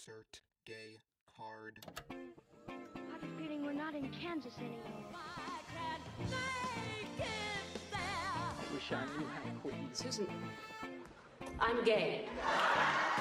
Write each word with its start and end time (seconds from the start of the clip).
Insert 0.00 0.40
gay 0.64 0.96
card. 1.36 1.84
I 2.10 3.00
have 3.12 3.22
a 3.22 3.26
feeling 3.38 3.66
we're 3.66 3.72
not 3.72 3.94
in 3.94 4.08
Kansas 4.08 4.56
anymore. 4.56 4.78
I 5.14 5.98
Wish 8.72 8.92
I 8.92 9.04
knew 9.18 9.26
how 9.26 9.50
queens. 9.60 9.98
Susan, 9.98 10.26
I'm 11.60 11.84
gay. 11.84 12.24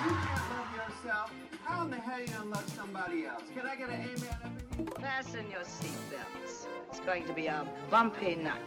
You 0.05 0.09
can't 0.09 0.49
love 0.55 0.73
yourself. 0.73 1.33
How 1.65 1.83
in 1.83 1.91
the 1.91 1.97
hell 1.97 2.21
you 2.21 2.27
gonna 2.27 2.49
love 2.49 2.69
somebody 2.69 3.25
else? 3.25 3.43
Can 3.53 3.65
I 3.65 3.75
get 3.75 3.89
an 3.89 3.95
amen 3.95 4.37
up 4.45 4.51
in 4.71 4.77
here? 4.77 4.87
Fasten 5.01 5.51
your 5.51 5.63
seatbelts. 5.63 6.67
It's 6.91 7.01
going 7.01 7.25
to 7.25 7.33
be 7.33 7.47
a 7.47 7.67
bumpy 7.89 8.35
night. 8.35 8.61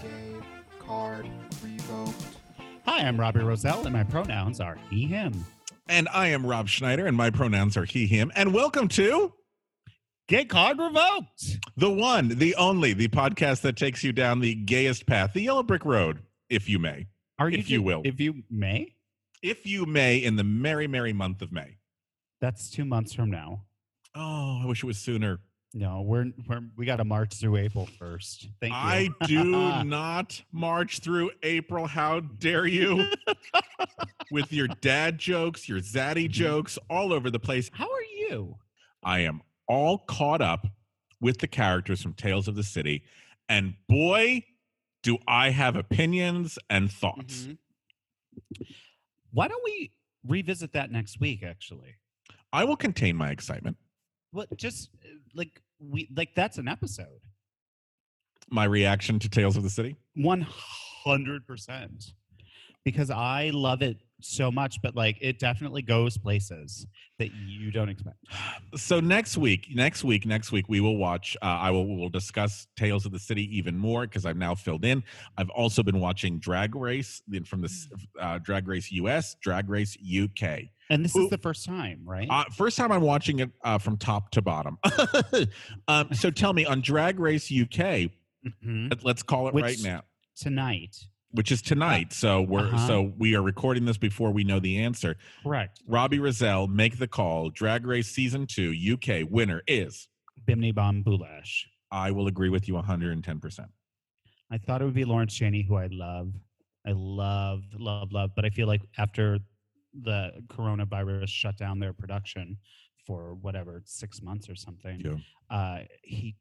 Gay 0.00 0.36
card 0.78 1.28
revoked. 1.64 2.36
Hi, 2.84 3.00
I'm 3.00 3.18
Robbie 3.18 3.40
Rozelle, 3.40 3.84
and 3.84 3.94
my 3.94 4.04
pronouns 4.04 4.60
are 4.60 4.78
he, 4.90 5.06
him. 5.06 5.44
And 5.88 6.08
I 6.12 6.28
am 6.28 6.44
Rob 6.44 6.68
Schneider, 6.68 7.06
and 7.06 7.16
my 7.16 7.30
pronouns 7.30 7.76
are 7.76 7.84
he, 7.84 8.06
him. 8.06 8.30
And 8.34 8.52
welcome 8.52 8.88
to 8.88 9.32
Gay 10.28 10.44
card 10.44 10.78
revoked. 10.78 11.58
the 11.78 11.90
one, 11.90 12.28
the 12.28 12.54
only, 12.56 12.92
the 12.92 13.08
podcast 13.08 13.62
that 13.62 13.76
takes 13.78 14.04
you 14.04 14.12
down 14.12 14.40
the 14.40 14.54
gayest 14.54 15.06
path, 15.06 15.32
the 15.32 15.40
yellow 15.40 15.62
brick 15.62 15.86
road, 15.86 16.18
if 16.50 16.68
you 16.68 16.78
may. 16.78 17.06
Are 17.38 17.48
If 17.48 17.70
you 17.70 17.78
ju- 17.78 17.82
will. 17.82 18.02
If 18.04 18.20
you 18.20 18.42
may. 18.50 18.94
If 19.42 19.64
you 19.64 19.86
may, 19.86 20.18
in 20.18 20.36
the 20.36 20.44
merry, 20.44 20.86
merry 20.86 21.12
month 21.14 21.40
of 21.40 21.52
May. 21.52 21.76
That's 22.40 22.68
two 22.68 22.84
months 22.84 23.14
from 23.14 23.30
now. 23.30 23.62
Oh, 24.14 24.60
I 24.62 24.66
wish 24.66 24.82
it 24.82 24.86
was 24.86 24.98
sooner. 24.98 25.38
No, 25.78 26.02
we're, 26.02 26.32
we're 26.48 26.60
we 26.76 26.86
got 26.86 26.96
to 26.96 27.04
march 27.04 27.34
through 27.34 27.56
April 27.56 27.88
first. 28.00 28.48
Thank 28.60 28.72
you. 28.72 28.78
I 28.78 29.08
do 29.26 29.44
not 29.84 30.42
march 30.50 30.98
through 30.98 31.30
April. 31.44 31.86
How 31.86 32.18
dare 32.18 32.66
you? 32.66 33.08
With 34.32 34.52
your 34.52 34.66
dad 34.66 35.18
jokes, 35.18 35.68
your 35.68 35.78
zaddy 35.78 36.28
jokes 36.28 36.78
all 36.90 37.12
over 37.12 37.30
the 37.30 37.38
place. 37.38 37.70
How 37.72 37.84
are 37.84 38.02
you? 38.02 38.56
I 39.04 39.20
am 39.20 39.40
all 39.68 39.98
caught 39.98 40.42
up 40.42 40.66
with 41.20 41.38
the 41.38 41.46
characters 41.46 42.02
from 42.02 42.14
Tales 42.14 42.48
of 42.48 42.56
the 42.56 42.64
City. 42.64 43.04
And 43.48 43.74
boy, 43.88 44.44
do 45.04 45.18
I 45.28 45.50
have 45.50 45.76
opinions 45.76 46.58
and 46.68 46.90
thoughts. 46.90 47.46
Mhm. 47.46 47.58
Why 49.30 49.46
don't 49.46 49.62
we 49.64 49.92
revisit 50.26 50.72
that 50.72 50.90
next 50.90 51.20
week? 51.20 51.44
Actually, 51.44 51.94
I 52.52 52.64
will 52.64 52.76
contain 52.76 53.14
my 53.14 53.30
excitement. 53.30 53.76
Well, 54.32 54.46
just 54.56 54.90
uh, 55.04 55.08
like 55.34 55.62
we 55.80 56.08
like 56.16 56.34
that's 56.34 56.58
an 56.58 56.68
episode. 56.68 57.20
My 58.50 58.64
reaction 58.64 59.18
to 59.18 59.28
Tales 59.28 59.56
of 59.56 59.62
the 59.62 59.70
City. 59.70 59.96
One 60.14 60.46
hundred 61.04 61.46
percent. 61.46 62.12
Because 62.84 63.10
I 63.10 63.50
love 63.52 63.82
it 63.82 63.98
so 64.20 64.50
much, 64.50 64.80
but 64.82 64.94
like 64.96 65.16
it 65.20 65.38
definitely 65.38 65.82
goes 65.82 66.18
places 66.18 66.86
that 67.18 67.30
you 67.34 67.70
don't 67.70 67.88
expect. 67.88 68.16
So 68.76 69.00
next 69.00 69.36
week, 69.36 69.68
next 69.74 70.04
week, 70.04 70.26
next 70.26 70.52
week, 70.52 70.66
we 70.68 70.80
will 70.80 70.96
watch. 70.96 71.36
Uh, 71.42 71.46
I 71.46 71.70
will 71.70 71.86
we 71.86 71.96
will 71.96 72.08
discuss 72.08 72.66
Tales 72.76 73.06
of 73.06 73.12
the 73.12 73.18
City 73.18 73.44
even 73.56 73.76
more 73.78 74.02
because 74.02 74.26
I've 74.26 74.36
now 74.36 74.54
filled 74.54 74.84
in. 74.84 75.02
I've 75.36 75.50
also 75.50 75.82
been 75.82 76.00
watching 76.00 76.38
Drag 76.38 76.74
Race 76.74 77.22
from 77.46 77.62
the 77.62 77.72
uh, 78.20 78.38
Drag 78.38 78.66
Race 78.68 78.90
US, 78.92 79.36
Drag 79.40 79.68
Race 79.68 79.96
UK. 79.96 80.60
And 80.90 81.04
this 81.04 81.14
Ooh. 81.16 81.24
is 81.24 81.30
the 81.30 81.38
first 81.38 81.66
time, 81.66 82.00
right? 82.04 82.26
Uh, 82.30 82.44
first 82.56 82.76
time 82.78 82.90
I'm 82.90 83.02
watching 83.02 83.40
it 83.40 83.50
uh, 83.62 83.78
from 83.78 83.96
top 83.98 84.30
to 84.30 84.42
bottom. 84.42 84.78
um, 85.88 86.08
so 86.14 86.30
tell 86.30 86.52
me 86.52 86.64
on 86.64 86.80
Drag 86.80 87.18
Race 87.20 87.50
UK, 87.52 88.10
Mhm. 88.64 88.90
let- 88.90 89.04
let's 89.04 89.22
call 89.22 89.48
it 89.48 89.54
right 89.54 89.78
now, 89.82 90.02
Tonight. 90.36 90.96
Which 91.32 91.52
is 91.52 91.60
tonight. 91.60 92.12
So 92.14 92.40
we're 92.40 92.68
Uh-huh. 92.68 92.86
so 92.86 93.12
we 93.18 93.34
are 93.36 93.42
recording 93.42 93.84
this 93.84 93.98
before 93.98 94.30
we 94.32 94.44
know 94.44 94.58
the 94.60 94.78
answer. 94.78 95.16
Correct. 95.42 95.82
Robbie 95.86 96.18
Rozelle, 96.20 96.66
make 96.68 96.98
the 96.98 97.06
call. 97.08 97.50
Drag 97.50 97.84
Race 97.84 98.08
season 98.10 98.46
two 98.46 98.72
UK 98.72 99.24
winner 99.28 99.62
is. 99.66 100.08
Bimini 100.46 100.72
Bon 100.72 101.04
Boulash. 101.04 101.64
I 101.90 102.10
will 102.12 102.28
agree 102.28 102.48
with 102.48 102.66
you 102.66 102.74
110. 102.74 103.40
percent 103.40 103.68
I 104.50 104.56
thought 104.56 104.80
it 104.80 104.86
would 104.86 104.94
be 104.94 105.04
Lawrence 105.04 105.34
Chaney, 105.34 105.62
who 105.62 105.76
I 105.76 105.88
love. 105.90 106.32
I 106.86 106.92
love, 106.92 107.64
love, 107.78 108.10
love. 108.12 108.30
But 108.34 108.46
I 108.46 108.50
feel 108.50 108.66
like 108.66 108.80
after 108.96 109.38
the 109.92 110.30
coronavirus 110.46 111.28
shut 111.28 111.58
down 111.58 111.78
their 111.78 111.92
production 111.92 112.56
for 113.06 113.34
whatever, 113.34 113.82
six 113.84 114.22
months 114.22 114.48
or 114.48 114.54
something, 114.54 115.00
Yeah. 115.00 115.16
uh, 115.54 115.84
he 116.02 116.36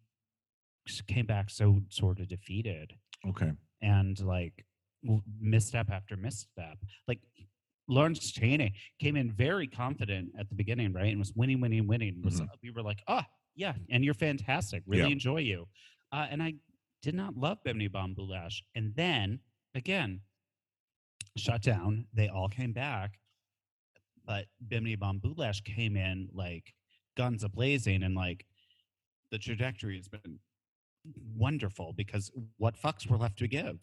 came 1.07 1.25
back 1.25 1.49
so 1.49 1.81
sort 1.89 2.19
of 2.21 2.29
defeated 2.29 2.93
Okay. 3.27 3.51
and 3.81 4.17
like 4.21 4.65
misstep 5.39 5.89
after 5.91 6.15
misstep. 6.17 6.77
Like 7.07 7.19
Lawrence 7.87 8.31
Chaney 8.31 8.73
came 8.99 9.15
in 9.15 9.31
very 9.31 9.67
confident 9.67 10.29
at 10.39 10.49
the 10.49 10.55
beginning, 10.55 10.91
right? 10.93 11.07
And 11.07 11.19
was 11.19 11.33
winning, 11.35 11.61
winning, 11.61 11.87
winning. 11.87 12.21
Was 12.23 12.41
Mhm. 12.41 12.49
we 12.61 12.71
were 12.71 12.83
like, 12.83 13.01
oh 13.07 13.23
yeah, 13.55 13.75
and 13.89 14.03
you're 14.03 14.13
fantastic. 14.13 14.83
Really 14.85 15.03
Yeah. 15.03 15.09
enjoy 15.13 15.37
you. 15.39 15.67
Uh, 16.11 16.27
and 16.29 16.41
I 16.43 16.55
did 17.01 17.15
not 17.15 17.35
love 17.37 17.63
Bimini 17.63 17.87
Bon 17.87 18.13
Boulash. 18.13 18.61
And 18.75 18.93
then 18.95 19.39
again, 19.75 20.21
shut 21.37 21.61
down. 21.61 22.07
They 22.13 22.27
all 22.27 22.49
came 22.49 22.73
back, 22.73 23.19
but 24.25 24.47
Bimini 24.67 24.95
Bon 24.95 25.19
Boulash 25.19 25.63
came 25.63 25.95
in 25.95 26.29
like 26.33 26.73
guns 27.15 27.43
a 27.43 27.49
blazing, 27.49 28.03
and 28.03 28.15
like 28.15 28.45
the 29.31 29.37
trajectory 29.37 29.95
has 29.97 30.07
been 30.07 30.39
wonderful 31.35 31.93
because 31.93 32.31
what 32.57 32.75
fucks 32.75 33.07
were 33.07 33.17
left 33.17 33.37
to 33.39 33.47
give? 33.47 33.79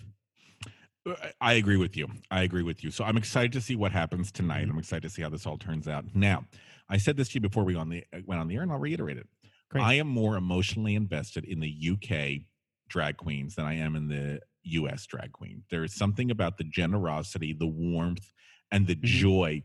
I 1.40 1.54
agree 1.54 1.76
with 1.76 1.96
you. 1.96 2.08
I 2.30 2.42
agree 2.42 2.62
with 2.62 2.82
you. 2.82 2.90
So 2.90 3.04
I'm 3.04 3.16
excited 3.16 3.52
to 3.52 3.60
see 3.60 3.76
what 3.76 3.92
happens 3.92 4.32
tonight. 4.32 4.68
I'm 4.70 4.78
excited 4.78 5.02
to 5.02 5.10
see 5.10 5.22
how 5.22 5.28
this 5.28 5.46
all 5.46 5.58
turns 5.58 5.86
out. 5.86 6.04
Now, 6.14 6.44
I 6.88 6.96
said 6.96 7.16
this 7.16 7.28
to 7.30 7.34
you 7.34 7.40
before 7.40 7.64
we 7.64 7.74
on 7.74 7.88
the 7.90 8.04
uh, 8.12 8.20
went 8.26 8.40
on 8.40 8.48
the 8.48 8.56
air, 8.56 8.62
and 8.62 8.72
I'll 8.72 8.78
reiterate 8.78 9.18
it. 9.18 9.28
Great. 9.70 9.82
I 9.84 9.94
am 9.94 10.06
more 10.08 10.36
emotionally 10.36 10.94
invested 10.94 11.44
in 11.44 11.60
the 11.60 11.68
UK 11.68 12.46
drag 12.88 13.16
queens 13.18 13.54
than 13.54 13.64
I 13.66 13.74
am 13.74 13.96
in 13.96 14.08
the 14.08 14.40
US 14.62 15.06
drag 15.06 15.32
queen. 15.32 15.64
There 15.70 15.84
is 15.84 15.94
something 15.94 16.30
about 16.30 16.56
the 16.58 16.64
generosity, 16.64 17.52
the 17.52 17.66
warmth, 17.66 18.32
and 18.70 18.86
the 18.86 18.96
Mhm. 18.96 19.02
joy 19.02 19.62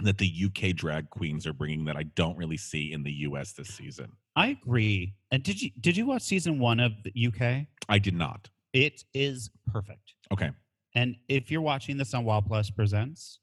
that 0.00 0.18
the 0.18 0.26
UK 0.28 0.72
drag 0.72 1.10
queens 1.10 1.46
are 1.46 1.52
bringing 1.52 1.84
that 1.86 1.96
I 1.96 2.04
don't 2.04 2.36
really 2.36 2.56
see 2.56 2.92
in 2.92 3.02
the 3.02 3.12
US 3.12 3.52
this 3.52 3.68
season. 3.68 4.12
I 4.36 4.48
agree. 4.48 5.14
And 5.30 5.42
did 5.42 5.60
you 5.60 5.70
did 5.80 5.96
you 5.96 6.06
watch 6.06 6.22
season 6.22 6.58
one 6.58 6.80
of 6.80 6.92
the 7.02 7.12
UK? 7.14 7.66
I 7.88 7.98
did 7.98 8.14
not. 8.14 8.48
It 8.72 9.04
is 9.14 9.50
perfect. 9.66 10.14
Okay. 10.32 10.50
And 10.94 11.16
if 11.28 11.50
you're 11.50 11.62
watching 11.62 11.96
this 11.96 12.14
on 12.14 12.24
Wild 12.24 12.46
Plus 12.46 12.70
Presents, 12.70 13.40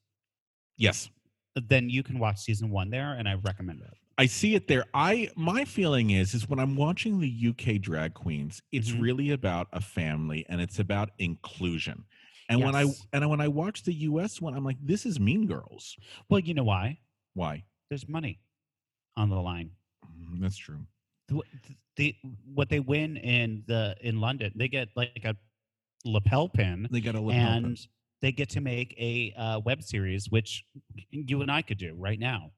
Yes. 0.78 1.10
then 1.56 1.90
you 1.90 2.04
can 2.04 2.20
watch 2.20 2.40
season 2.40 2.70
one 2.70 2.90
there, 2.90 3.14
and 3.14 3.28
I 3.30 3.36
recommend 3.36 3.82
it. 3.82 3.94
I 4.18 4.26
see 4.28 4.56
it 4.56 4.68
there. 4.68 4.86
I 4.94 5.30
my 5.36 5.66
feeling 5.66 6.12
is 6.12 6.34
is 6.34 6.48
when 6.48 6.60
I'm 6.60 6.76
watching 6.76 7.20
the 7.20 7.28
UK 7.30 7.78
drag 7.82 8.14
queens, 8.14 8.62
it's 8.72 8.92
Mhm. 8.92 9.02
really 9.02 9.32
about 9.32 9.68
a 9.74 9.82
family 9.82 10.46
and 10.48 10.62
it's 10.62 10.80
about 10.80 11.12
inclusion. 11.18 12.06
And 12.48 12.62
when 12.64 12.76
I 12.76 12.86
and 13.12 13.30
when 13.30 13.42
I 13.42 13.48
watch 13.50 13.84
the 13.84 13.94
US 13.94 14.40
one, 14.40 14.54
I'm 14.54 14.64
like, 14.64 14.78
this 14.82 15.06
is 15.06 15.20
Mean 15.20 15.48
Girls. 15.48 15.98
Well, 16.30 16.40
you 16.40 16.54
know 16.54 16.64
why? 16.64 17.00
Why? 17.34 17.66
There's 17.90 18.08
money 18.08 18.40
on 19.18 19.30
the 19.30 19.42
line. 19.42 19.72
Mm, 20.06 20.40
That's 20.40 20.58
true. 20.58 20.86
The, 21.98 22.14
what 22.54 22.70
they 22.70 22.80
win 22.82 23.18
in 23.18 23.64
the 23.68 23.96
in 24.02 24.20
London, 24.20 24.52
they 24.56 24.68
get 24.68 24.90
like 24.96 25.22
a 25.24 25.36
lapel 26.04 26.50
pin, 26.50 26.88
They 26.92 27.00
got 27.02 27.16
a 27.16 27.20
little 27.22 27.32
and 27.32 27.78
they 28.22 28.32
get 28.32 28.50
to 28.50 28.62
make 28.62 28.94
a 29.00 29.34
uh, 29.38 29.60
web 29.60 29.82
series, 29.82 30.30
which 30.30 30.66
you 31.12 31.42
and 31.42 31.50
I 31.52 31.62
could 31.62 31.78
do 31.78 31.96
right 31.98 32.20
now. 32.20 32.52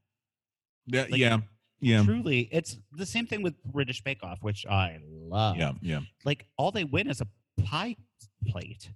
yeah, 0.88 1.02
like, 1.02 1.18
yeah, 1.18 1.38
yeah, 1.80 2.04
Truly, 2.04 2.50
it's 2.52 2.78
the 2.94 3.06
same 3.06 3.28
thing 3.28 3.44
with 3.44 3.62
British 3.64 4.04
Bake 4.04 4.24
Off, 4.24 4.40
which 4.42 4.66
I 4.66 4.98
love. 5.08 5.58
yeah, 5.58 5.74
yeah. 5.82 6.00
Like 6.26 6.48
all 6.58 6.72
they 6.72 6.84
win 6.84 7.08
is 7.10 7.22
a 7.22 7.28
pie 7.64 7.96
plate. 8.48 8.90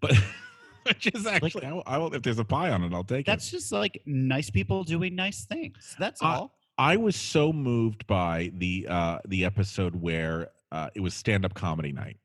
But 0.00 0.12
which 0.84 1.06
is 1.08 1.26
actually, 1.26 1.66
I 1.66 1.72
will, 1.72 1.82
I 1.86 1.98
will, 1.98 2.14
if 2.14 2.22
there's 2.22 2.38
a 2.38 2.44
pie 2.44 2.70
on 2.70 2.82
it, 2.82 2.92
I'll 2.94 3.04
take 3.04 3.20
it. 3.20 3.26
That's 3.26 3.50
just 3.50 3.72
like 3.72 4.00
nice 4.06 4.48
people 4.50 4.84
doing 4.84 5.14
nice 5.14 5.44
things. 5.44 5.96
That's 5.98 6.22
Uh, 6.22 6.26
all. 6.26 6.55
I 6.78 6.96
was 6.96 7.16
so 7.16 7.52
moved 7.52 8.06
by 8.06 8.50
the 8.54 8.86
uh 8.88 9.18
the 9.26 9.44
episode 9.44 9.94
where 9.96 10.48
uh 10.72 10.90
it 10.94 11.00
was 11.00 11.14
stand 11.14 11.44
up 11.44 11.54
comedy 11.54 11.92
night, 11.92 12.18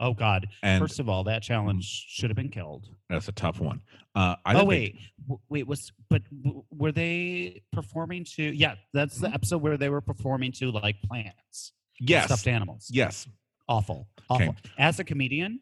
Oh 0.00 0.14
God! 0.14 0.46
and 0.62 0.80
First 0.80 1.00
of 1.00 1.08
all, 1.08 1.24
that 1.24 1.42
challenge 1.42 2.06
should 2.08 2.30
have 2.30 2.36
been 2.36 2.48
killed. 2.50 2.88
that's 3.08 3.28
a 3.28 3.32
tough 3.32 3.60
one. 3.60 3.80
Uh, 4.14 4.36
I 4.44 4.54
oh 4.54 4.64
wait, 4.64 4.96
W- 5.26 5.40
wait 5.48 5.66
was 5.66 5.92
but 6.08 6.22
w- 6.42 6.64
were 6.70 6.92
they 6.92 7.62
performing 7.72 8.24
to? 8.36 8.42
Yeah, 8.42 8.76
that's 8.94 9.18
the 9.18 9.28
episode 9.28 9.58
where 9.60 9.76
they 9.76 9.88
were 9.88 10.00
performing 10.00 10.52
to 10.52 10.70
like 10.70 11.02
plants, 11.02 11.72
Mm-hmm. 12.00 12.06
yes, 12.10 12.24
stuffed 12.26 12.46
animals. 12.46 12.88
yes. 12.92 13.26
awful, 13.68 14.06
Okay. 14.30 14.48
awful. 14.48 14.56
As 14.78 14.98
a 15.00 15.04
comedian, 15.04 15.60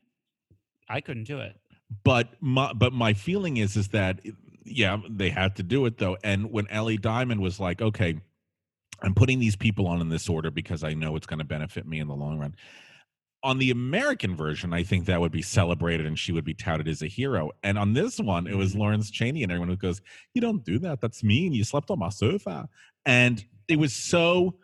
I 0.89 1.01
couldn't 1.01 1.25
do 1.25 1.41
it. 1.41 1.57
but 2.05 2.29
my 2.41 2.73
but 2.73 2.93
my 2.93 3.15
feeling 3.15 3.57
is 3.57 3.77
is 3.77 3.89
that 3.89 4.21
yeah 4.65 4.99
they 5.09 5.31
had 5.31 5.57
to 5.57 5.63
do 5.63 5.85
it 5.87 5.99
though 5.99 6.17
and 6.25 6.51
when 6.51 6.67
ellie 6.71 6.97
diamond 6.97 7.41
was 7.41 7.61
like 7.61 7.83
okay 7.83 8.19
i'm 9.05 9.15
putting 9.15 9.39
these 9.39 9.57
people 9.57 9.87
on 9.87 10.01
in 10.01 10.09
this 10.09 10.29
order 10.29 10.51
because 10.51 10.83
i 10.83 10.93
know 10.95 11.17
it's 11.17 11.27
going 11.27 11.39
to 11.39 11.45
benefit 11.45 11.87
me 11.87 12.01
in 12.01 12.09
the 12.09 12.15
long 12.15 12.39
run 12.39 12.55
on 13.45 13.59
the 13.59 13.71
American 13.71 14.35
version, 14.35 14.73
I 14.73 14.83
think 14.83 15.05
that 15.05 15.21
would 15.21 15.31
be 15.31 15.43
celebrated 15.43 16.07
and 16.07 16.19
she 16.19 16.33
would 16.33 16.47
be 16.47 16.55
touted 16.55 16.89
as 16.89 17.03
a 17.03 17.07
hero. 17.07 17.51
And 17.63 17.79
on 17.79 17.93
this 17.93 18.19
one, 18.19 18.47
it 18.47 18.57
was 18.57 18.71
mm-hmm. 18.71 18.81
Lawrence 18.81 19.11
Chaney 19.11 19.43
and 19.43 19.53
everyone 19.53 19.69
who 19.69 19.77
goes, 19.77 20.01
"You 20.33 20.41
don't 20.41 20.65
do 20.65 20.79
that. 20.81 21.03
That's 21.03 21.23
mean. 21.23 21.53
You 21.53 21.63
slept 21.63 21.91
on 21.91 21.99
my 21.99 22.09
sofa." 22.09 22.69
And 23.05 23.45
it 23.69 23.79
was 23.79 23.95
so. 23.95 24.57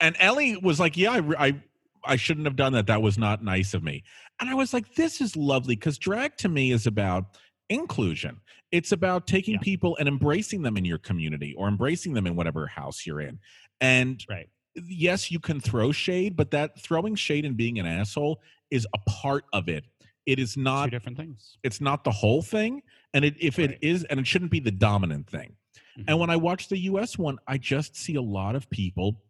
And 0.00 0.16
Ellie 0.18 0.56
was 0.56 0.80
like, 0.80 0.96
"Yeah, 0.96 1.12
I, 1.12 1.46
I, 1.46 1.62
I 2.04 2.16
shouldn't 2.16 2.46
have 2.46 2.56
done 2.56 2.72
that. 2.72 2.88
That 2.88 3.00
was 3.00 3.16
not 3.16 3.44
nice 3.44 3.74
of 3.74 3.84
me." 3.84 4.02
And 4.40 4.50
I 4.50 4.54
was 4.54 4.74
like, 4.74 4.96
"This 4.96 5.20
is 5.20 5.36
lovely," 5.36 5.76
because 5.76 5.96
drag 5.96 6.36
to 6.38 6.48
me 6.48 6.72
is 6.72 6.88
about 6.88 7.38
inclusion. 7.68 8.40
It's 8.70 8.92
about 8.92 9.26
taking 9.26 9.54
Yeah. 9.54 9.60
people 9.60 9.96
and 9.98 10.08
embracing 10.08 10.62
them 10.62 10.76
in 10.76 10.84
your 10.84 10.98
community 10.98 11.54
or 11.54 11.68
embracing 11.68 12.12
them 12.14 12.26
in 12.26 12.36
whatever 12.36 12.66
house 12.66 13.06
you're 13.06 13.20
in. 13.20 13.38
And 13.80 14.24
Right. 14.28 14.48
yes, 14.74 15.30
you 15.30 15.38
can 15.40 15.60
throw 15.60 15.92
shade, 15.92 16.36
but 16.36 16.50
that 16.50 16.78
throwing 16.80 17.14
shade 17.14 17.44
and 17.44 17.56
being 17.56 17.78
an 17.78 17.86
asshole 17.86 18.42
is 18.70 18.86
a 18.94 18.98
part 19.10 19.44
of 19.52 19.68
it. 19.68 19.84
It 20.26 20.38
is 20.38 20.54
Two 20.54 20.62
not 20.62 20.90
different 20.90 21.18
things. 21.18 21.58
it's 21.62 21.80
not 21.80 22.02
the 22.04 22.10
whole 22.10 22.42
thing. 22.42 22.82
And 23.12 23.24
it, 23.24 23.36
if 23.38 23.58
it 23.58 23.70
Right. 23.72 23.78
is, 23.82 24.04
and 24.04 24.18
it 24.18 24.26
shouldn't 24.26 24.50
be 24.50 24.60
the 24.60 24.70
dominant 24.70 25.28
thing. 25.28 25.56
Mhm. 25.98 26.04
And 26.08 26.18
when 26.18 26.30
I 26.30 26.36
watch 26.36 26.68
the 26.68 26.78
US 26.78 27.18
one, 27.18 27.38
I 27.46 27.58
just 27.58 27.94
see 27.94 28.14
a 28.16 28.22
lot 28.22 28.56
of 28.56 28.68
people 28.70 29.22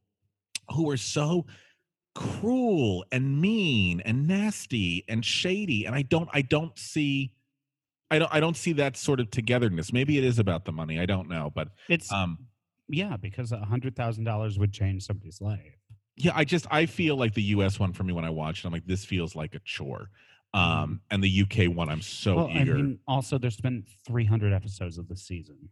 who 0.71 0.89
are 0.91 0.97
so 0.97 1.47
cruel 2.15 3.05
and 3.13 3.41
mean 3.41 4.01
and 4.03 4.27
nasty 4.27 5.05
and 5.09 5.25
shady. 5.25 5.85
And 5.85 5.95
I 5.95 6.03
don't 6.03 6.29
I 6.33 6.43
don't 6.43 6.79
see 6.79 7.33
I 8.15 8.19
don't 8.19 8.33
I 8.35 8.41
don't 8.41 8.57
see 8.57 8.73
that 8.75 8.97
sort 8.97 9.21
of 9.21 9.31
togetherness. 9.31 9.93
Maybe 9.93 10.17
it 10.19 10.25
is 10.25 10.39
about 10.39 10.65
the 10.65 10.73
money. 10.73 10.99
I 11.01 11.07
don't 11.07 11.29
know. 11.29 11.51
But 11.55 11.69
It's 11.89 12.11
um 12.13 12.39
yeah, 12.89 13.17
because 13.17 13.51
a 13.53 13.59
hundred 13.59 13.97
thousand 13.97 14.25
dollars 14.25 14.59
would 14.59 14.73
change 14.73 15.05
somebody's 15.05 15.41
life. 15.41 15.75
yeah, 16.17 16.33
I 16.35 16.45
just 16.45 16.67
I 16.71 16.87
feel 16.87 17.17
like 17.17 17.35
the 17.35 17.43
US 17.57 17.79
one 17.81 17.93
for 17.93 18.05
me 18.05 18.13
when 18.13 18.25
I 18.25 18.31
watch 18.31 18.61
it, 18.61 18.67
I'm 18.67 18.73
like, 18.73 18.87
this 18.87 19.05
feels 19.05 19.35
like 19.35 19.55
a 19.55 19.61
chore. 19.65 20.11
Um 20.53 21.01
and 21.11 21.23
the 21.25 21.43
UK 21.43 21.75
one, 21.75 21.89
I'm 21.89 22.03
so 22.03 22.37
well, 22.37 22.47
I 22.49 22.61
eager. 22.63 22.75
mean, 22.77 22.99
also 23.09 23.39
there's 23.39 23.57
been 23.61 23.85
300 24.07 24.53
episodes 24.53 24.99
of 24.99 25.09
the 25.09 25.17
season. 25.17 25.69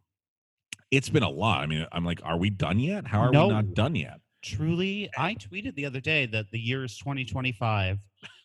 it's 0.90 1.08
been 1.08 1.22
a 1.22 1.30
lot. 1.30 1.60
I 1.60 1.66
mean, 1.66 1.86
I'm 1.92 2.04
like, 2.04 2.20
are 2.24 2.36
we 2.36 2.50
done 2.50 2.78
yet? 2.80 3.06
How 3.06 3.20
are 3.20 3.30
No. 3.30 3.46
we 3.46 3.52
not 3.52 3.74
done 3.74 3.94
yet? 3.94 4.20
Truly, 4.42 5.08
I 5.16 5.36
tweeted 5.36 5.76
the 5.76 5.86
other 5.86 6.00
day 6.00 6.26
that 6.26 6.50
the 6.50 6.58
year 6.58 6.82
is 6.82 6.96
2025. 6.98 7.98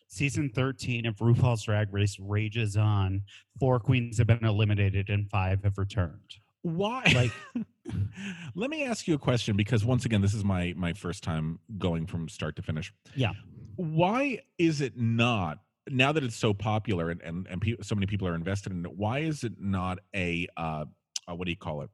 Season 0.08 0.48
13 0.48 1.04
of 1.04 1.16
RuPaul's 1.16 1.62
Drag 1.62 1.92
Race 1.92 2.18
rages 2.18 2.76
on. 2.76 3.22
Four 3.60 3.78
queens 3.78 4.16
have 4.18 4.26
been 4.26 4.44
eliminated 4.44 5.10
and 5.10 5.28
five 5.30 5.62
have 5.64 5.76
returned. 5.76 6.36
Why? 6.62 7.04
Like- 7.14 7.64
let 8.54 8.70
me 8.70 8.84
ask 8.84 9.06
you 9.06 9.14
a 9.14 9.18
question 9.18 9.54
because 9.54 9.84
once 9.84 10.06
again, 10.06 10.22
this 10.22 10.34
is 10.34 10.44
my 10.44 10.74
my 10.76 10.94
first 10.94 11.22
time 11.22 11.58
going 11.76 12.06
from 12.06 12.28
start 12.28 12.56
to 12.56 12.62
finish. 12.62 12.92
Yeah. 13.14 13.32
Why 13.76 14.40
is 14.56 14.80
it 14.80 14.96
not 14.96 15.58
now 15.90 16.12
that 16.12 16.24
it's 16.24 16.36
so 16.36 16.54
popular 16.54 17.10
and 17.10 17.20
and, 17.22 17.46
and 17.48 17.60
pe- 17.60 17.76
so 17.82 17.94
many 17.94 18.06
people 18.06 18.26
are 18.26 18.34
invested 18.34 18.72
in 18.72 18.84
it? 18.86 18.92
Why 18.92 19.20
is 19.20 19.44
it 19.44 19.60
not 19.60 19.98
a 20.16 20.48
uh, 20.56 20.86
uh 21.28 21.34
what 21.34 21.44
do 21.44 21.50
you 21.50 21.56
call 21.56 21.82
it? 21.82 21.90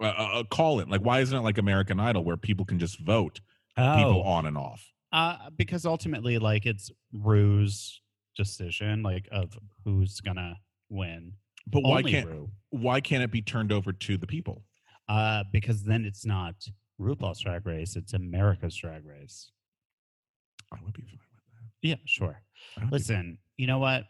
A, 0.00 0.06
a, 0.06 0.40
a 0.40 0.44
call 0.44 0.80
it 0.80 0.88
like 0.88 1.02
why 1.02 1.20
isn't 1.20 1.36
it 1.36 1.42
like 1.42 1.58
American 1.58 2.00
Idol 2.00 2.24
where 2.24 2.36
people 2.36 2.64
can 2.64 2.80
just 2.80 2.98
vote 2.98 3.40
people 3.76 4.22
on 4.24 4.46
and 4.46 4.58
off? 4.58 4.92
Uh, 5.12 5.50
because 5.56 5.84
ultimately, 5.84 6.38
like, 6.38 6.64
it's 6.66 6.90
Ru's 7.12 8.00
decision, 8.36 9.02
like, 9.02 9.28
of 9.30 9.56
who's 9.84 10.20
gonna 10.20 10.56
win. 10.88 11.34
But 11.66 11.82
why 11.82 11.98
Only 11.98 12.10
can't 12.12 12.28
Ru. 12.28 12.50
why 12.70 13.00
can't 13.00 13.22
it 13.22 13.30
be 13.30 13.42
turned 13.42 13.70
over 13.72 13.92
to 13.92 14.16
the 14.16 14.26
people? 14.26 14.64
Uh, 15.08 15.44
because 15.52 15.82
then 15.84 16.04
it's 16.04 16.24
not 16.24 16.54
RuPaul's 17.00 17.40
Drag 17.40 17.66
Race; 17.66 17.94
it's 17.96 18.14
America's 18.14 18.74
Drag 18.76 19.04
Race. 19.04 19.50
I 20.72 20.78
would 20.84 20.94
be 20.94 21.02
fine 21.02 21.18
with 21.34 21.44
that. 21.54 21.88
Yeah, 21.88 21.96
sure. 22.06 22.40
Listen, 22.90 23.38
you 23.56 23.66
know 23.66 23.78
what? 23.78 24.04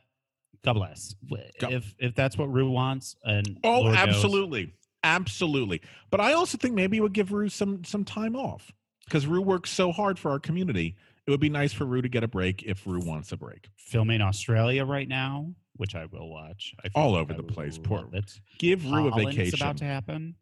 God 0.64 0.75
bless. 0.75 1.14
God- 1.60 1.72
If 1.72 1.94
if 1.99 2.14
that's 2.14 2.38
what 2.38 2.50
Ru 2.52 2.70
wants, 2.70 3.16
and 3.25 3.58
Oh, 3.64 3.81
Lord 3.81 3.94
knows- 3.94 4.08
absolutely, 4.08 4.72
absolutely. 5.02 5.81
But 6.10 6.20
I 6.20 6.34
also 6.34 6.56
think 6.56 6.75
maybe 6.75 6.96
it 6.99 7.00
would 7.00 7.12
give 7.14 7.32
Ru 7.32 7.49
some 7.49 7.82
some 7.84 8.04
time 8.04 8.37
off 8.37 8.70
because 9.12 9.26
Ru 9.26 9.43
works 9.43 9.70
so 9.70 9.93
hard 9.93 10.19
for 10.19 10.31
our 10.31 10.38
community. 10.38 10.97
It 11.26 11.31
would 11.31 11.38
be 11.41 11.50
nice 11.50 11.75
for 11.75 11.85
Ru 11.85 12.00
to 12.00 12.09
get 12.09 12.25
a 12.25 12.29
break 12.29 12.62
if 12.62 12.87
Ru 12.87 12.99
wants 12.99 13.31
a 13.31 13.37
break. 13.37 13.69
filming 13.76 14.23
Australia 14.23 14.87
right 14.87 15.06
now, 15.06 15.53
which 15.76 15.94
I 15.94 16.06
will 16.06 16.31
watch. 16.31 16.75
I 16.82 16.88
feel 16.88 16.93
All 16.94 17.12
like 17.12 17.20
over 17.20 17.35
I 17.35 17.37
the 17.37 17.43
place. 17.43 17.76
Poor- 17.76 18.09
it. 18.14 18.41
Give 18.59 18.82
Ru 18.91 19.09
a 19.09 19.14
vacation, 19.14 19.61
about 19.61 19.76
to 19.76 19.85
happen. 19.85 20.35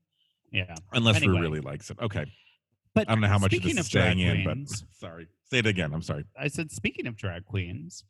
Yeah, 0.53 0.77
unless 0.93 1.17
Anyway. 1.17 1.35
Ru 1.35 1.41
really 1.41 1.61
likes 1.61 1.91
it. 1.91 1.99
Okay, 2.01 2.27
but 2.95 3.09
I 3.09 3.13
don't 3.15 3.23
know 3.23 3.27
how 3.27 3.39
much 3.39 3.51
this 3.51 3.77
is 3.77 3.87
staying 3.87 4.21
in, 4.21 4.45
but 4.45 4.59
sorry. 5.01 5.27
Say 5.51 5.59
it 5.59 5.67
again. 5.67 5.93
I'm 5.93 6.03
sorry. 6.03 6.25
I 6.39 6.47
said 6.47 6.71
speaking 6.71 7.09
of 7.09 7.17
drag 7.17 7.47
queens, 7.47 8.05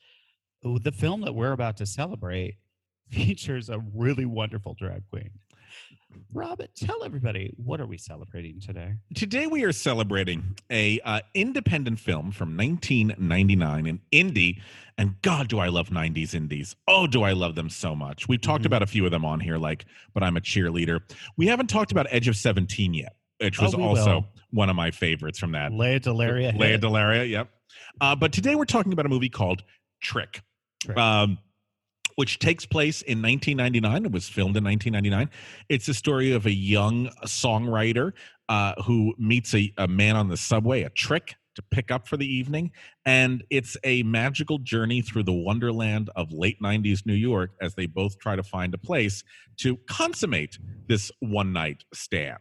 the 0.62 0.92
film 0.92 1.22
that 1.22 1.34
we're 1.34 1.52
about 1.52 1.78
to 1.78 1.86
celebrate 1.86 2.56
features 3.08 3.70
a 3.70 3.78
really 3.78 4.26
wonderful 4.26 4.74
drag 4.74 5.08
queen. 5.08 5.30
Robin, 6.32 6.68
tell 6.76 7.02
everybody 7.04 7.52
what 7.56 7.80
are 7.80 7.86
we 7.86 7.96
celebrating 7.98 8.60
today? 8.60 8.94
Today 9.14 9.46
we 9.46 9.64
are 9.64 9.72
celebrating 9.72 10.56
a 10.70 11.00
uh, 11.00 11.20
independent 11.34 11.98
film 11.98 12.30
from 12.30 12.56
1999, 12.56 13.86
an 13.86 14.00
indie, 14.12 14.60
and 14.98 15.20
God, 15.22 15.48
do 15.48 15.58
I 15.58 15.68
love 15.68 15.88
90s 15.90 16.34
indies! 16.34 16.76
Oh, 16.86 17.06
do 17.06 17.22
I 17.22 17.32
love 17.32 17.54
them 17.54 17.68
so 17.68 17.94
much! 17.96 18.28
We've 18.28 18.40
talked 18.40 18.62
Mhm. 18.62 18.66
about 18.66 18.82
a 18.82 18.86
few 18.86 19.04
of 19.04 19.10
them 19.10 19.24
on 19.24 19.40
here, 19.40 19.56
like 19.58 19.86
"But 20.14 20.22
I'm 20.22 20.36
a 20.36 20.40
Cheerleader." 20.40 21.00
We 21.36 21.46
haven't 21.46 21.68
talked 21.68 21.90
about 21.92 22.06
Edge 22.10 22.28
of 22.28 22.36
17 22.36 22.94
yet, 22.94 23.16
which 23.40 23.58
Oh, 23.60 23.64
was 23.64 23.76
we 23.76 23.82
also 23.82 24.14
will. 24.20 24.28
one 24.50 24.70
of 24.70 24.76
my 24.76 24.90
favorites 24.90 25.38
from 25.38 25.52
that. 25.52 25.72
Lea 25.72 25.98
DeLaria. 26.00 26.52
Leia 26.56 26.68
hit. 26.70 26.80
Delaria, 26.82 27.28
yep. 27.28 27.50
Uh, 28.00 28.14
but 28.14 28.32
today 28.32 28.54
we're 28.54 28.64
talking 28.66 28.92
about 28.92 29.06
a 29.06 29.08
movie 29.08 29.28
called 29.28 29.64
Trick, 30.00 30.42
Trick. 30.80 30.96
Um, 30.98 31.38
which 32.20 32.38
takes 32.38 32.66
place 32.66 33.00
in 33.00 33.22
1999. 33.22 34.04
It 34.04 34.12
was 34.12 34.28
filmed 34.28 34.54
in 34.54 34.62
1999. 34.62 35.30
It's 35.70 35.86
the 35.86 35.94
story 35.94 36.32
of 36.32 36.44
a 36.44 36.52
young 36.52 37.08
songwriter 37.24 38.12
uh, 38.50 38.74
who 38.82 39.14
meets 39.16 39.54
a, 39.54 39.72
a 39.78 39.88
man 39.88 40.16
on 40.16 40.28
the 40.28 40.36
subway, 40.36 40.82
a 40.82 40.90
trick 40.90 41.36
to 41.54 41.62
pick 41.70 41.90
up 41.90 42.06
for 42.06 42.18
the 42.18 42.26
evening. 42.26 42.72
And 43.06 43.42
it's 43.48 43.74
a 43.84 44.02
magical 44.02 44.58
journey 44.58 45.00
through 45.00 45.22
the 45.22 45.32
wonderland 45.32 46.10
of 46.14 46.30
late 46.30 46.60
90s 46.60 47.06
New 47.06 47.14
York 47.14 47.52
as 47.62 47.74
they 47.74 47.86
both 47.86 48.18
try 48.18 48.36
to 48.36 48.42
find 48.42 48.74
a 48.74 48.78
place 48.78 49.24
to 49.60 49.78
consummate 49.88 50.58
this 50.88 51.10
one 51.20 51.54
night 51.54 51.84
stand 51.94 52.36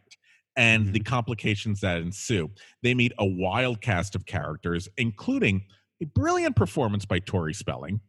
and 0.56 0.92
the 0.92 1.00
complications 1.00 1.80
that 1.80 2.02
ensue. 2.02 2.50
They 2.82 2.92
meet 2.92 3.14
a 3.18 3.24
wild 3.24 3.80
cast 3.80 4.14
of 4.14 4.26
characters, 4.26 4.90
including 4.98 5.64
a 6.02 6.04
brilliant 6.04 6.54
performance 6.54 7.06
by 7.06 7.20
Tori 7.20 7.54
Spelling, 7.54 8.02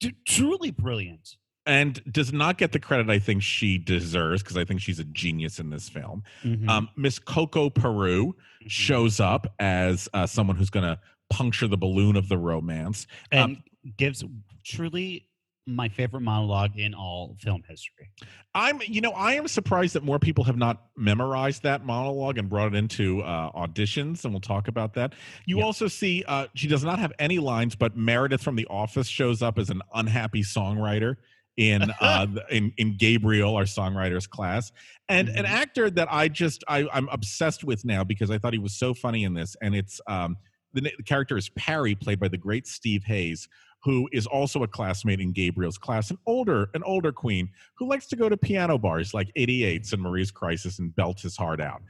D- 0.00 0.14
truly 0.26 0.70
brilliant. 0.70 1.36
and 1.66 2.02
does 2.12 2.30
not 2.30 2.58
get 2.58 2.72
the 2.72 2.78
credit 2.78 3.08
I 3.08 3.18
think 3.18 3.42
she 3.42 3.78
deserves 3.78 4.42
because 4.42 4.58
I 4.58 4.66
think 4.66 4.82
she's 4.82 4.98
a 4.98 5.04
genius 5.04 5.58
in 5.58 5.70
this 5.70 5.88
film. 5.88 6.22
Mhm. 6.42 6.68
Um, 6.68 6.90
Miss 6.94 7.18
Coco 7.18 7.70
Peru 7.70 8.34
Mhm. 8.62 8.70
shows 8.70 9.18
up 9.18 9.54
as 9.58 10.06
uh, 10.12 10.26
someone 10.26 10.56
who's 10.56 10.68
going 10.68 10.84
to 10.84 11.00
puncture 11.30 11.66
the 11.66 11.78
balloon 11.78 12.16
of 12.16 12.28
the 12.28 12.36
romance. 12.36 13.06
and 13.32 13.62
gives 13.96 14.22
truly 14.62 15.26
my 15.66 15.88
favorite 15.88 16.20
monologue 16.20 16.76
in 16.76 16.94
all 16.94 17.36
film 17.40 17.62
history. 17.68 18.10
I'm, 18.54 18.80
you 18.86 19.00
know, 19.00 19.12
I 19.12 19.34
am 19.34 19.48
surprised 19.48 19.94
that 19.94 20.02
more 20.04 20.18
people 20.18 20.44
have 20.44 20.56
not 20.56 20.88
memorized 20.96 21.62
that 21.62 21.84
monologue 21.84 22.38
and 22.38 22.48
brought 22.48 22.74
it 22.74 22.76
into 22.76 23.22
uh, 23.22 23.50
auditions, 23.52 24.24
and 24.24 24.32
we'll 24.32 24.40
talk 24.40 24.68
about 24.68 24.94
that. 24.94 25.14
You 25.46 25.58
Yeah. 25.58 25.64
also 25.64 25.88
see 25.88 26.22
uh, 26.28 26.48
she 26.54 26.68
does 26.68 26.84
not 26.84 26.98
have 26.98 27.12
any 27.18 27.38
lines, 27.38 27.74
but 27.74 27.96
Meredith 27.96 28.42
from 28.42 28.56
The 28.56 28.66
Office 28.68 29.08
shows 29.08 29.42
up 29.42 29.58
as 29.58 29.70
an 29.70 29.80
unhappy 29.94 30.42
songwriter 30.42 31.16
in 31.56 31.90
uh, 32.00 32.26
in 32.50 32.72
in 32.76 32.96
Gabriel, 32.98 33.56
our 33.56 33.64
songwriters 33.64 34.28
class, 34.28 34.70
and 35.08 35.28
an 35.30 35.44
Mhm. 35.44 35.50
actor 35.50 35.90
that 35.90 36.08
I 36.12 36.28
just 36.28 36.62
I, 36.68 36.86
I'm 36.92 37.08
obsessed 37.08 37.64
with 37.64 37.84
now 37.84 38.04
because 38.04 38.30
I 38.30 38.38
thought 38.38 38.52
he 38.52 38.58
was 38.58 38.74
so 38.74 38.92
funny 38.94 39.24
in 39.24 39.34
this, 39.34 39.56
and 39.62 39.74
it's 39.74 40.00
um, 40.06 40.36
the, 40.74 40.82
the 40.96 41.02
character 41.04 41.36
is 41.36 41.48
Perry, 41.50 41.94
played 41.94 42.20
by 42.20 42.28
the 42.28 42.36
great 42.36 42.66
Steve 42.66 43.04
Hayes, 43.04 43.48
who 43.84 44.08
is 44.12 44.26
also 44.26 44.62
a 44.62 44.68
classmate 44.68 45.20
in 45.20 45.30
Gabriel's 45.32 45.78
class, 45.78 46.10
an 46.10 46.18
older 46.26 46.70
an 46.74 46.82
older 46.84 47.12
queen 47.12 47.50
who 47.76 47.86
likes 47.88 48.06
to 48.08 48.16
go 48.16 48.28
to 48.28 48.36
piano 48.36 48.78
bars 48.78 49.14
like 49.14 49.30
88s 49.36 49.92
and 49.92 50.02
Marie's 50.02 50.30
Crisis 50.30 50.78
and 50.78 50.94
belt 50.96 51.20
his 51.20 51.36
heart 51.36 51.60
out. 51.60 51.82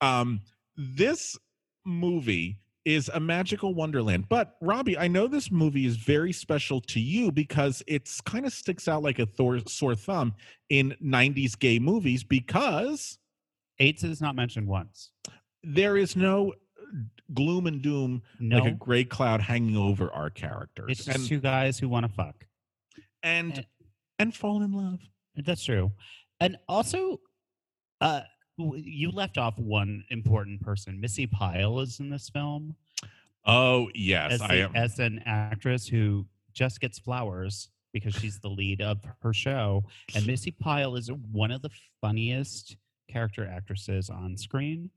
Um, 0.00 0.40
this 0.76 1.36
movie 1.84 2.58
is 2.84 3.08
a 3.14 3.20
magical 3.20 3.74
wonderland. 3.74 4.28
But 4.28 4.56
Robbie, 4.60 4.98
I 4.98 5.06
know 5.08 5.28
this 5.28 5.50
movie 5.50 5.86
is 5.86 5.96
very 5.96 6.32
special 6.32 6.80
to 6.80 7.00
you 7.00 7.30
because 7.30 7.82
it's 7.86 8.20
kind 8.20 8.44
of 8.44 8.52
sticks 8.52 8.88
out 8.88 9.02
like 9.02 9.18
a 9.20 9.26
Thor, 9.26 9.60
sore 9.66 9.94
thumb 9.94 10.34
in 10.68 10.94
90s 11.02 11.58
gay 11.58 11.78
movies 11.78 12.24
because 12.24 13.18
AIDS 13.78 14.02
is 14.04 14.20
not 14.20 14.34
mentioned 14.34 14.66
once. 14.66 15.10
there 15.62 15.96
is 15.96 16.16
no 16.16 16.52
gloom 17.34 17.66
and 17.66 17.82
doom 17.82 18.22
No, 18.40 18.58
like 18.58 18.72
a 18.72 18.76
gray 18.76 19.04
cloud 19.04 19.40
hanging 19.40 19.76
over 19.76 20.10
our 20.10 20.30
characters 20.30 20.86
it's 20.90 21.04
just 21.04 21.18
and 21.18 21.26
two 21.28 21.40
guys 21.40 21.78
who 21.78 21.88
want 21.88 22.06
to 22.06 22.12
fuck. 22.12 22.46
and 23.22 23.58
and- 23.58 23.66
and 24.18 24.34
fall 24.36 24.62
in 24.62 24.72
love. 24.72 25.00
That's 25.34 25.64
true. 25.64 25.90
And 26.38 26.56
also, 26.68 27.20
uh, 28.00 28.20
you 28.56 29.10
left 29.10 29.36
off 29.38 29.58
one 29.58 30.04
important 30.10 30.60
person. 30.60 31.00
Missy 31.00 31.26
Pyle 31.26 31.80
is 31.80 31.98
in 31.98 32.10
this 32.10 32.28
film. 32.28 32.76
Oh 33.44 33.90
yes, 33.94 34.32
as, 34.34 34.42
I 34.42 34.54
am. 34.56 34.76
as 34.76 34.98
an 35.00 35.22
actress 35.26 35.88
who 35.88 36.26
just 36.52 36.80
gets 36.80 36.98
flowers 37.00 37.70
because 37.92 38.14
she's 38.14 38.38
the 38.38 38.48
lead 38.48 38.80
of 38.80 38.98
her 39.22 39.32
show. 39.32 39.82
And 40.14 40.24
Missy 40.26 40.50
Pyle 40.52 40.94
is 40.94 41.10
one 41.32 41.50
of 41.50 41.62
the 41.62 41.70
funniest 42.00 42.76
character 43.10 43.46
actresses 43.46 44.08
on 44.08 44.36
screen. 44.36 44.90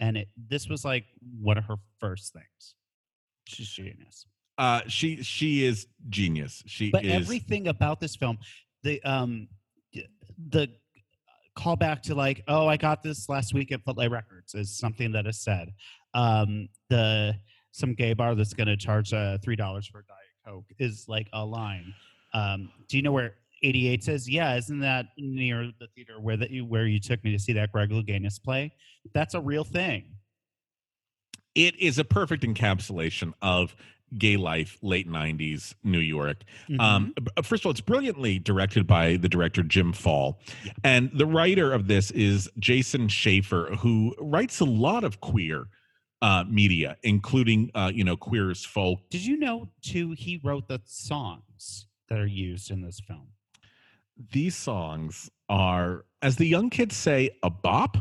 And 0.00 0.16
it, 0.16 0.28
this 0.48 0.68
was 0.68 0.84
like 0.84 1.04
one 1.40 1.58
of 1.58 1.64
her 1.64 1.76
first 2.00 2.32
things. 2.32 2.74
She's 3.46 3.68
genius. 3.68 4.26
Uh, 4.56 4.82
she 4.86 5.22
she 5.22 5.64
is 5.64 5.86
genius. 6.08 6.62
She 6.66 6.90
But 6.90 7.04
is. 7.04 7.12
everything 7.12 7.68
about 7.68 8.00
this 8.00 8.16
film, 8.16 8.38
the 8.82 9.02
um, 9.02 9.48
the 10.50 10.68
callback 11.56 12.02
to 12.02 12.14
like, 12.14 12.42
oh, 12.48 12.66
I 12.66 12.76
got 12.76 13.02
this 13.02 13.28
last 13.28 13.54
week 13.54 13.72
at 13.72 13.82
Footlight 13.84 14.10
Records 14.10 14.54
is 14.54 14.76
something 14.76 15.12
that 15.12 15.26
is 15.26 15.40
said. 15.40 15.72
Um, 16.14 16.68
the 16.88 17.34
some 17.72 17.94
gay 17.94 18.12
bar 18.12 18.34
that's 18.34 18.54
going 18.54 18.68
to 18.68 18.76
charge 18.76 19.12
uh, 19.12 19.38
three 19.38 19.56
dollars 19.56 19.86
for 19.86 19.98
a 20.00 20.04
diet 20.04 20.18
coke 20.46 20.66
is 20.78 21.06
like 21.08 21.28
a 21.32 21.44
line. 21.44 21.92
Um, 22.32 22.70
do 22.88 22.96
you 22.96 23.02
know 23.02 23.12
where 23.12 23.34
88 23.64 24.04
says, 24.04 24.28
yeah, 24.28 24.56
isn't 24.56 24.80
that 24.80 25.06
near 25.18 25.70
the 25.80 25.86
theater 25.94 26.20
where 26.20 26.36
that 26.36 26.50
you 26.50 26.64
where 26.64 26.86
you 26.86 27.00
took 27.00 27.22
me 27.24 27.32
to 27.32 27.38
see 27.38 27.52
that 27.54 27.72
Greg 27.72 27.90
Louganis 27.90 28.42
play? 28.42 28.72
That's 29.12 29.34
a 29.34 29.40
real 29.40 29.64
thing. 29.64 30.04
it 31.54 31.78
is 31.80 31.98
a 31.98 32.04
perfect 32.04 32.42
encapsulation 32.44 33.32
of 33.42 33.74
gay 34.18 34.36
life, 34.36 34.78
late 34.82 35.08
'90s 35.08 35.74
New 35.82 35.98
York. 36.00 36.42
Mm-hmm. 36.68 36.80
Um, 36.80 37.14
first 37.42 37.62
of 37.62 37.66
all, 37.66 37.70
it's 37.72 37.80
brilliantly 37.80 38.38
directed 38.38 38.86
by 38.86 39.16
the 39.16 39.28
director 39.28 39.62
Jim 39.62 39.92
Fall, 39.92 40.40
Yeah. 40.64 40.72
and 40.84 41.10
the 41.14 41.26
writer 41.26 41.72
of 41.72 41.86
this 41.88 42.10
is 42.12 42.48
Jason 42.58 43.08
Schafer, 43.08 43.76
who 43.78 44.14
writes 44.20 44.60
a 44.60 44.64
lot 44.64 45.04
of 45.04 45.20
queer 45.20 45.66
uh, 46.22 46.44
media, 46.48 46.96
including 47.02 47.70
uh, 47.74 47.90
you 47.94 48.04
know 48.04 48.16
Queer 48.16 48.50
as 48.50 48.64
Folk. 48.64 49.00
Did 49.10 49.24
you 49.24 49.36
know 49.38 49.68
too? 49.82 50.12
He 50.12 50.40
wrote 50.44 50.68
the 50.68 50.80
songs 50.84 51.86
that 52.08 52.18
are 52.18 52.26
used 52.26 52.70
in 52.70 52.82
this 52.82 53.00
film. 53.00 53.28
These 54.16 54.56
songs 54.56 55.30
are, 55.48 56.04
as 56.22 56.36
the 56.36 56.46
young 56.46 56.70
kids 56.70 56.96
say, 56.96 57.30
a 57.42 57.50
bop, 57.50 57.96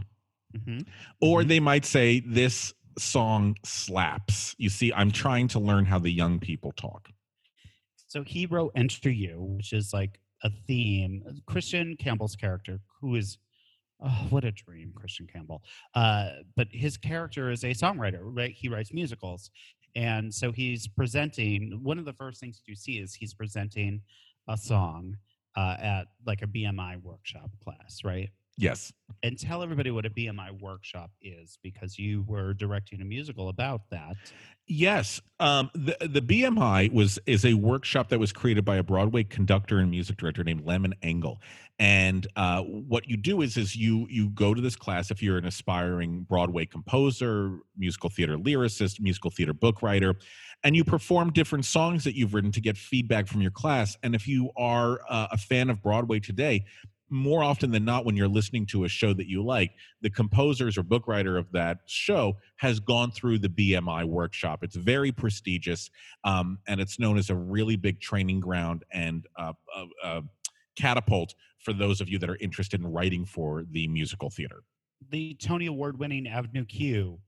hmm 0.65 0.79
or 1.20 1.41
Mhm. 1.41 1.48
they 1.48 1.60
might 1.60 1.86
say 1.86 2.20
this 2.20 2.74
song 2.98 3.55
slaps. 3.65 4.55
You 4.60 4.70
see, 4.70 4.93
I'm 4.93 5.12
trying 5.12 5.48
to 5.50 5.60
learn 5.60 5.86
how 5.86 5.98
the 5.98 6.12
young 6.12 6.39
people 6.39 6.72
talk. 6.74 7.12
So 8.08 8.24
he 8.24 8.46
wrote 8.46 8.72
Enter 8.75 9.10
You, 9.10 9.41
which 9.41 9.74
is 9.74 9.93
like 9.93 10.20
a 10.43 10.51
theme. 10.67 11.41
Christian 11.48 11.98
Campbell's 11.98 12.36
character, 12.36 12.79
who 13.01 13.15
is, 13.15 13.39
oh, 14.00 14.27
what 14.29 14.43
a 14.43 14.51
dream, 14.51 14.93
Christian 14.93 15.25
Campbell. 15.25 15.63
Uh, 15.96 16.29
but 16.55 16.67
his 16.72 16.98
character 16.98 17.50
is 17.50 17.63
a 17.63 17.74
songwriter, 17.74 18.20
right? 18.22 18.53
He 18.53 18.70
writes 18.70 18.93
musicals. 18.93 19.50
And 19.96 20.32
so 20.34 20.51
he's 20.51 20.88
presenting, 20.88 21.79
one 21.82 21.98
of 21.98 22.05
the 22.05 22.13
first 22.13 22.39
things 22.39 22.62
you 22.65 22.75
see 22.75 23.00
is 23.00 23.15
he's 23.15 23.34
presenting 23.34 24.01
a 24.48 24.58
song 24.58 25.17
uh, 25.55 25.75
at 25.79 26.07
like 26.25 26.41
a 26.41 26.48
BMI 26.48 27.01
workshop 27.01 27.51
class, 27.63 28.01
right? 28.03 28.29
Yes. 28.57 28.93
And 29.24 29.39
tell 29.39 29.63
everybody 29.63 29.89
what 29.89 30.05
a 30.05 30.10
BMI 30.10 30.60
workshop 30.62 31.10
is 31.22 31.57
because 31.63 31.98
you 31.98 32.24
were 32.27 32.53
directing 32.53 33.01
a 33.01 33.05
musical 33.05 33.50
about 33.50 33.81
that. 33.89 34.15
Yes, 34.67 35.22
um, 35.39 35.69
the 35.74 35.98
the 36.00 36.22
BMI 36.22 36.91
was 36.93 37.19
is 37.25 37.45
a 37.45 37.53
workshop 37.53 38.10
that 38.10 38.19
was 38.19 38.31
created 38.31 38.63
by 38.63 38.77
a 38.77 38.83
Broadway 38.83 39.24
conductor 39.24 39.79
and 39.79 39.89
music 39.91 40.17
director 40.17 40.43
named 40.43 40.65
Lehman 40.65 40.93
Engel. 41.01 41.41
And 41.79 42.27
uh, 42.36 42.62
what 42.62 43.10
you 43.10 43.17
do 43.17 43.41
is 43.41 43.57
is 43.57 43.75
you 43.75 44.07
you 44.10 44.29
go 44.29 44.53
to 44.53 44.62
this 44.62 44.75
class 44.75 45.12
if 45.12 45.22
you're 45.22 45.38
an 45.38 45.45
aspiring 45.45 46.22
Broadway 46.22 46.65
composer, 46.65 47.60
musical 47.77 48.10
theater 48.10 48.38
lyricist, 48.38 49.01
musical 49.01 49.31
theater 49.31 49.53
book 49.53 49.81
writer, 49.81 50.15
and 50.63 50.75
you 50.77 50.86
perform 50.86 51.31
different 51.33 51.65
songs 51.65 52.03
that 52.05 52.15
you've 52.15 52.33
written 52.33 52.51
to 52.51 52.62
get 52.62 52.77
feedback 52.77 53.27
from 53.27 53.41
your 53.41 53.51
class. 53.51 53.98
And 54.01 54.15
if 54.15 54.27
you 54.27 54.50
are 54.55 55.01
uh, 55.10 55.27
a 55.31 55.38
fan 55.38 55.69
of 55.69 55.81
Broadway 55.81 56.22
today, 56.22 56.65
more 57.13 57.43
often 57.43 57.72
than 57.72 57.86
not, 57.86 58.05
when 58.05 58.17
you're 58.17 58.27
listening 58.27 58.65
to 58.65 58.86
a 58.86 58.89
show 58.89 59.13
that 59.13 59.27
you 59.27 59.43
like, 59.43 59.72
the 60.01 60.10
composers 60.10 60.77
or 60.77 60.84
book 60.84 61.08
writer 61.08 61.38
of 61.38 61.51
that 61.51 61.77
show 61.86 62.36
has 62.58 62.79
gone 62.79 63.12
through 63.12 63.38
the 63.39 63.50
BMI 63.50 64.03
workshop. 64.05 64.63
It's 64.63 64.75
very 64.75 65.12
prestigious, 65.12 65.91
um, 66.24 66.58
and 66.67 66.82
it's 66.82 67.00
known 67.00 67.17
as 67.17 67.29
a 67.29 67.36
really 67.36 67.75
big 67.75 68.01
training 68.01 68.39
ground 68.39 68.84
and 68.91 69.27
uh, 69.38 69.53
uh, 69.75 69.86
uh, 70.03 70.22
catapult 70.75 71.36
for 71.60 71.72
those 71.72 72.01
of 72.01 72.10
you 72.10 72.17
that 72.20 72.29
are 72.29 72.38
interested 72.41 72.82
in 72.82 72.88
writing 72.88 73.25
for 73.25 73.63
the 73.72 73.88
musical 73.88 74.29
theater. 74.29 74.63
the 75.10 75.36
Tony 75.36 75.67
Award 75.67 76.00
winning 76.00 76.27
Avenue 76.27 76.65
Q 76.65 77.20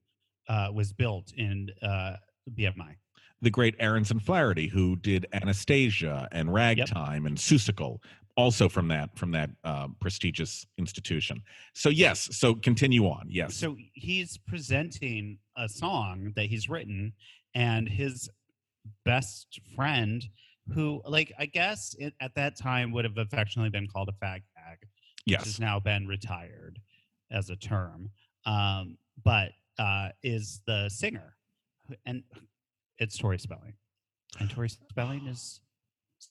uh, 0.50 0.70
was 0.74 0.94
built 0.94 1.32
in 1.36 1.70
uh, 1.82 2.13
BMI. 2.54 2.96
The 3.42 3.50
great 3.50 3.75
Ahrens 3.80 4.12
and 4.12 4.22
Flaherty, 4.22 4.68
who 4.68 4.96
did 4.96 5.27
Anastasia 5.34 6.27
and 6.32 6.54
Ragtime 6.54 7.25
and 7.25 7.38
Seussical, 7.38 8.00
also 8.38 8.68
from 8.68 8.88
that 8.89 9.18
from 9.18 9.32
that 9.32 9.50
uh, 9.63 9.88
prestigious 10.00 10.65
institution. 10.77 11.42
So 11.74 11.89
yes, 11.89 12.30
so 12.32 12.56
continue 12.56 13.06
on. 13.06 13.27
Yes. 13.30 13.56
So 13.56 13.77
he's 13.94 14.38
presenting 14.38 15.39
a 15.58 15.70
song 15.70 16.34
that 16.36 16.46
he's 16.46 16.70
written, 16.70 17.13
and 17.54 17.88
his 17.88 18.30
best 19.06 19.60
friend, 19.75 20.24
who, 20.74 21.01
like, 21.06 21.32
I 21.39 21.46
guess 21.46 21.96
it, 21.98 22.13
at 22.20 22.36
that 22.36 22.58
time 22.58 22.92
would 22.92 23.06
have 23.06 23.18
affectionately 23.18 23.70
been 23.70 23.88
called 23.88 24.10
a 24.10 24.25
fag 24.25 24.42
hag, 24.56 24.80
which 24.82 24.89
yes. 25.25 25.46
has 25.46 25.60
now 25.60 25.80
been 25.80 26.08
retired 26.08 26.80
as 27.32 27.50
a 27.50 27.56
term, 27.56 28.10
um, 28.46 28.98
but 29.24 29.51
uh, 29.80 30.10
is 30.24 30.62
the 30.68 30.89
singer, 30.89 31.36
and 32.06 32.24
it's 33.00 33.18
Tori 33.18 33.39
Spelling, 33.39 33.74
and 34.39 34.50
Tori 34.50 34.70
Spelling 34.70 35.25
is 35.27 35.62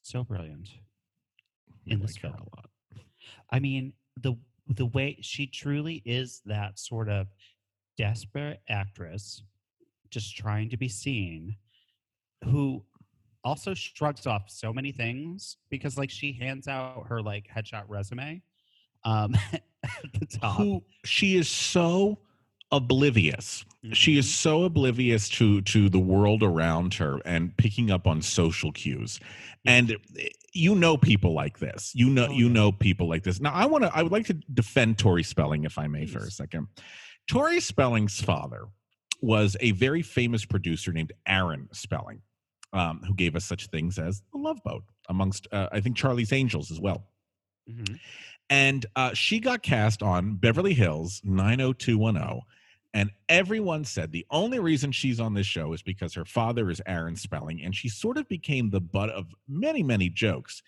so 0.03 0.23
brilliant 0.23 0.69
in 1.87 1.99
I 1.99 2.03
this 2.03 2.15
like 2.17 2.21
film. 2.23 2.35
a 2.35 2.57
lot. 2.57 2.71
I 3.51 3.59
mean, 3.59 3.93
the 4.17 4.35
the 4.69 4.87
way 4.87 5.19
she 5.21 5.47
truly 5.47 6.03
is 6.05 6.41
that 6.47 6.79
sort 6.79 7.09
of 7.09 7.29
desperate 7.99 8.61
actress, 8.69 9.43
just 10.11 10.37
trying 10.37 10.71
to 10.71 10.77
be 10.77 10.89
seen, 10.89 11.57
who 12.45 12.83
also 13.45 13.75
shrugs 13.75 14.27
off 14.27 14.45
so 14.49 14.73
many 14.73 14.91
things 14.91 15.59
because 15.71 15.99
like 15.99 16.11
she 16.11 16.33
hands 16.33 16.67
out 16.67 17.05
her 17.09 17.21
like 17.21 17.47
headshot 17.55 17.85
resume 17.89 18.41
um 19.05 19.35
at 19.53 19.61
the 20.19 20.25
top. 20.27 20.57
who 20.57 20.83
she 21.05 21.37
is 21.37 21.47
so 21.49 22.19
oblivious. 22.77 23.65
She 23.93 24.17
is 24.19 24.33
so 24.35 24.65
oblivious 24.65 25.29
to 25.31 25.61
to 25.63 25.89
the 25.89 25.99
world 25.99 26.43
around 26.43 26.95
her 26.95 27.21
and 27.25 27.57
picking 27.57 27.91
up 27.91 28.07
on 28.07 28.23
social 28.23 28.73
cues. 28.73 29.21
And 29.67 29.97
eh, 30.19 30.29
you 30.53 30.75
know 30.75 30.97
people 30.97 31.33
like 31.35 31.59
this. 31.59 31.93
You 31.95 32.09
know 32.11 32.27
Oh, 32.29 32.33
you 32.33 32.49
know 32.49 32.73
people 32.73 33.09
like 33.09 33.23
this. 33.25 33.41
Now 33.41 33.53
i 33.53 33.67
want 33.67 33.85
to 33.85 33.95
i 33.95 34.03
would 34.03 34.13
like 34.13 34.27
to 34.27 34.35
defend 34.53 34.99
tori 34.99 35.23
spelling 35.23 35.65
if 35.65 35.79
i 35.79 35.87
may 35.87 36.07
for 36.07 36.21
a 36.21 36.31
second. 36.31 36.69
Tori 37.29 37.61
spelling's 37.61 38.21
father 38.21 38.67
was 39.21 39.57
a 39.61 39.71
very 39.73 40.03
famous 40.03 40.45
producer 40.45 40.93
named 40.93 41.13
aaron 41.27 41.69
spelling 41.73 42.21
um, 42.73 43.01
who 43.07 43.15
gave 43.15 43.37
us 43.37 43.45
such 43.45 43.69
things 43.69 43.99
as 43.99 44.23
the 44.33 44.39
love 44.39 44.59
boat 44.65 44.85
amongst 45.09 45.47
uh, 45.53 45.69
i 45.73 45.81
think 45.81 45.97
charlie's 45.97 46.33
angels 46.33 46.71
as 46.71 46.81
well. 46.81 47.05
Mhm. 47.71 47.99
and 48.51 48.85
uh, 48.97 49.15
she 49.15 49.41
got 49.41 49.63
cast 49.63 50.03
on 50.03 50.35
Beverly 50.37 50.75
Hills 50.75 51.23
90210. 51.25 52.41
And 52.95 53.11
everyone 53.29 53.85
said 53.85 54.13
the 54.13 54.25
only 54.31 54.61
reason 54.61 54.93
she's 54.93 55.19
on 55.19 55.35
this 55.35 55.49
show 55.49 55.73
is 55.73 55.83
because 55.83 56.15
her 56.15 56.25
father 56.25 56.71
is 56.71 56.81
Aaron 56.87 57.17
Spelling, 57.17 57.61
and 57.63 57.75
she 57.75 57.89
sort 57.89 58.17
of 58.17 58.29
became 58.29 58.71
the 58.71 58.81
butt 58.81 59.11
of 59.11 59.35
many, 59.49 59.83
many 59.83 60.09
jokes. 60.09 60.63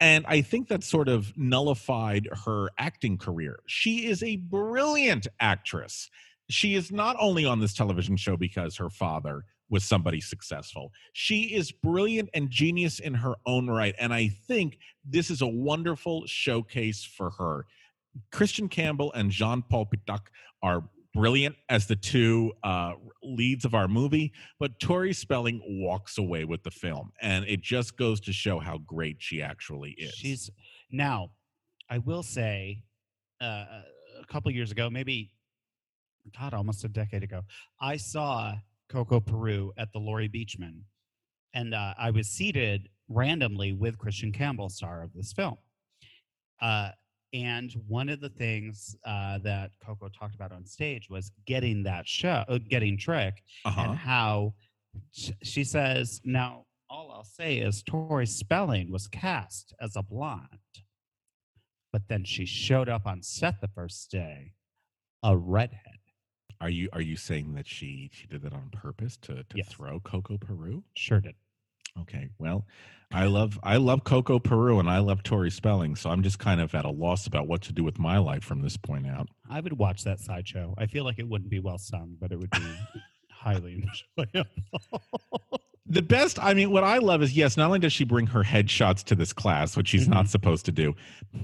And 0.00 0.24
I 0.26 0.42
think 0.42 0.68
that 0.68 0.82
sort 0.82 1.08
of 1.08 1.32
nullified 1.36 2.28
her 2.44 2.68
acting 2.78 3.16
career. 3.16 3.60
She 3.66 4.06
is 4.06 4.24
a 4.24 4.36
brilliant 4.36 5.28
actress. 5.40 6.10
She 6.50 6.74
is 6.74 6.90
not 6.90 7.16
only 7.20 7.44
on 7.44 7.60
this 7.60 7.74
television 7.74 8.16
show 8.16 8.36
because 8.36 8.76
her 8.76 8.90
father 8.90 9.44
was 9.70 9.84
somebody 9.84 10.20
successful, 10.20 10.92
she 11.12 11.54
is 11.54 11.70
brilliant 11.70 12.30
and 12.32 12.50
genius 12.50 12.98
in 13.00 13.14
her 13.14 13.34
own 13.46 13.68
right. 13.68 13.94
And 14.00 14.12
I 14.12 14.28
think 14.28 14.78
this 15.04 15.30
is 15.30 15.42
a 15.42 15.46
wonderful 15.46 16.26
showcase 16.26 17.04
for 17.04 17.30
her. 17.30 17.66
Christian 18.32 18.68
Campbell 18.68 19.12
and 19.12 19.30
Jean 19.30 19.62
Paul 19.62 19.86
Pitoc 19.86 20.22
are 20.62 20.84
brilliant 21.14 21.56
as 21.68 21.86
the 21.86 21.96
two 21.96 22.52
uh, 22.62 22.92
leads 23.22 23.64
of 23.64 23.74
our 23.74 23.88
movie, 23.88 24.32
but 24.58 24.78
Tori 24.80 25.12
Spelling 25.12 25.60
walks 25.82 26.18
away 26.18 26.44
with 26.44 26.62
the 26.62 26.70
film, 26.70 27.12
and 27.20 27.44
it 27.46 27.60
just 27.60 27.96
goes 27.96 28.20
to 28.20 28.32
show 28.32 28.58
how 28.58 28.78
great 28.78 29.16
she 29.18 29.42
actually 29.42 29.92
is. 29.92 30.12
She's 30.14 30.50
now, 30.90 31.30
I 31.90 31.98
will 31.98 32.22
say, 32.22 32.82
uh, 33.40 33.64
a 34.20 34.26
couple 34.28 34.50
years 34.50 34.70
ago, 34.70 34.90
maybe, 34.90 35.30
God, 36.38 36.54
almost 36.54 36.84
a 36.84 36.88
decade 36.88 37.22
ago, 37.22 37.42
I 37.80 37.96
saw 37.96 38.54
Coco 38.88 39.20
Peru 39.20 39.72
at 39.78 39.92
the 39.92 39.98
Laurie 39.98 40.28
Beechman, 40.28 40.80
and 41.54 41.74
uh, 41.74 41.94
I 41.98 42.10
was 42.10 42.28
seated 42.28 42.88
randomly 43.08 43.72
with 43.72 43.98
Christian 43.98 44.32
Campbell, 44.32 44.68
star 44.68 45.02
of 45.02 45.12
this 45.14 45.32
film. 45.32 45.56
And 47.32 47.72
one 47.86 48.08
of 48.08 48.20
the 48.20 48.30
things 48.30 48.96
uh, 49.04 49.38
that 49.38 49.72
Coco 49.84 50.08
talked 50.08 50.34
about 50.34 50.52
on 50.52 50.64
stage 50.64 51.10
was 51.10 51.30
getting 51.46 51.82
that 51.82 52.06
show, 52.08 52.44
uh, 52.48 52.58
getting 52.68 52.96
Trick, 52.96 53.42
uh-huh. 53.64 53.80
and 53.80 53.96
how 53.96 54.54
sh- 55.12 55.32
she 55.42 55.62
says, 55.64 56.20
now 56.24 56.64
all 56.88 57.10
I'll 57.12 57.24
say 57.24 57.58
is 57.58 57.82
Tori 57.82 58.24
Spelling 58.26 58.90
was 58.90 59.06
cast 59.08 59.74
as 59.80 59.94
a 59.94 60.02
blonde, 60.02 60.48
but 61.92 62.08
then 62.08 62.24
she 62.24 62.46
showed 62.46 62.88
up 62.88 63.06
on 63.06 63.22
set 63.22 63.60
the 63.60 63.68
first 63.68 64.10
day, 64.10 64.52
a 65.22 65.36
redhead. 65.36 65.80
Are 66.60 66.70
you 66.70 66.88
are 66.92 67.00
you 67.02 67.16
saying 67.16 67.54
that 67.54 67.68
she 67.68 68.10
she 68.12 68.26
did 68.26 68.42
that 68.42 68.52
on 68.52 68.70
purpose 68.72 69.16
to 69.18 69.44
to 69.44 69.56
Yes. 69.56 69.68
throw 69.68 70.00
Coco 70.00 70.38
Peru? 70.38 70.82
Sure 70.96 71.20
did. 71.20 71.34
Okay. 72.02 72.28
Well, 72.38 72.64
I 73.12 73.24
love 73.24 73.58
I 73.62 73.78
love 73.78 74.04
Coco 74.04 74.38
Peru 74.38 74.78
and 74.78 74.88
I 74.88 74.98
love 74.98 75.22
Tori 75.22 75.50
Spelling, 75.50 75.96
so 75.96 76.10
I'm 76.10 76.22
just 76.22 76.38
kind 76.38 76.60
of 76.60 76.74
at 76.74 76.84
a 76.84 76.90
loss 76.90 77.26
about 77.26 77.46
what 77.46 77.62
to 77.62 77.72
do 77.72 77.82
with 77.82 77.98
my 77.98 78.18
life 78.18 78.44
from 78.44 78.60
this 78.60 78.76
point 78.76 79.06
out. 79.06 79.28
I 79.48 79.60
would 79.60 79.78
watch 79.78 80.04
that 80.04 80.20
sideshow. 80.20 80.74
I 80.76 80.86
feel 80.86 81.04
like 81.04 81.18
it 81.18 81.26
wouldn't 81.26 81.50
be 81.50 81.58
well 81.58 81.78
sung, 81.78 82.16
but 82.20 82.32
it 82.32 82.38
would 82.38 82.50
be 82.50 82.76
highly 83.30 83.84
enjoyable. 84.16 84.50
The 85.90 86.02
best, 86.02 86.38
I 86.38 86.52
mean, 86.52 86.70
what 86.70 86.84
I 86.84 86.98
love 86.98 87.22
is 87.22 87.34
yes, 87.34 87.56
not 87.56 87.66
only 87.66 87.78
does 87.78 87.94
she 87.94 88.04
bring 88.04 88.26
her 88.26 88.42
headshots 88.42 89.02
to 89.04 89.14
this 89.14 89.32
class, 89.32 89.74
which 89.74 89.88
she's 89.88 90.06
not 90.06 90.24
mm-hmm. 90.24 90.26
supposed 90.26 90.66
to 90.66 90.72
do, 90.72 90.94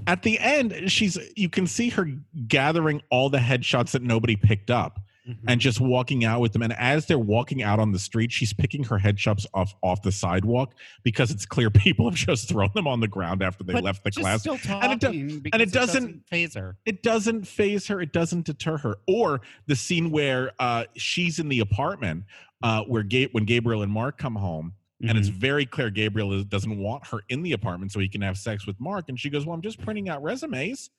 at 0.07 0.23
the 0.23 0.39
end, 0.39 0.93
she's 0.93 1.17
you 1.35 1.49
can 1.49 1.67
see 1.67 1.89
her 1.89 2.11
gathering 2.47 3.01
all 3.11 3.31
the 3.31 3.39
headshots 3.39 3.93
that 3.93 4.03
nobody 4.03 4.37
picked 4.37 4.71
up 4.71 5.01
and 5.47 5.61
just 5.61 5.81
walking 5.81 6.25
out 6.25 6.41
with 6.41 6.53
them. 6.53 6.63
And 6.63 6.73
as 6.75 7.07
they're 7.07 7.19
walking 7.19 7.63
out 7.63 7.79
on 7.79 7.93
the 7.93 7.99
street, 7.99 8.31
she's 8.31 8.53
picking 8.53 8.85
her 8.85 8.99
headshots 8.99 9.47
off 9.55 9.75
off 9.83 10.03
the 10.03 10.13
sidewalk 10.13 10.75
because 11.03 11.31
it's 11.31 11.47
clear 11.47 11.71
people 11.71 12.09
have 12.11 12.15
just 12.19 12.49
thrown 12.49 12.71
them 12.75 12.87
on 12.87 13.01
the 13.01 13.09
ground 13.09 13.43
after 13.43 13.65
they 13.65 13.73
But 13.73 13.85
left 13.85 14.05
the 14.05 14.11
class. 14.11 14.41
Still 14.41 14.59
And 14.69 14.93
it 14.93 15.01
do- 15.01 15.07
and 15.09 15.43
because 15.43 15.61
it 15.61 15.73
doesn't- 15.73 16.27
phase 16.29 16.55
her. 16.55 16.77
it 16.87 17.03
doesn't 17.03 17.47
phase 17.47 17.87
her 17.89 18.01
it 18.01 18.13
doesn't 18.13 18.47
deter 18.47 18.77
her 18.79 18.97
or 19.07 19.41
the 19.67 19.77
scene 19.77 20.11
where 20.11 20.53
uh 20.59 20.85
she's 20.97 21.39
in 21.39 21.49
the 21.49 21.61
apartment 21.61 22.25
uh 22.63 22.83
where 22.85 23.03
Ga- 23.03 23.29
when 23.33 23.45
gabriel 23.45 23.83
and 23.83 23.91
mark 23.93 24.19
come 24.19 24.35
home 24.35 24.73
and 25.07 25.19
it's 25.19 25.29
Mhm. 25.29 25.35
very 25.35 25.67
clear 25.67 25.91
gabriel 25.91 26.33
is, 26.33 26.45
doesn't 26.47 26.79
want 26.79 27.07
her 27.09 27.21
in 27.29 27.43
the 27.43 27.53
apartment 27.53 27.93
so 27.93 28.01
he 28.01 28.09
can 28.09 28.21
have 28.23 28.37
sex 28.39 28.67
with 28.67 28.79
mark 28.81 29.09
and 29.09 29.19
she 29.19 29.29
goes 29.31 29.45
well 29.47 29.55
i'm 29.55 29.63
just 29.63 29.81
printing 29.81 30.09
out 30.09 30.23
resumes 30.23 30.91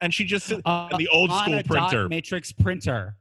and 0.00 0.12
she 0.12 0.24
just 0.24 0.52
Uh, 0.64 0.88
the 0.98 1.08
old 1.08 1.30
school 1.32 1.62
printer 1.62 2.08
matrix 2.08 2.52
printer. 2.52 3.16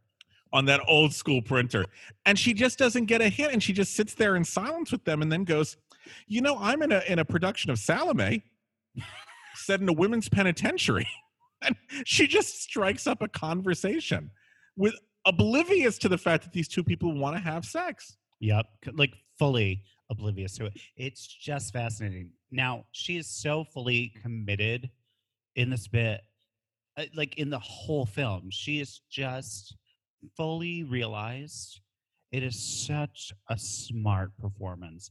On 0.53 0.65
that 0.65 0.79
old 0.87 1.13
school 1.13 1.41
printer 1.41 1.85
and 2.25 2.39
she 2.39 2.53
just 2.53 2.79
doesn't 2.79 3.05
get 3.05 3.21
a 3.21 3.27
hint 3.27 3.51
and 3.51 3.61
she 3.61 3.73
just 3.73 3.95
sits 3.95 4.13
there 4.13 4.35
in 4.35 4.43
silence 4.45 4.91
with 4.91 5.03
them 5.03 5.21
and 5.21 5.31
then 5.31 5.43
goes 5.43 5.75
you 6.27 6.41
know 6.41 6.57
i'm 6.59 6.81
in 6.81 6.91
a 6.91 7.01
in 7.07 7.19
a 7.19 7.25
production 7.25 7.69
of 7.71 7.77
salome 7.77 8.43
set 9.55 9.81
in 9.81 9.89
a 9.89 9.93
women's 9.93 10.29
penitentiary 10.29 11.07
and 11.63 11.75
she 12.05 12.27
just 12.27 12.61
strikes 12.61 13.07
up 13.07 13.21
a 13.21 13.27
conversation 13.27 14.31
with 14.77 14.93
oblivious 15.25 15.97
to 15.97 16.07
the 16.07 16.17
fact 16.17 16.43
that 16.43 16.53
these 16.53 16.67
two 16.67 16.83
people 16.83 17.17
want 17.17 17.35
to 17.35 17.41
have 17.41 17.65
sex 17.65 18.15
Yep, 18.43 18.65
like 18.95 19.13
fully 19.39 19.83
oblivious 20.09 20.57
to 20.57 20.65
it. 20.65 20.73
It's 20.97 21.25
just 21.25 21.71
fascinating. 21.71 22.31
Now 22.51 22.83
she 22.91 23.15
is 23.15 23.25
so 23.25 23.63
fully 23.63 24.11
committed 24.21 24.89
in 25.55 25.69
this 25.69 25.87
bit, 25.87 26.19
uh, 26.97 27.05
like 27.15 27.37
in 27.37 27.49
the 27.49 27.59
whole 27.59 28.05
film. 28.05 28.49
She 28.51 28.81
is 28.81 28.99
just 29.09 29.77
fully 30.35 30.83
realized. 30.83 31.79
It 32.31 32.43
is 32.43 32.57
such 32.59 33.31
a 33.49 33.57
smart 33.57 34.35
performance. 34.37 35.09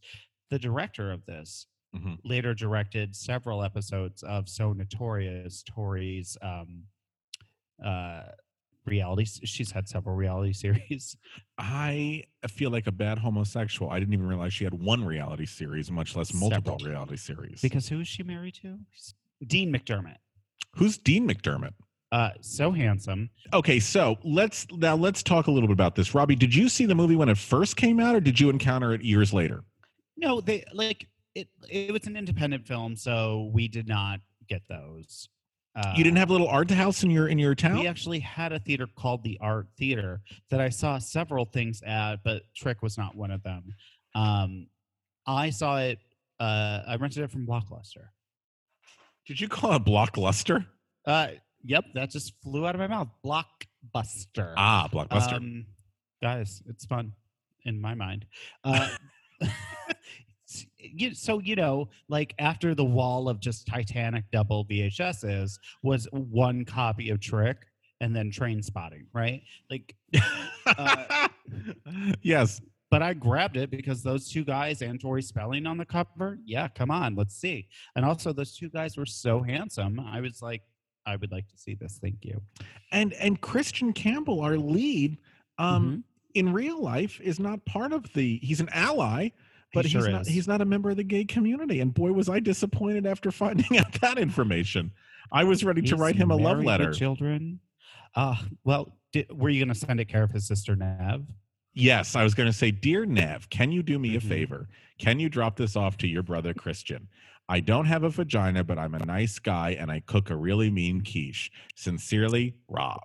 The 0.51 0.59
director 0.59 1.11
of 1.13 1.25
this 1.27 1.67
Mhm. 1.95 2.19
later 2.25 2.55
directed 2.55 3.15
several 3.15 3.63
episodes 3.63 4.23
of 4.23 4.49
So 4.49 4.73
Notorious 4.73 5.63
Tori's 5.63 6.37
um, 6.41 6.85
uh, 7.85 8.23
reality. 8.87 9.25
She's 9.25 9.71
had 9.71 9.89
several 9.89 10.17
reality 10.17 10.53
series. 10.65 11.17
i 11.59 12.25
feel 12.49 12.71
like 12.71 12.87
a 12.89 12.93
bad 12.93 13.19
homosexual 13.19 13.91
i 13.93 13.99
didn't 14.01 14.13
even 14.15 14.27
realize 14.27 14.53
she 14.53 14.65
had 14.65 14.75
one 14.75 15.05
reality 15.05 15.47
series 15.47 15.91
much 15.91 16.17
less 16.17 16.33
multiple 16.35 16.77
Several. 16.79 16.91
reality 16.93 17.17
series 17.17 17.61
Because 17.63 17.89
who 17.89 18.01
is 18.01 18.09
she 18.09 18.23
married 18.25 18.55
to? 18.63 18.79
Dean 19.47 19.73
McDermott. 19.73 20.17
who's 20.77 20.99
dean 20.99 21.29
mcdermott 21.29 21.75
Uh, 22.13 22.29
so 22.43 22.71
handsome. 22.71 23.31
Okay, 23.55 23.81
so 23.81 24.19
let's 24.23 24.67
now 24.71 24.95
let's 24.95 25.23
talk 25.23 25.47
a 25.47 25.51
little 25.51 25.67
bit 25.67 25.73
about 25.73 25.95
this. 25.95 26.15
Robbie, 26.15 26.37
did 26.37 26.55
you 26.55 26.69
see 26.69 26.85
the 26.85 26.95
movie 26.95 27.17
when 27.17 27.31
it 27.31 27.39
first 27.39 27.77
came 27.77 27.99
out, 27.99 28.15
or 28.15 28.21
did 28.21 28.39
you 28.39 28.51
encounter 28.51 28.93
it 28.93 29.03
years 29.03 29.33
later? 29.33 29.65
No, 30.19 30.43
they 30.43 30.63
like 30.75 31.09
it. 31.35 31.49
It 31.71 31.91
was 31.91 32.07
an 32.07 32.19
independent 32.19 32.67
film, 32.67 32.97
so 32.97 33.51
we 33.55 33.67
did 33.67 33.89
not 33.89 34.21
get 34.47 34.61
those. 34.69 35.31
Uh, 35.75 35.95
you 35.97 36.05
didn't 36.05 36.19
have 36.19 36.29
a 36.29 36.33
little 36.33 36.49
art 36.49 36.71
house 36.71 37.03
in 37.03 37.11
your 37.11 37.29
in 37.29 37.39
your 37.39 37.55
town. 37.55 37.79
We 37.79 37.87
actually 37.87 38.21
had 38.21 38.53
a 38.53 38.59
theater 38.59 38.87
called 38.95 39.25
the 39.25 39.39
Art 39.41 39.69
Theater 39.79 40.21
that 40.51 40.61
I 40.61 40.69
saw 40.69 40.99
several 40.99 41.47
things 41.47 41.83
at, 41.83 42.17
but 42.23 42.43
Trick 42.55 42.83
was 42.83 42.99
not 42.99 43.17
one 43.17 43.31
of 43.31 43.43
them. 43.43 43.75
Um, 44.15 44.67
I 45.27 45.49
saw 45.49 45.79
it. 45.79 45.99
Uh, 46.39 46.83
I 46.87 46.97
rented 46.97 47.23
it 47.23 47.31
from 47.31 47.47
Blockbuster. 47.47 48.09
Did 49.27 49.41
you 49.41 49.49
call 49.49 49.73
it 49.73 49.85
Blockluster? 49.85 50.67
Uh, 51.07 51.29
yep, 51.65 51.85
that 51.95 52.11
just 52.11 52.35
flew 52.43 52.67
out 52.67 52.75
of 52.75 52.79
my 52.79 52.87
mouth. 52.87 53.09
Blockbuster. 53.25 54.55
Ah, 54.57 54.89
Blockbuster. 54.93 55.37
Um, 55.37 55.67
guys, 56.23 56.63
it's 56.69 56.85
fun 56.85 57.13
in 57.65 57.81
my 57.81 57.95
mind. 57.95 58.27
Uh, 58.65 58.89
so 61.15 61.39
you 61.41 61.57
know, 61.57 61.89
like 62.09 62.35
after 62.39 62.75
the 62.75 62.85
wall 62.85 63.29
of 63.29 63.41
just 63.41 63.67
Titanic 63.67 64.25
double 64.33 64.65
VHSs 64.67 65.59
was 65.83 66.07
one 66.13 66.65
copy 66.65 67.11
of 67.11 67.21
Trick 67.21 67.57
and 68.01 68.15
then 68.15 68.31
Train 68.31 68.63
Spotting, 68.63 69.07
right? 69.13 69.43
Like, 69.71 69.95
uh, 70.67 71.29
yes. 72.23 72.61
but 72.91 73.01
I 73.01 73.15
grabbed 73.15 73.57
it 73.57 73.71
because 73.71 74.03
those 74.03 74.29
two 74.29 74.45
guys 74.45 74.83
and 74.83 75.01
Tori 75.01 75.23
Spelling 75.23 75.67
on 75.67 75.79
the 75.79 75.85
cover. 75.85 76.39
Yeah, 76.45 76.69
come 76.69 76.91
on, 76.91 77.15
let's 77.15 77.37
see. 77.37 77.69
And 77.97 78.05
also, 78.05 78.33
those 78.33 78.57
two 78.57 78.69
guys 78.69 78.97
were 78.97 79.07
so 79.07 79.41
handsome. 79.41 80.01
I 80.01 80.21
was 80.21 80.43
like, 80.43 80.63
I 81.07 81.17
would 81.17 81.33
like 81.33 81.49
to 81.49 81.59
see 81.59 81.75
this. 81.75 81.99
Thank 82.01 82.25
you. 82.25 82.41
And 82.91 83.13
and 83.15 83.41
Christian 83.41 83.93
Campbell, 83.93 84.41
our 84.41 84.57
lead, 84.57 85.19
um, 85.59 85.91
Mhm. 85.91 86.03
in 86.35 86.53
real 86.53 86.81
life 86.81 87.21
is 87.21 87.39
not 87.41 87.65
part 87.65 87.93
of 87.93 88.13
the. 88.13 88.39
He's 88.43 88.61
an 88.61 88.69
ally, 88.73 89.31
but 89.75 89.89
sure 89.89 90.03
he's 90.07 90.13
not. 90.13 90.27
He's 90.27 90.49
not 90.49 90.61
a 90.61 90.65
member 90.65 90.91
of 90.91 90.97
the 90.97 91.05
gay 91.05 91.25
community. 91.25 91.81
And 91.81 91.93
boy, 91.93 92.13
was 92.13 92.29
I 92.29 92.41
disappointed 92.41 93.07
after 93.07 93.31
finding 93.33 93.79
out 93.79 93.93
that 94.01 94.19
information. 94.19 94.93
I 95.33 95.45
was 95.45 95.65
ready 95.65 95.83
to 95.83 95.97
write 95.97 96.17
him 96.17 96.31
a 96.31 96.37
love 96.37 96.59
married 96.59 96.59
with 96.59 96.67
letter. 96.67 96.93
Children. 96.93 97.61
Uh, 98.15 98.37
well, 98.65 98.95
di 99.13 99.25
were 99.31 99.49
you 99.49 99.65
going 99.65 99.73
to 99.73 99.79
send 99.79 99.99
it 100.01 100.05
care 100.07 100.23
of 100.23 100.31
his 100.31 100.47
sister 100.47 100.77
Neve? 100.77 101.25
Yes, 101.75 102.15
I 102.15 102.23
was 102.23 102.35
going 102.35 102.49
to 102.49 102.53
say, 102.53 102.71
Dear 102.71 103.07
Neve, 103.07 103.49
can 103.49 103.73
you 103.73 103.83
do 103.83 103.99
me 103.99 104.15
a 104.15 104.21
Mhm. 104.21 104.29
favor? 104.29 104.69
Can 104.99 105.19
you 105.19 105.31
drop 105.31 105.57
this 105.57 105.75
off 105.75 105.97
to 105.99 106.07
your 106.07 106.23
brother 106.23 106.53
Christian? 106.53 107.09
I 107.49 107.61
don't 107.61 107.87
have 107.87 108.05
a 108.05 108.09
vagina, 108.09 108.65
but 108.65 108.79
I'm 108.79 108.95
a 108.95 109.05
nice 109.05 109.39
guy 109.39 109.77
and 109.79 109.91
I 109.91 110.01
cook 110.01 110.31
a 110.31 110.37
really 110.37 110.71
mean 110.71 111.03
quiche. 111.03 111.51
Sincerely, 111.75 112.55
Rob. 112.69 113.03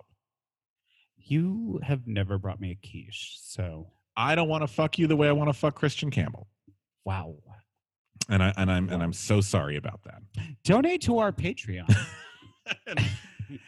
You 1.18 1.80
have 1.84 2.08
never 2.08 2.38
brought 2.38 2.62
me 2.62 2.72
a 2.72 2.88
quiche, 2.88 3.38
so 3.42 3.92
I 4.16 4.36
don't 4.36 4.48
want 4.48 4.64
to 4.64 4.68
fuck 4.68 4.98
you 4.98 5.08
the 5.08 5.16
way 5.16 5.28
I 5.28 5.34
want 5.34 5.50
to 5.50 5.54
fuck 5.54 5.76
Christian 5.76 6.10
Campbell. 6.10 6.48
wow. 7.04 7.36
And 8.30 8.44
I 8.44 8.54
and 8.58 8.72
I'm 8.72 8.90
and 8.90 9.04
I'm 9.04 9.14
so 9.14 9.42
sorry 9.42 9.78
about 9.78 10.02
that. 10.04 10.22
Donate 10.64 11.02
to 11.04 11.20
our 11.20 11.32
Patreon. 11.32 11.88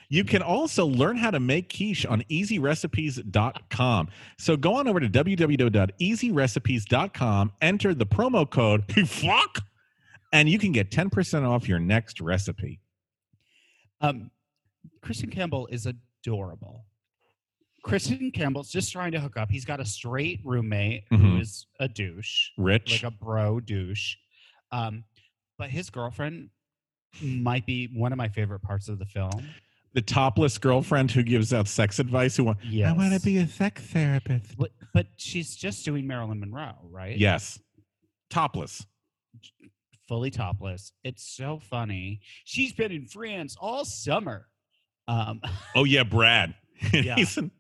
You 0.10 0.24
can 0.24 0.42
also 0.42 0.86
learn 0.86 1.18
how 1.18 1.32
to 1.32 1.40
make 1.40 1.70
quiche 1.70 2.06
on 2.06 2.22
easyrecipes.com. 2.24 4.10
So 4.38 4.58
go 4.58 4.76
on 4.76 4.88
over 4.88 5.00
to 5.00 5.08
www.easyrecipes.com, 5.08 7.54
enter 7.62 7.94
the 7.94 8.06
promo 8.06 8.50
code 8.50 9.08
fuck, 9.08 9.60
and 10.32 10.50
you 10.50 10.60
can 10.60 10.72
get 10.72 10.92
10% 10.92 11.48
off 11.48 11.68
your 11.68 11.80
next 11.80 12.22
recipe. 12.22 12.80
um, 14.02 14.32
Christian 15.02 15.30
Campbell 15.30 15.68
is 15.68 15.86
adorable. 15.86 16.86
Christian 17.84 18.32
Campbell's 18.32 18.70
just 18.70 18.92
trying 18.92 19.12
to 19.14 19.20
hook 19.20 19.36
up. 19.38 19.50
He's 19.50 19.66
got 19.66 19.80
a 19.80 19.86
straight 19.86 20.40
roommate 20.46 21.04
who 21.10 21.18
Mhm. 21.18 21.42
is 21.42 21.66
a 21.80 21.88
douche. 21.88 22.50
Rich. 22.58 23.04
like 23.04 23.14
a 23.14 23.16
bro 23.16 23.60
douche. 23.60 24.16
Um, 24.72 25.04
but 25.58 25.70
his 25.70 25.90
girlfriend 25.90 26.50
might 27.22 27.66
be 27.66 27.88
one 27.88 28.12
of 28.14 28.18
my 28.18 28.28
favorite 28.30 28.60
parts 28.62 28.88
of 28.90 29.00
the 29.00 29.06
film. 29.06 29.50
the 29.94 30.02
topless 30.04 30.60
girlfriend 30.60 31.10
who 31.10 31.24
gives 31.24 31.52
out 31.52 31.68
sex 31.68 31.98
advice 31.98 32.38
who 32.38 32.44
want 32.44 32.60
Yes. 32.64 32.90
I 32.90 32.94
want 32.94 33.12
to 33.12 33.20
be 33.26 33.38
a 33.40 33.48
sex 33.48 33.82
therapist. 33.88 34.56
But, 34.56 34.72
but 34.94 35.08
she's 35.18 35.56
just 35.56 35.84
doing 35.84 36.06
Marilyn 36.06 36.40
Monroe, 36.40 36.78
right? 36.84 37.18
Yes. 37.18 37.60
Topless. 38.30 38.86
Fully 40.10 40.32
topless. 40.32 40.92
It's 41.04 41.24
so 41.24 41.60
funny. 41.70 42.20
She's 42.44 42.74
been 42.74 42.92
in 42.92 43.06
France 43.06 43.56
all 43.62 43.86
summer. 43.86 44.48
Um, 45.08 45.40
Oh 45.76 45.84
yeah, 45.84 46.04
Brad. 46.04 46.56
Yeah. 46.94 47.16
An- 47.38 47.52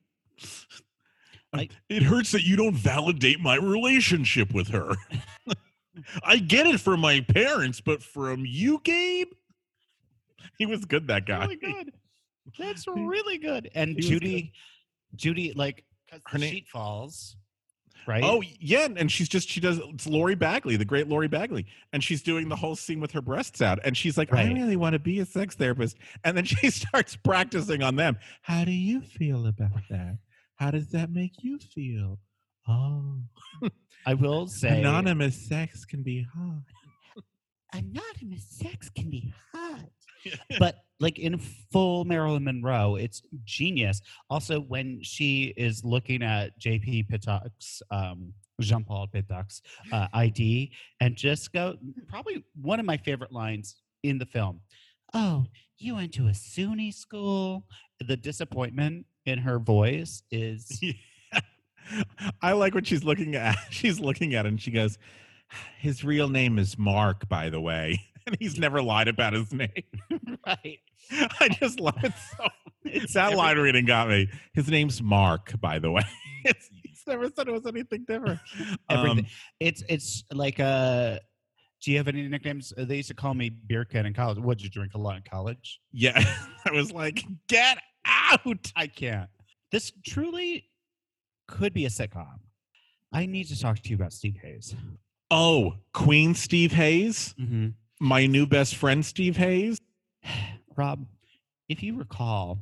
I- 1.53 1.69
it 1.89 2.01
hurts 2.01 2.31
that 2.31 2.43
you 2.43 2.55
don't 2.55 2.73
validate 2.75 3.39
my 3.39 3.55
relationship 3.55 4.51
with 4.51 4.69
her. 4.69 4.95
I 6.23 6.37
get 6.37 6.65
it 6.65 6.79
from 6.79 7.01
my 7.01 7.21
parents, 7.21 7.81
but 7.81 8.01
from 8.01 8.45
you, 8.47 8.81
Gabe? 8.83 9.27
He 10.57 10.65
was 10.65 10.85
good, 10.85 11.05
that 11.07 11.27
guy. 11.27 11.43
really 11.43 11.55
good. 11.57 11.93
That's 12.57 12.87
really 12.87 13.37
good. 13.37 13.69
And 13.75 13.91
he 13.95 14.01
Judy, 14.01 14.53
Judy, 15.15 15.53
like, 15.53 15.83
because 16.07 16.21
Her 16.25 16.39
the 16.39 16.45
name- 16.45 16.51
sheet 16.53 16.67
falls. 16.67 17.35
Right? 18.09 18.23
Oh 18.23 18.41
yeah, 18.59 18.87
and 18.97 19.11
she's 19.11 19.29
just 19.29 19.47
she 19.47 19.59
does 19.59 19.77
it's 19.77 20.07
Lorri 20.07 20.37
Bagley, 20.37 20.75
the 20.77 20.83
great 20.83 21.07
Lorri 21.07 21.29
Bagley, 21.29 21.67
and 21.93 22.03
she's 22.03 22.23
doing 22.23 22.49
the 22.49 22.55
whole 22.55 22.75
scene 22.75 22.99
with 22.99 23.11
her 23.11 23.21
breasts 23.21 23.61
out, 23.61 23.77
and 23.83 23.95
she's 23.95 24.17
like, 24.17 24.33
I 24.33 24.51
really 24.51 24.77
want 24.77 24.93
to 24.93 24.99
be 24.99 25.19
a 25.19 25.27
sex 25.27 25.53
therapist, 25.53 25.95
and 26.23 26.35
then 26.35 26.43
she 26.45 26.71
starts 26.71 27.15
practicing 27.15 27.83
on 27.83 27.97
them. 27.97 28.17
How 28.41 28.65
do 28.65 28.71
you 28.71 29.01
feel 29.01 29.45
about 29.45 29.83
that? 29.91 30.17
How 30.55 30.71
does 30.71 30.89
that 30.89 31.11
make 31.11 31.33
you 31.43 31.59
feel? 31.59 32.17
Oh, 32.67 33.19
I 34.07 34.15
will 34.15 34.47
say 34.61 34.79
anonymous 34.79 35.47
sex 35.47 35.85
can 35.85 36.01
be 36.01 36.25
hot. 36.35 36.63
Anonymous 37.73 38.45
sex 38.49 38.89
can 38.89 39.09
be 39.09 39.33
hot. 39.53 39.85
but 40.59 40.75
like 40.99 41.19
in 41.19 41.37
full 41.71 42.03
Marilyn 42.05 42.43
Monroe, 42.43 42.95
it's 42.95 43.21
genius. 43.45 44.01
Also, 44.29 44.59
when 44.59 44.99
she 45.01 45.53
is 45.55 45.83
looking 45.83 46.21
at 46.23 46.59
JP 46.59 47.09
Pitoc's, 47.09 47.81
um, 47.91 48.33
Jean 48.59 48.83
Paul 48.83 49.07
Pitoc's 49.07 49.61
uh, 49.91 50.07
ID, 50.13 50.71
and 50.99 51.15
just 51.15 51.53
go, 51.53 51.75
probably 52.07 52.43
one 52.61 52.79
of 52.79 52.85
my 52.85 52.97
favorite 52.97 53.31
lines 53.31 53.77
in 54.03 54.17
the 54.17 54.25
film. 54.25 54.59
Oh, 55.13 55.45
you 55.77 55.95
went 55.95 56.13
to 56.15 56.27
a 56.27 56.31
SUNY 56.31 56.93
school. 56.93 57.65
The 58.05 58.17
disappointment 58.17 59.05
in 59.25 59.39
her 59.39 59.59
voice 59.59 60.23
is 60.31 60.81
I 62.41 62.51
like 62.53 62.75
what 62.75 62.85
she's 62.85 63.03
looking 63.03 63.35
at. 63.35 63.55
She's 63.69 63.99
looking 63.99 64.35
at 64.35 64.45
it 64.45 64.49
and 64.49 64.61
she 64.61 64.71
goes, 64.71 64.97
His 65.79 66.03
real 66.03 66.29
name 66.29 66.59
is 66.59 66.77
Mark, 66.77 67.27
by 67.29 67.49
the 67.49 67.61
way. 67.61 68.01
And 68.27 68.37
he's 68.39 68.59
never 68.59 68.79
lied 68.83 69.07
about 69.07 69.33
his 69.33 69.51
name. 69.51 69.71
right. 70.45 70.77
I 71.39 71.47
just 71.49 71.79
love 71.79 71.97
it 72.03 72.13
so 72.37 72.47
It's 72.83 73.13
that 73.13 73.27
every- 73.27 73.37
line 73.37 73.57
reading 73.57 73.85
got 73.85 74.07
me. 74.07 74.29
His 74.53 74.67
name's 74.69 75.01
Mark, 75.01 75.59
by 75.59 75.79
the 75.79 75.89
way. 75.89 76.03
It's, 76.45 76.69
he's 76.83 77.01
never 77.07 77.27
said 77.35 77.47
it 77.47 77.51
was 77.53 77.65
anything 77.65 78.05
different. 78.07 78.39
Everything. 78.89 79.19
Um, 79.19 79.25
it's 79.59 79.83
it's 79.89 80.23
like 80.31 80.59
uh 80.59 81.17
do 81.81 81.91
you 81.91 81.97
have 81.97 82.07
any 82.07 82.27
nicknames? 82.27 82.71
Uh, 82.77 82.85
They 82.85 82.97
used 82.97 83.07
to 83.07 83.15
call 83.15 83.33
me 83.33 83.49
beer 83.49 83.83
can 83.83 84.05
in 84.05 84.13
college. 84.13 84.37
What'd 84.37 84.61
you 84.63 84.69
drink 84.69 84.93
a 84.93 84.99
lot 84.99 85.15
in 85.15 85.23
college? 85.23 85.79
yeah, 85.91 86.21
I 86.67 86.71
was 86.71 86.91
like, 86.91 87.23
get 87.47 87.79
out. 88.05 88.71
I 88.75 88.85
can't. 88.87 89.29
This 89.71 89.91
truly 90.05 90.65
could 91.47 91.73
be 91.73 91.85
a 91.85 91.89
sitcom. 91.89 92.27
I 93.11 93.25
need 93.25 93.45
to 93.47 93.59
talk 93.59 93.79
to 93.79 93.89
you 93.89 93.95
about 93.95 94.13
Steve 94.13 94.37
Hayes. 94.43 94.75
Oh, 95.31 95.75
Queen 95.93 96.33
Steve 96.33 96.71
Hayes, 96.73 97.35
Mm-hmm. 97.39 97.67
my 97.99 98.25
new 98.25 98.45
best 98.47 98.75
friend 98.75 99.05
Steve 99.05 99.37
Hayes. 99.37 99.79
Rob, 100.75 101.05
if 101.67 101.83
you 101.83 101.97
recall, 101.97 102.59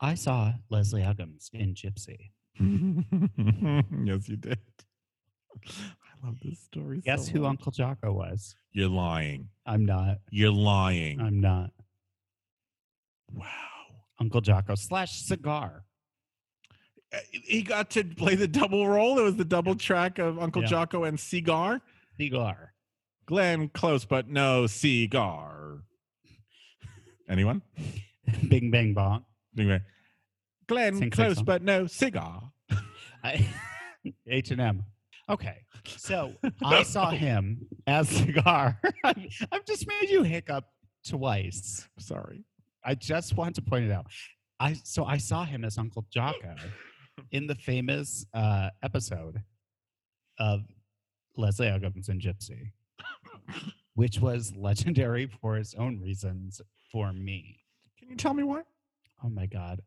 I 0.00 0.14
saw 0.14 0.52
Leslie 0.70 1.02
Uggams 1.02 1.48
in 1.52 1.74
Gypsy. 1.74 2.30
yes, 4.06 4.28
you 4.28 4.36
did. 4.36 4.58
I 5.66 6.26
love 6.26 6.36
this 6.44 6.60
story. 6.60 7.00
Guess 7.00 7.26
so 7.26 7.32
who 7.32 7.40
much. 7.40 7.50
Uncle 7.50 7.72
Jocko 7.72 8.12
was? 8.12 8.54
You're 8.72 8.88
lying. 8.90 9.48
I'm 9.64 9.84
not. 9.86 10.18
You're 10.30 10.52
lying. 10.52 11.20
I'm 11.20 11.40
not. 11.40 11.70
wow. 13.32 13.44
Uncle 14.20 14.40
Jocko 14.40 14.74
slash 14.74 15.22
cigar. 15.22 15.84
Uh, 17.12 17.18
He 17.30 17.62
got 17.62 17.90
to 17.90 18.04
play 18.04 18.34
the 18.34 18.48
double 18.48 18.88
role. 18.88 19.18
It 19.18 19.22
was 19.22 19.36
the 19.36 19.44
double 19.44 19.74
track 19.74 20.18
of 20.18 20.38
Uncle 20.38 20.62
Yeah. 20.62 20.68
Jocko 20.68 21.04
and 21.04 21.18
Cigar. 21.18 21.80
Cigar. 22.18 22.72
Glenn 23.26 23.68
close, 23.68 24.04
but 24.04 24.28
no 24.28 24.66
cigar. 24.66 25.82
Anyone? 27.28 27.62
Bing 28.48 28.70
bang 28.70 28.94
bong. 28.94 29.24
Anyway, 29.58 29.80
Glenn 30.68 30.96
Sing, 30.96 31.10
close, 31.10 31.42
but 31.42 31.62
no 31.62 31.86
cigar. 31.86 32.52
H 34.26 34.50
and 34.50 34.60
M. 34.60 34.84
Okay, 35.28 35.58
so 35.84 36.32
I 36.64 36.82
saw 36.84 37.10
him 37.10 37.66
as 37.86 38.08
cigar. 38.08 38.80
I've 39.02 39.26
I've 39.50 39.64
just 39.64 39.86
made 39.88 40.08
you 40.10 40.22
hiccup 40.22 40.64
twice. 41.06 41.88
Sorry. 41.98 42.44
I 42.84 42.94
just 42.94 43.36
want 43.36 43.56
to 43.56 43.62
point 43.62 43.86
it 43.86 43.92
out. 43.92 44.06
I 44.60 44.74
so 44.84 45.04
I 45.04 45.16
saw 45.18 45.44
him 45.44 45.64
as 45.64 45.78
Uncle 45.78 46.06
Jocko 46.10 46.54
in 47.30 47.46
the 47.46 47.54
famous 47.54 48.26
uh, 48.34 48.70
episode 48.82 49.42
of 50.38 50.62
Leslie 51.36 51.68
and 51.68 51.82
Gypsy, 52.20 52.72
which 53.94 54.20
was 54.20 54.52
legendary 54.56 55.26
for 55.26 55.56
its 55.56 55.74
own 55.74 56.00
reasons 56.00 56.60
for 56.90 57.12
me. 57.12 57.60
Can 57.98 58.10
you 58.10 58.16
tell 58.16 58.34
me 58.34 58.42
why? 58.42 58.62
Oh 59.24 59.28
my 59.28 59.46
god. 59.46 59.82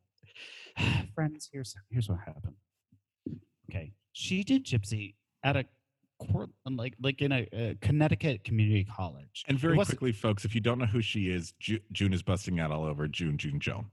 Friends, 1.16 1.50
here's 1.52 1.76
here's 1.90 2.10
what 2.10 2.20
happened. 2.20 2.56
Okay. 3.70 3.94
She 4.14 4.44
did 4.44 4.66
gypsy 4.66 5.16
at 5.44 5.56
a 5.56 5.66
court 6.20 6.50
like 6.66 6.96
like 7.02 7.22
in 7.22 7.32
a, 7.32 7.48
a 7.54 7.78
Connecticut 7.82 8.44
community 8.44 8.84
college. 8.86 9.44
And 9.48 9.58
very 9.58 9.76
quickly, 9.78 10.12
folks, 10.12 10.46
if 10.46 10.54
you 10.56 10.62
don't 10.62 10.80
know 10.80 10.86
who 10.86 11.02
she 11.02 11.30
is, 11.30 11.54
Ju- 11.60 11.80
June 11.92 12.14
is 12.14 12.24
busting 12.24 12.60
out 12.60 12.72
all 12.72 12.84
over 12.86 13.08
June, 13.08 13.38
June, 13.38 13.60
Joan. 13.60 13.86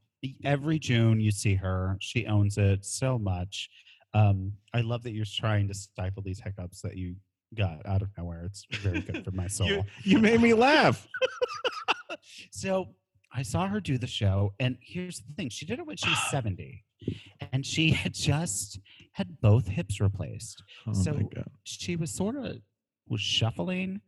Every 0.45 0.79
June 0.79 1.21
you 1.21 1.31
see 1.31 1.55
her. 1.57 1.97
She 2.01 2.27
owns 2.27 2.59
it 2.59 2.85
so 2.85 3.19
much. 3.19 3.69
Um, 4.15 4.53
I 4.73 4.81
love 4.81 5.03
that 5.03 5.13
you're 5.13 5.25
trying 5.27 5.69
to 5.69 5.75
stifle 5.75 6.23
these 6.23 6.41
hiccups 6.41 6.81
that 6.83 6.97
you 6.97 7.17
got 7.55 7.85
out 7.87 8.03
of 8.03 8.09
nowhere. 8.17 8.45
It's 8.45 8.67
very 8.81 9.01
good 9.01 9.25
for 9.25 9.31
my 9.33 9.47
soul. 9.59 9.69
You, 9.69 9.85
you 10.05 10.19
made 10.19 10.41
me 10.41 10.55
laugh. 10.69 11.07
so 12.51 12.89
I 13.33 13.43
saw 13.43 13.67
her 13.69 13.81
do 13.81 13.99
the 13.99 14.07
show, 14.07 14.55
and 14.59 14.77
here's 14.81 15.21
the 15.21 15.33
thing: 15.35 15.49
she 15.51 15.67
did 15.67 15.79
it 15.79 15.87
when 15.87 15.97
she 15.97 16.09
was 16.09 16.19
70, 16.31 16.85
and 17.53 17.65
she 17.67 17.91
had 17.91 18.15
just 18.15 18.79
had 19.13 19.41
both 19.41 19.67
hips 19.67 20.01
replaced. 20.01 20.63
Oh 20.87 20.93
So- 20.93 21.15
my 21.15 21.23
God. 21.23 21.51
She 21.65 21.97
was 21.97 22.11
sort 22.11 22.37
of 22.37 22.57
was 23.09 23.21
shuffling, 23.21 24.01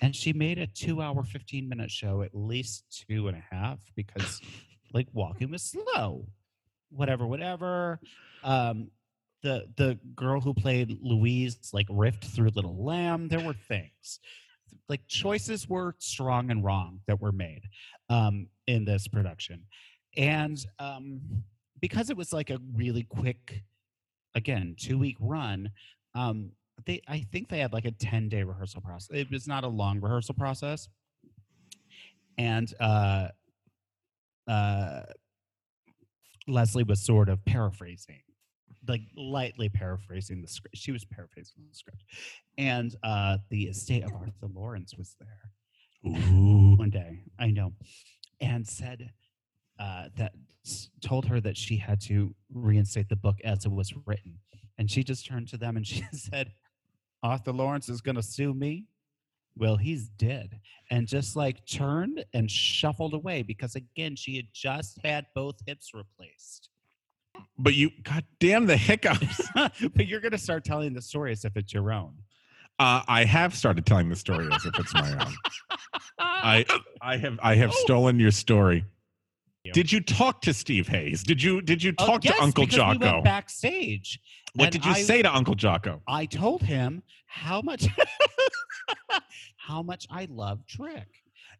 and 0.00 0.14
she 0.16 0.32
made 0.32 0.58
a 0.58 0.66
two-hour, 0.66 1.22
15-minute 1.22 1.90
show 1.90 2.22
at 2.22 2.34
least 2.34 3.04
two 3.08 3.28
and 3.28 3.36
a 3.36 3.54
half 3.54 3.78
because, 3.94 4.40
like, 4.92 5.08
walking 5.12 5.50
was 5.50 5.62
slow. 5.62 6.26
Whatever, 6.90 7.26
whatever. 7.26 8.00
Um, 8.42 8.90
the 9.42 9.66
the 9.76 9.98
girl 10.14 10.40
who 10.40 10.52
played 10.52 10.98
Louise 11.00 11.56
like 11.72 11.88
riffed 11.88 12.24
through 12.24 12.50
Little 12.54 12.84
Lamb. 12.84 13.28
There 13.28 13.40
were 13.40 13.54
things 13.54 14.20
like 14.88 15.06
choices 15.06 15.68
were 15.68 15.94
strong 15.98 16.50
and 16.50 16.64
wrong 16.64 17.00
that 17.06 17.20
were 17.20 17.32
made 17.32 17.62
um, 18.08 18.48
in 18.66 18.84
this 18.84 19.08
production, 19.08 19.62
and 20.16 20.58
um, 20.78 21.20
because 21.80 22.10
it 22.10 22.16
was 22.16 22.32
like 22.32 22.50
a 22.50 22.58
really 22.74 23.04
quick, 23.04 23.62
again, 24.34 24.74
two 24.78 24.98
week 24.98 25.16
run. 25.20 25.70
Um, 26.14 26.50
they 26.86 27.00
I 27.08 27.26
think 27.32 27.48
they 27.48 27.60
had 27.60 27.72
like 27.72 27.84
a 27.84 27.92
ten 27.92 28.28
day 28.28 28.42
rehearsal 28.42 28.80
process. 28.80 29.16
It 29.16 29.30
was 29.30 29.46
not 29.46 29.64
a 29.64 29.68
long 29.68 30.00
rehearsal 30.00 30.34
process, 30.34 30.88
and 32.36 32.72
uh, 32.80 33.28
uh, 34.50 35.02
Leslie 36.48 36.82
was 36.82 37.00
sort 37.00 37.28
of 37.28 37.44
paraphrasing, 37.44 38.22
like 38.88 39.02
lightly 39.16 39.68
paraphrasing 39.68 40.42
the 40.42 40.48
script. 40.48 40.76
She 40.76 40.90
was 40.90 41.04
paraphrasing 41.04 41.62
the 41.68 41.74
script, 41.74 42.02
and 42.58 42.94
uh, 43.04 43.38
the 43.50 43.64
estate 43.64 44.02
of 44.02 44.12
Arthur 44.12 44.48
Laurents 44.52 44.96
was 44.96 45.14
there 45.20 46.12
Ooh. 46.12 46.76
one 46.76 46.90
day. 46.90 47.22
I 47.38 47.50
know, 47.50 47.74
and 48.40 48.66
said 48.66 49.10
uh, 49.78 50.06
that 50.16 50.32
told 51.00 51.26
her 51.26 51.40
that 51.40 51.56
she 51.56 51.76
had 51.76 52.00
to 52.02 52.34
reinstate 52.52 53.08
the 53.08 53.16
book 53.16 53.36
as 53.44 53.64
it 53.64 53.72
was 53.72 53.94
written, 54.04 54.40
and 54.78 54.90
she 54.90 55.04
just 55.04 55.26
turned 55.26 55.48
to 55.48 55.56
them 55.56 55.76
and 55.76 55.86
she 55.86 56.02
said, 56.12 56.52
"Arthur 57.22 57.52
Laurents 57.52 57.88
is 57.88 58.00
going 58.00 58.16
to 58.16 58.22
sue 58.22 58.52
me." 58.52 58.86
Well, 59.56 59.76
he's 59.76 60.08
dead. 60.08 60.60
And 60.90 61.06
just 61.06 61.36
like 61.36 61.66
turned 61.66 62.24
and 62.34 62.50
shuffled 62.50 63.14
away 63.14 63.42
because, 63.42 63.74
again, 63.76 64.16
she 64.16 64.36
had 64.36 64.46
just 64.52 64.98
had 65.04 65.26
both 65.34 65.56
hips 65.66 65.90
replaced. 65.94 66.68
But 67.58 67.74
you, 67.74 67.90
God 68.02 68.24
damn 68.38 68.66
the 68.66 68.76
hiccups. 68.76 69.40
but 69.54 70.06
you're 70.06 70.20
going 70.20 70.32
to 70.32 70.38
start 70.38 70.64
telling 70.64 70.92
the 70.94 71.02
story 71.02 71.32
as 71.32 71.44
if 71.44 71.56
it's 71.56 71.72
your 71.72 71.92
own. 71.92 72.14
Uh, 72.78 73.02
I 73.06 73.24
have 73.24 73.54
started 73.54 73.84
telling 73.84 74.08
the 74.08 74.16
story 74.16 74.48
as 74.52 74.64
if 74.64 74.78
it's 74.78 74.94
my 74.94 75.12
own. 75.12 75.34
I 76.18 76.64
I 77.02 77.18
have 77.18 77.38
I 77.42 77.54
have 77.56 77.74
stolen 77.74 78.18
your 78.18 78.30
story. 78.30 78.86
Did 79.74 79.92
you 79.92 80.00
talk 80.00 80.40
to 80.42 80.54
Steve 80.54 80.88
Hayes? 80.88 81.22
Did 81.22 81.42
you 81.42 81.60
did 81.60 81.82
you 81.82 81.92
Oh, 81.98 82.06
talk 82.06 82.24
yes, 82.24 82.36
to 82.36 82.42
Uncle 82.42 82.64
because 82.64 82.78
we 82.78 82.78
Jocko? 82.98 83.12
went 83.12 83.24
backstage. 83.24 84.18
What 84.54 84.64
and 84.66 84.72
did 84.72 84.84
you 84.84 84.92
I- 84.92 85.02
say 85.02 85.22
to 85.22 85.34
Uncle 85.34 85.54
Jocko? 85.54 86.02
I 86.06 86.26
told 86.26 86.62
him 86.62 87.02
how 87.26 87.60
much 87.62 87.86
how 89.56 89.82
much 89.82 90.06
I 90.10 90.26
love 90.30 90.66
Trick. 90.66 91.06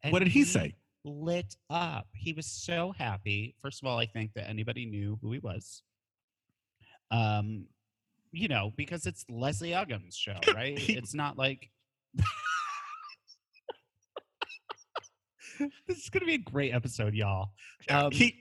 And 0.02 0.12
What 0.12 0.20
did 0.20 0.28
he 0.28 0.44
say? 0.44 0.74
Lit 1.04 1.56
up. 1.70 2.06
He 2.14 2.32
was 2.32 2.46
so 2.46 2.92
happy. 2.96 3.54
First 3.62 3.82
of 3.82 3.88
all, 3.88 3.98
I 3.98 4.06
think 4.06 4.32
that 4.34 4.48
anybody 4.48 4.86
knew 4.86 5.18
who 5.22 5.32
he 5.32 5.38
was. 5.38 5.82
Um, 7.10 7.66
you 8.32 8.48
know, 8.48 8.72
because 8.76 9.06
it's 9.06 9.24
Leslie 9.28 9.70
Uggams' 9.70 10.14
show, 10.16 10.36
right? 10.54 10.78
He- 10.78 10.94
it's 10.96 11.14
not 11.14 11.36
like 11.38 11.70
this 15.86 15.98
is 15.98 16.08
gonna 16.10 16.24
be 16.26 16.34
a 16.34 16.38
great 16.38 16.72
episode, 16.72 17.14
y'all. 17.14 17.50
Um, 17.88 18.10
he 18.10 18.38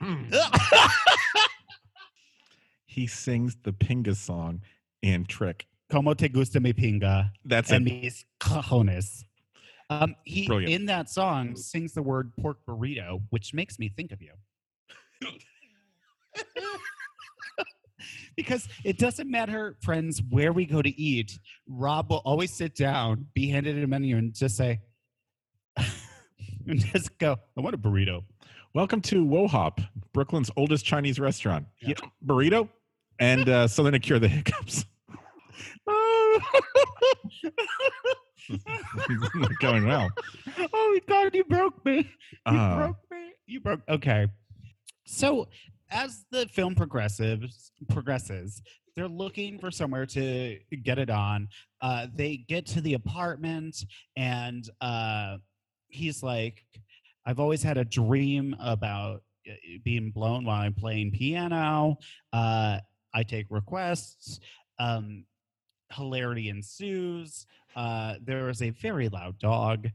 he 2.90 3.06
sings 3.06 3.56
the 3.62 3.72
Pinga 3.72 4.16
song 4.16 4.60
in 5.02 5.24
Trick. 5.24 5.68
Como 5.92 6.12
te 6.14 6.28
gusta 6.28 6.58
mi 6.58 6.72
pinga 6.72 7.30
That's 7.44 7.70
and 7.70 7.86
it. 7.86 8.02
mis 8.02 8.24
cojones. 8.40 9.24
Um, 9.88 10.16
he 10.24 10.46
Brilliant. 10.46 10.72
in 10.72 10.86
that 10.86 11.08
song 11.08 11.54
sings 11.54 11.92
the 11.92 12.02
word 12.02 12.32
pork 12.40 12.58
burrito, 12.68 13.22
which 13.30 13.54
makes 13.54 13.78
me 13.78 13.88
think 13.88 14.10
of 14.10 14.20
you. 14.20 14.32
because 18.36 18.68
it 18.84 18.98
doesn't 18.98 19.30
matter, 19.30 19.76
friends, 19.82 20.20
where 20.28 20.52
we 20.52 20.64
go 20.64 20.82
to 20.82 20.90
eat. 21.00 21.38
Rob 21.68 22.10
will 22.10 22.22
always 22.24 22.52
sit 22.52 22.74
down, 22.74 23.26
be 23.34 23.48
handed 23.48 23.82
a 23.82 23.86
menu, 23.86 24.16
and 24.16 24.34
just 24.34 24.56
say, 24.56 24.80
and 25.76 26.80
just 26.80 27.16
go, 27.18 27.36
"I 27.56 27.60
want 27.60 27.74
a 27.74 27.78
burrito." 27.78 28.24
Welcome 28.74 29.00
to 29.02 29.24
Wohop, 29.24 29.84
Brooklyn's 30.12 30.50
oldest 30.56 30.84
Chinese 30.84 31.18
restaurant. 31.18 31.66
Yeah. 31.80 31.94
Burrito 32.24 32.68
and 33.20 33.48
uh, 33.48 33.68
something 33.68 33.92
to 33.92 34.00
cure 34.00 34.18
the 34.18 34.28
hiccups. 34.28 34.84
Not 39.34 39.58
going 39.60 39.86
well. 39.86 40.08
oh 40.58 40.68
my 40.72 40.98
god, 41.06 41.34
you 41.34 41.44
broke 41.44 41.84
me. 41.84 41.98
You 41.98 42.04
Uh, 42.58 42.76
broke 42.76 42.96
me. 43.10 43.32
You 43.46 43.60
broke. 43.60 43.80
Okay. 43.88 44.26
So 45.06 45.48
as 45.90 46.24
the 46.30 46.46
film 46.46 46.74
progresses, 46.74 47.72
progresses, 47.88 48.62
they're 48.96 49.08
looking 49.08 49.58
for 49.58 49.70
somewhere 49.70 50.06
to 50.06 50.58
get 50.82 50.98
it 50.98 51.10
on. 51.10 51.48
Uh, 51.80 52.06
they 52.14 52.38
get 52.48 52.66
to 52.66 52.80
the 52.80 52.94
apartment, 52.94 53.84
and 54.16 54.68
uh, 54.80 55.36
he's 55.88 56.22
like, 56.22 56.64
"I've 57.26 57.40
always 57.40 57.62
had 57.62 57.78
a 57.78 57.84
dream 57.84 58.56
about 58.60 59.22
uh, 59.48 59.52
being 59.84 60.10
blown 60.10 60.44
while 60.44 60.60
I'm 60.60 60.74
playing 60.74 61.12
piano. 61.12 61.98
Uh, 62.32 62.78
I 63.14 63.22
take 63.22 63.46
requests." 63.50 64.40
Um, 64.78 65.24
hilarity 65.92 66.48
ensues. 66.48 67.46
Uh, 67.76 68.14
there 68.22 68.48
is 68.48 68.62
a 68.62 68.70
very 68.70 69.08
loud 69.08 69.38
dog 69.38 69.88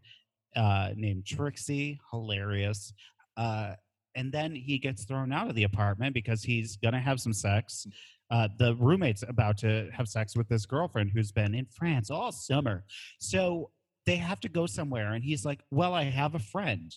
uh, 0.56 0.92
named 0.96 1.26
Trixie, 1.26 2.00
hilarious. 2.12 2.94
Uh, 3.38 3.74
and 4.16 4.32
then 4.32 4.56
he 4.56 4.78
gets 4.78 5.04
thrown 5.04 5.32
out 5.32 5.50
of 5.50 5.56
the 5.56 5.64
apartment 5.64 6.14
because 6.14 6.42
he's 6.42 6.78
gonna 6.78 7.00
have 7.00 7.20
some 7.20 7.34
sex. 7.34 7.86
Uh, 8.32 8.48
the 8.58 8.76
roommate's 8.76 9.24
about 9.28 9.58
to 9.58 9.90
have 9.92 10.08
sex 10.08 10.36
with 10.36 10.48
this 10.48 10.66
girlfriend 10.66 11.12
who's 11.12 11.32
been 11.32 11.54
in 11.54 11.66
France 11.66 12.10
all 12.10 12.32
summer. 12.32 12.86
So 13.20 13.72
they 14.06 14.16
have 14.16 14.40
to 14.42 14.50
go 14.50 14.66
somewhere, 14.66 15.14
and 15.14 15.24
he's 15.24 15.46
like, 15.46 15.64
"Well, 15.70 15.94
I 15.94 16.04
have 16.04 16.34
a 16.34 16.40
friend, 16.40 16.96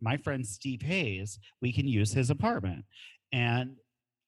my 0.00 0.16
friend 0.16 0.46
Steve 0.46 0.82
Hayes. 0.82 1.38
We 1.60 1.72
can 1.72 1.88
use 1.88 2.12
his 2.12 2.30
apartment." 2.30 2.84
And 3.32 3.76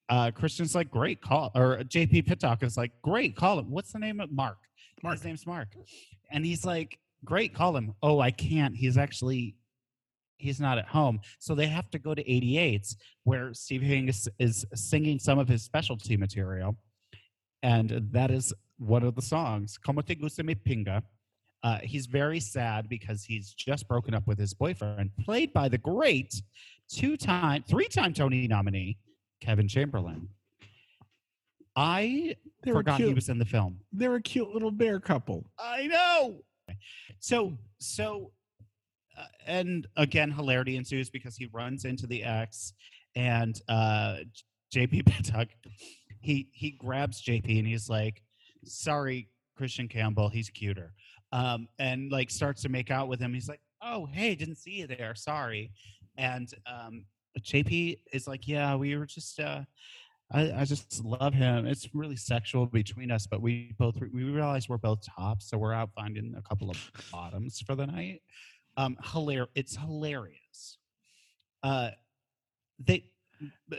uh, 0.09 0.31
Christian's 0.31 0.75
like, 0.75 0.91
"Great, 0.91 1.21
call." 1.21 1.51
Or 1.55 1.79
JP 1.79 2.27
Pitoc 2.27 2.63
is 2.63 2.77
like, 2.77 2.93
"Great, 3.03 3.37
call 3.37 3.59
him." 3.59 3.71
What's 3.71 3.93
the 3.93 3.99
name 3.99 4.21
of 4.21 4.31
Mark? 4.31 4.59
Mark. 5.03 5.17
His 5.17 5.25
name's 5.25 5.47
Mark. 5.47 5.69
And 6.31 6.45
he's 6.45 6.65
like, 6.65 6.99
"Great, 7.25 7.55
call 7.55 7.77
him." 7.77 7.95
Oh, 8.03 8.21
I 8.21 8.31
can't. 8.31 8.77
He's 8.77 8.97
actually 8.97 9.57
he's 10.39 10.61
not 10.61 10.79
at 10.79 10.87
home. 10.87 11.21
So 11.39 11.55
they 11.55 11.67
have 11.67 11.91
to 11.91 11.99
go 11.99 12.15
to 12.15 12.23
88's 12.23 12.97
where 13.25 13.55
Steve 13.55 13.83
Hayes 13.83 14.29
is 14.39 14.67
singing 14.75 15.19
some 15.19 15.39
of 15.39 15.49
his 15.49 15.63
specialty 15.63 16.17
material. 16.17 16.77
And 17.63 18.09
that 18.13 18.31
is 18.31 18.53
one 18.79 19.03
of 19.03 19.15
the 19.15 19.23
songs, 19.23 19.79
Como 19.79 20.03
te 20.03 20.15
gusta 20.15 20.43
mi 20.43 20.55
pinga. 20.55 21.03
Uh, 21.63 21.79
he's 21.83 22.05
very 22.05 22.41
sad 22.41 22.91
because 22.91 23.25
he's 23.25 23.55
just 23.55 23.89
broken 23.89 24.13
up 24.13 24.27
with 24.27 24.39
his 24.39 24.53
boyfriend, 24.53 25.11
played 25.25 25.51
by 25.55 25.67
the 25.67 25.79
great 25.79 26.43
two-time, 26.91 27.65
three-time 27.67 28.13
Tony 28.13 28.47
nominee, 28.47 28.99
Kevin 29.45 29.69
Chamberlin. 29.69 30.29
I 31.77 32.37
They 32.63 32.73
were 32.73 32.79
forgot 32.79 33.01
he 33.01 33.13
was 33.13 33.29
in 33.29 33.39
the 33.39 33.45
film. 33.45 33.81
They're 33.93 34.15
a 34.15 34.23
cute 34.23 34.49
little 34.49 34.71
bear 34.71 35.01
couple. 35.01 35.45
I 35.59 35.87
know. 35.87 36.43
So 37.19 37.59
so 37.79 38.33
uh, 39.19 39.27
and 39.47 39.87
again 39.97 40.31
hilarity 40.31 40.77
ensues 40.77 41.11
because 41.11 41.37
he 41.37 41.47
runs 41.53 41.85
into 41.85 42.07
the 42.07 42.25
ex 42.25 42.73
and 43.17 43.61
uh 43.69 44.19
JP 44.75 45.05
Pitoc 45.09 45.49
he 46.21 46.49
he 46.53 46.71
grabs 46.71 47.23
JP 47.23 47.59
and 47.59 47.67
he's 47.67 47.89
like 47.89 48.23
sorry 48.65 49.29
Christian 49.57 49.89
Campbell 49.89 50.31
he's 50.31 50.49
cuter 50.49 50.95
um 51.33 51.69
and 51.79 52.11
like 52.11 52.31
starts 52.31 52.63
to 52.63 52.69
make 52.69 52.91
out 52.91 53.09
with 53.09 53.21
him 53.21 53.35
he's 53.35 53.49
like 53.49 53.61
oh 53.83 54.07
hey 54.07 54.35
didn't 54.35 54.57
see 54.57 54.79
you 54.79 54.87
there 54.87 55.15
sorry 55.15 55.71
and 56.17 56.49
um 56.67 57.05
JP 57.41 57.99
is 58.13 58.27
like 58.27 58.47
yeah 58.47 58.75
we 58.77 58.97
were 58.97 59.07
just 59.07 59.41
uh 59.41 59.63
I, 60.33 60.53
I 60.61 60.65
just 60.65 61.05
love 61.05 61.35
him. 61.35 61.67
It's 61.67 61.89
really 61.95 62.17
sexual 62.17 62.67
between 62.67 63.11
us, 63.11 63.27
but 63.27 63.43
we 63.43 63.73
both 63.79 63.97
we 64.13 64.25
realize 64.25 64.69
we're 64.69 64.79
both 64.79 65.01
tops, 65.05 65.49
so 65.49 65.59
we're 65.59 65.75
out 65.75 65.91
finding 65.95 66.35
a 66.37 66.43
couple 66.43 66.71
of 66.71 66.91
bottoms 67.13 67.61
for 67.61 67.75
the 67.75 67.87
night. 67.87 68.23
Um, 68.77 68.97
hilarious! 69.13 69.51
It's 69.55 69.77
hilarious. 69.77 70.79
Uh, 71.63 71.91
they, 72.85 73.05
uh, 73.73 73.77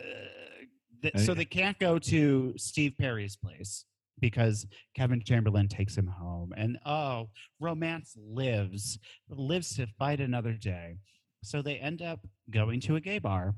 th- 1.01 1.17
so 1.19 1.33
they 1.33 1.45
can't 1.45 1.77
go 1.79 1.99
to 1.99 2.53
Steve 2.57 2.93
Perry's 2.97 3.35
place 3.35 3.85
because 4.19 4.65
Kevin 4.95 5.21
Chamberlin 5.21 5.67
takes 5.67 5.97
him 5.97 6.07
home, 6.07 6.53
and 6.55 6.77
oh, 6.85 7.29
romance 7.59 8.15
lives 8.17 8.99
lives 9.29 9.75
to 9.75 9.87
fight 9.99 10.21
another 10.21 10.53
day. 10.53 10.97
So 11.45 11.62
they 11.62 11.75
end 11.75 12.01
up 12.01 12.25
going 12.49 12.79
to 12.81 12.95
a 12.95 12.99
gay 12.99 13.19
bar, 13.19 13.53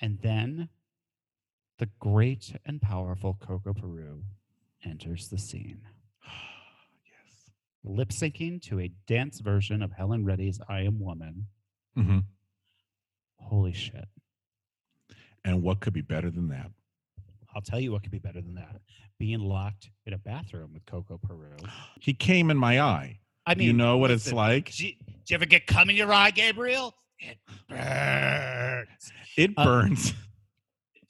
and 0.00 0.18
then 0.20 0.68
the 1.78 1.88
great 2.00 2.56
and 2.66 2.82
powerful 2.82 3.38
Coco 3.40 3.72
Peru 3.72 4.24
enters 4.84 5.28
the 5.28 5.38
scene, 5.38 5.82
yes. 6.24 7.50
lip 7.84 8.08
syncing 8.08 8.60
to 8.62 8.80
a 8.80 8.90
dance 9.06 9.38
version 9.38 9.80
of 9.80 9.92
Helen 9.92 10.24
Reddy's 10.24 10.60
I 10.68 10.80
Am 10.80 10.98
Woman. 10.98 11.46
hmm 11.94 12.18
Holy 13.36 13.72
shit. 13.72 14.08
And 15.44 15.62
what 15.62 15.78
could 15.78 15.92
be 15.92 16.00
better 16.00 16.30
than 16.30 16.48
that? 16.48 16.70
I'll 17.54 17.62
tell 17.62 17.78
you 17.78 17.92
what 17.92 18.02
could 18.02 18.10
be 18.10 18.18
better 18.18 18.40
than 18.40 18.54
that 18.56 18.80
being 19.20 19.38
locked 19.38 19.88
in 20.04 20.14
a 20.14 20.18
bathroom 20.18 20.72
with 20.74 20.84
Coco 20.86 21.16
Peru. 21.16 21.54
He 22.00 22.12
came 22.12 22.50
in 22.50 22.56
my 22.56 22.80
eye. 22.80 23.20
I 23.46 23.54
mean, 23.54 23.66
you 23.66 23.72
know 23.72 23.98
what 23.98 24.10
it's 24.10 24.32
like? 24.32 24.72
Do 24.72 24.86
you, 24.86 24.92
do 24.92 25.12
you 25.28 25.34
ever 25.34 25.46
get 25.46 25.66
cum 25.66 25.90
in 25.90 25.96
your 25.96 26.12
eye, 26.12 26.30
Gabriel? 26.30 26.94
It 27.18 27.38
burns. 27.68 29.12
It 29.36 29.50
uh, 29.56 29.64
burns. 29.64 30.14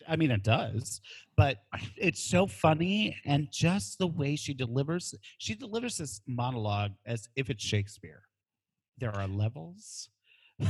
I 0.09 0.17
mean, 0.17 0.31
it 0.31 0.43
does, 0.43 1.01
but 1.37 1.59
it's 1.97 2.23
so 2.23 2.47
funny, 2.47 3.17
and 3.25 3.49
just 3.53 3.99
the 3.99 4.07
way 4.07 4.37
she 4.37 4.53
delivers, 4.53 5.15
she 5.39 5.55
delivers 5.55 5.99
this 5.99 6.21
monologue 6.27 6.93
as 7.07 7.29
if 7.37 7.51
it's 7.51 7.65
Shakespeare. 7.65 8.23
There 8.99 9.15
are 9.15 9.27
levels. 9.29 10.09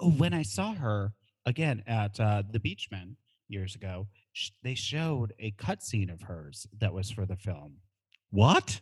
When 0.00 0.34
I 0.34 0.42
saw 0.42 0.74
her 0.74 1.12
again 1.46 1.84
at 1.86 2.18
uh, 2.18 2.42
the 2.50 2.58
Beechman 2.58 3.14
years 3.48 3.76
ago, 3.76 4.08
sh- 4.32 4.50
they 4.62 4.74
showed 4.74 5.32
a 5.38 5.52
cutscene 5.52 6.12
of 6.12 6.22
hers 6.22 6.66
that 6.80 6.92
was 6.92 7.12
for 7.12 7.24
the 7.26 7.36
film. 7.36 7.76
what? 8.30 8.80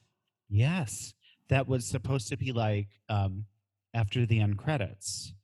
Yes, 0.48 1.12
that 1.52 1.68
was 1.68 1.84
supposed 1.84 2.28
to 2.28 2.36
be 2.36 2.50
like 2.50 2.88
um, 3.10 3.44
after 3.92 4.24
the 4.24 4.40
end 4.40 4.56
credits. 4.56 5.34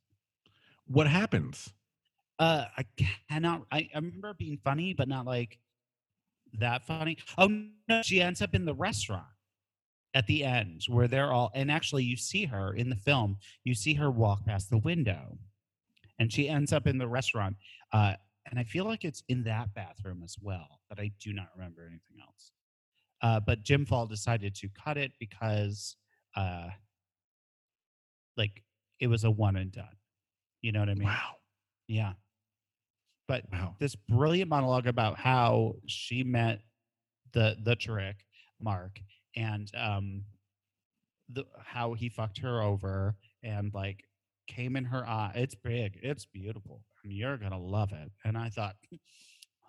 What 0.87 1.05
happens? 1.05 1.71
Uh, 2.39 2.65
I 2.75 2.85
cannot. 3.29 3.67
I, 3.71 3.89
I 3.93 3.97
remember 3.97 4.33
being 4.33 4.57
funny, 4.63 4.93
but 4.93 5.07
not 5.07 5.27
like 5.27 5.59
that 6.57 6.83
funny. 6.87 7.17
Oh 7.37 7.47
no, 7.87 8.01
she 8.01 8.21
ends 8.21 8.41
up 8.41 8.55
in 8.55 8.65
the 8.65 8.73
restaurant 8.73 9.27
at 10.15 10.25
the 10.25 10.43
end 10.43 10.81
where 10.87 11.07
they're 11.07 11.31
all. 11.31 11.51
And 11.53 11.69
actually, 11.69 12.05
you 12.05 12.17
see 12.17 12.45
her 12.45 12.73
in 12.73 12.89
the 12.89 12.95
film. 12.95 13.37
You 13.63 13.75
see 13.75 13.93
her 13.93 14.09
walk 14.09 14.45
past 14.45 14.71
the 14.71 14.79
window, 14.79 15.37
and 16.17 16.33
she 16.33 16.49
ends 16.49 16.73
up 16.73 16.87
in 16.87 16.97
the 16.97 17.07
restaurant. 17.07 17.55
Uh, 17.93 18.13
and 18.49 18.59
I 18.59 18.63
feel 18.63 18.85
like 18.85 19.05
it's 19.05 19.21
in 19.29 19.43
that 19.43 19.75
bathroom 19.75 20.21
as 20.23 20.37
well, 20.41 20.79
but 20.89 20.99
I 20.99 21.11
do 21.19 21.33
not 21.33 21.49
remember 21.55 21.81
anything 21.81 22.17
else. 22.19 22.51
Uh, 23.21 23.39
but 23.39 23.63
Jim 23.63 23.85
Fall 23.85 24.05
decided 24.07 24.55
to 24.55 24.69
cut 24.69 24.97
it 24.97 25.11
because, 25.19 25.95
uh, 26.35 26.69
like, 28.37 28.63
it 28.99 29.07
was 29.07 29.23
a 29.23 29.31
one 29.31 29.55
and 29.57 29.71
done. 29.71 29.85
You 30.61 30.71
know 30.71 30.79
what 30.79 30.89
I 30.89 30.93
mean? 30.95 31.07
Wow. 31.07 31.35
Yeah. 31.87 32.13
But 33.27 33.45
Wow. 33.51 33.75
this 33.79 33.95
brilliant 33.95 34.49
monologue 34.49 34.87
about 34.87 35.17
how 35.17 35.75
she 35.85 36.23
met 36.23 36.61
the 37.31 37.57
the 37.63 37.75
trick, 37.75 38.25
Mark, 38.59 38.99
and 39.35 39.71
um 39.75 40.23
the 41.29 41.45
how 41.63 41.93
he 41.93 42.09
fucked 42.09 42.39
her 42.39 42.61
over 42.61 43.15
and 43.43 43.71
like 43.73 44.03
came 44.47 44.75
in 44.75 44.83
her 44.85 45.07
eye. 45.07 45.31
It's 45.35 45.53
big. 45.55 45.99
It's 46.01 46.25
beautiful. 46.25 46.83
And 47.03 47.13
you're 47.13 47.37
gonna 47.37 47.59
love 47.59 47.91
it. 47.93 48.11
And 48.25 48.35
I 48.37 48.49
thought, 48.49 48.75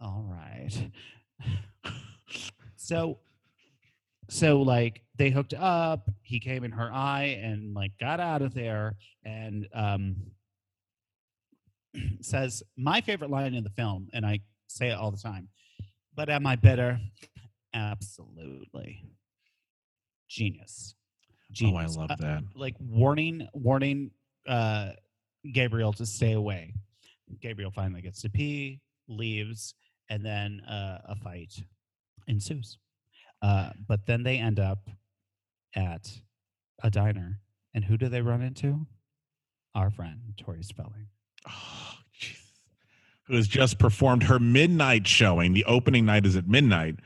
all 0.00 0.24
right. 0.26 0.90
so 2.76 3.18
so 4.30 4.62
like 4.62 5.02
they 5.16 5.30
hooked 5.30 5.54
up 5.54 6.08
he 6.22 6.38
came 6.40 6.64
in 6.64 6.70
her 6.70 6.90
eye 6.92 7.38
and 7.42 7.74
like 7.74 7.92
got 8.00 8.20
out 8.20 8.42
of 8.42 8.54
there 8.54 8.94
and 9.24 9.66
um 9.74 10.16
says 12.20 12.62
my 12.76 13.00
favorite 13.00 13.30
line 13.30 13.54
in 13.54 13.64
the 13.64 13.70
film 13.70 14.08
and 14.12 14.24
i 14.24 14.38
say 14.68 14.88
it 14.88 14.94
all 14.94 15.10
the 15.10 15.18
time 15.18 15.48
but 16.14 16.28
am 16.28 16.46
i 16.46 16.56
bitter 16.56 16.98
Absolutely. 17.72 19.04
Genius. 20.28 20.94
Oh, 20.96 21.32
I 21.48 21.52
Genius. 21.52 21.96
love 21.96 22.10
Uh, 22.10 22.16
that. 22.18 22.42
like 22.56 22.74
warning 22.80 23.46
warning 23.52 24.10
uh 24.48 24.90
Gabriel 25.52 25.92
to 25.94 26.04
stay 26.04 26.32
away. 26.32 26.74
Gabriel 27.40 27.70
finally 27.70 28.02
gets 28.02 28.22
to 28.22 28.28
pee, 28.28 28.80
leaves, 29.08 29.74
and 30.08 30.24
then 30.26 30.60
uh, 30.68 30.98
a 31.08 31.14
fight 31.16 31.52
ensues. 32.26 32.76
Uh, 33.42 33.70
but 33.88 34.06
then 34.06 34.22
they 34.22 34.38
end 34.38 34.60
up 34.60 34.88
at 35.74 36.10
a 36.82 36.90
diner, 36.90 37.40
and 37.74 37.84
who 37.84 37.96
do 37.96 38.08
they 38.08 38.20
run 38.20 38.42
into? 38.42 38.86
Our 39.74 39.90
friend 39.90 40.20
Tori 40.36 40.62
Spelling. 40.62 41.08
Oh. 41.48 41.94
Who 43.30 43.36
has 43.36 43.46
just 43.46 43.78
performed 43.78 44.24
her 44.24 44.40
midnight 44.40 45.06
showing? 45.06 45.52
The 45.52 45.64
opening 45.66 46.04
night 46.04 46.26
is 46.26 46.34
at 46.34 46.48
midnight 46.48 46.96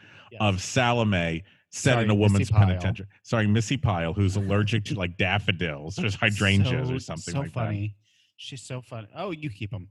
of 0.40 0.62
Salome 0.62 1.44
set 1.70 2.02
in 2.02 2.08
a 2.08 2.14
woman's 2.14 2.50
penitentiary. 2.50 3.06
Sorry, 3.22 3.46
Missi 3.46 3.76
Pyle, 3.76 4.14
who's 4.14 4.36
allergic 4.38 4.84
to 4.86 4.94
like 4.94 5.18
daffodils, 5.18 5.98
or 5.98 6.10
hydrangeas 6.10 6.88
So- 6.88 6.94
or 6.94 6.98
something 6.98 7.34
so 7.34 7.40
like 7.40 7.52
funny. 7.52 7.94
She's 8.36 8.62
so 8.62 8.80
funny. 8.80 9.06
Oh, 9.14 9.32
you 9.32 9.50
keep 9.50 9.70
them. 9.70 9.88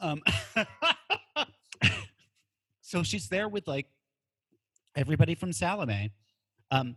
Um, 0.00 0.20
so 2.80 3.02
she's 3.04 3.28
there 3.28 3.48
with 3.48 3.68
like 3.68 3.86
everybody 4.98 5.34
from 5.34 5.52
Salome. 5.52 6.10
Um. 6.70 6.96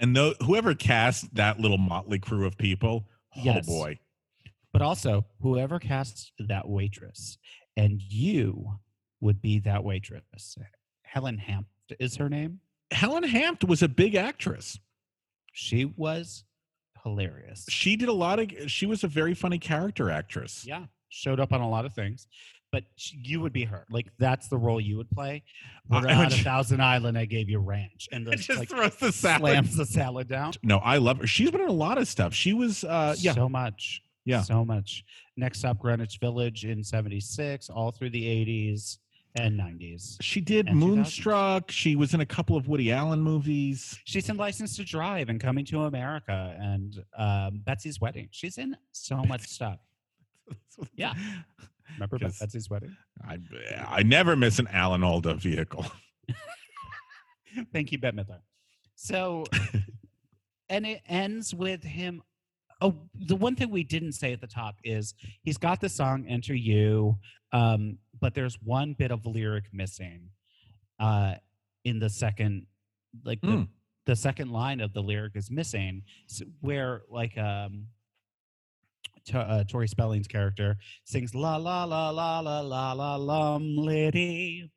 And 0.00 0.14
though 0.14 0.34
whoever 0.44 0.74
cast 0.74 1.34
that 1.34 1.58
little 1.58 1.78
motley 1.78 2.18
crew 2.18 2.46
of 2.46 2.56
people, 2.58 3.08
Yes. 3.34 3.64
oh 3.68 3.72
boy. 3.72 3.98
but 4.72 4.82
also 4.82 5.24
whoever 5.40 5.78
casts 5.78 6.32
that 6.38 6.68
waitress, 6.68 7.38
and 7.76 8.00
you 8.02 8.78
would 9.20 9.40
be 9.42 9.58
that 9.60 9.82
waitress. 9.84 10.56
Helen 11.02 11.38
Hanft 11.38 11.64
is 11.98 12.16
her 12.16 12.28
name. 12.28 12.60
Helen 12.92 13.24
Hanft 13.24 13.66
was 13.66 13.82
a 13.82 13.88
big 13.88 14.14
actress. 14.14 14.78
She 15.52 15.84
was 15.84 16.44
hilarious. 17.02 17.64
She 17.68 17.96
did 17.96 18.08
a 18.08 18.12
lot 18.12 18.38
of 18.38 18.50
she 18.70 18.86
was 18.86 19.02
a 19.04 19.08
very 19.08 19.34
funny 19.34 19.58
character 19.58 20.10
actress. 20.10 20.64
Yeah, 20.66 20.84
showed 21.08 21.40
up 21.40 21.52
on 21.52 21.60
a 21.60 21.68
lot 21.68 21.84
of 21.86 21.92
things. 21.94 22.28
But 22.70 22.84
you 23.10 23.40
would 23.40 23.52
be 23.52 23.64
her. 23.64 23.86
Like 23.90 24.08
that's 24.18 24.48
the 24.48 24.58
role 24.58 24.80
you 24.80 24.98
would 24.98 25.10
play. 25.10 25.42
We're 25.88 26.02
would 26.02 26.10
a 26.10 26.30
Thousand 26.30 26.82
Island. 26.82 27.16
I 27.16 27.24
gave 27.24 27.48
you 27.48 27.58
ranch, 27.60 28.08
and 28.12 28.26
It 28.26 28.30
then 28.30 28.38
just 28.38 28.58
like 28.58 28.68
throws 28.68 28.96
the 28.96 29.10
salad. 29.10 29.40
slams 29.40 29.76
the 29.76 29.86
salad 29.86 30.28
down. 30.28 30.52
No, 30.62 30.78
I 30.78 30.98
love 30.98 31.18
her. 31.18 31.26
She's 31.26 31.50
been 31.50 31.62
in 31.62 31.68
a 31.68 31.72
lot 31.72 31.96
of 31.96 32.06
stuff. 32.06 32.34
She 32.34 32.52
was 32.52 32.84
uh 32.84 33.14
yeah. 33.18 33.32
so 33.32 33.48
much. 33.48 34.02
Yeah. 34.26 34.42
so 34.42 34.64
much. 34.64 35.04
Next 35.38 35.64
up, 35.64 35.78
Greenwich 35.78 36.18
Village 36.20 36.66
in 36.66 36.84
'76, 36.84 37.70
all 37.70 37.90
through 37.90 38.10
the 38.10 38.24
'80s 38.24 38.98
and 39.36 39.58
'90s. 39.58 40.18
She 40.20 40.42
did 40.42 40.66
and 40.68 40.76
2000s. 40.76 40.86
Moonstruck. 40.86 41.70
She 41.70 41.96
was 41.96 42.12
in 42.12 42.20
a 42.20 42.26
couple 42.26 42.54
of 42.54 42.68
Woody 42.68 42.92
Allen 42.92 43.20
movies. 43.22 43.98
She's 44.04 44.28
in 44.28 44.36
License 44.36 44.76
to 44.76 44.84
Drive 44.84 45.30
and 45.30 45.40
Coming 45.40 45.64
to 45.66 45.84
America 45.84 46.54
and 46.60 47.02
um, 47.16 47.62
Betsy's 47.64 47.98
Wedding. 47.98 48.28
She's 48.30 48.58
in 48.58 48.76
so 48.92 49.16
much 49.24 49.42
stuff. 49.48 49.78
Yeah. 50.94 51.12
Remember 51.94 52.18
Betsy's 52.18 52.68
Wedding? 52.70 52.96
I 53.26 53.38
I 53.88 54.02
never 54.02 54.36
miss 54.36 54.58
an 54.58 54.68
Alan 54.68 55.02
Alda 55.02 55.34
vehicle. 55.34 55.86
Thank 57.72 57.92
you, 57.92 57.98
Bette 57.98 58.16
Midler. 58.16 58.40
So, 58.94 59.44
and 60.68 60.86
it 60.86 61.00
ends 61.08 61.54
with 61.54 61.82
him. 61.82 62.22
Oh, 62.80 62.94
the 63.14 63.34
one 63.36 63.56
thing 63.56 63.70
we 63.70 63.82
didn't 63.82 64.12
say 64.12 64.32
at 64.32 64.40
the 64.40 64.46
top 64.46 64.76
is 64.84 65.14
he's 65.42 65.56
got 65.58 65.80
the 65.80 65.88
song 65.88 66.26
"Enter 66.28 66.54
You," 66.54 67.16
um, 67.52 67.98
but 68.20 68.34
there's 68.34 68.56
one 68.62 68.92
bit 68.92 69.10
of 69.10 69.26
lyric 69.26 69.64
missing 69.72 70.28
uh, 71.00 71.34
in 71.84 71.98
the 71.98 72.08
second, 72.10 72.66
like 73.24 73.40
the, 73.40 73.48
Mm. 73.48 73.68
the 74.06 74.14
second 74.14 74.50
line 74.52 74.80
of 74.80 74.92
the 74.92 75.02
lyric 75.02 75.34
is 75.34 75.50
missing, 75.50 76.02
where 76.60 77.02
like 77.10 77.36
um, 77.38 77.86
to, 79.28 79.38
uh, 79.38 79.64
Tori 79.64 79.88
Spelling's 79.88 80.26
character 80.26 80.76
sings 81.04 81.34
"La 81.34 81.56
la 81.56 81.84
la 81.84 82.10
la 82.10 82.40
la 82.40 82.60
la 82.60 82.92
la 82.92 83.16
lum 83.16 83.76
liddy." 83.76 84.70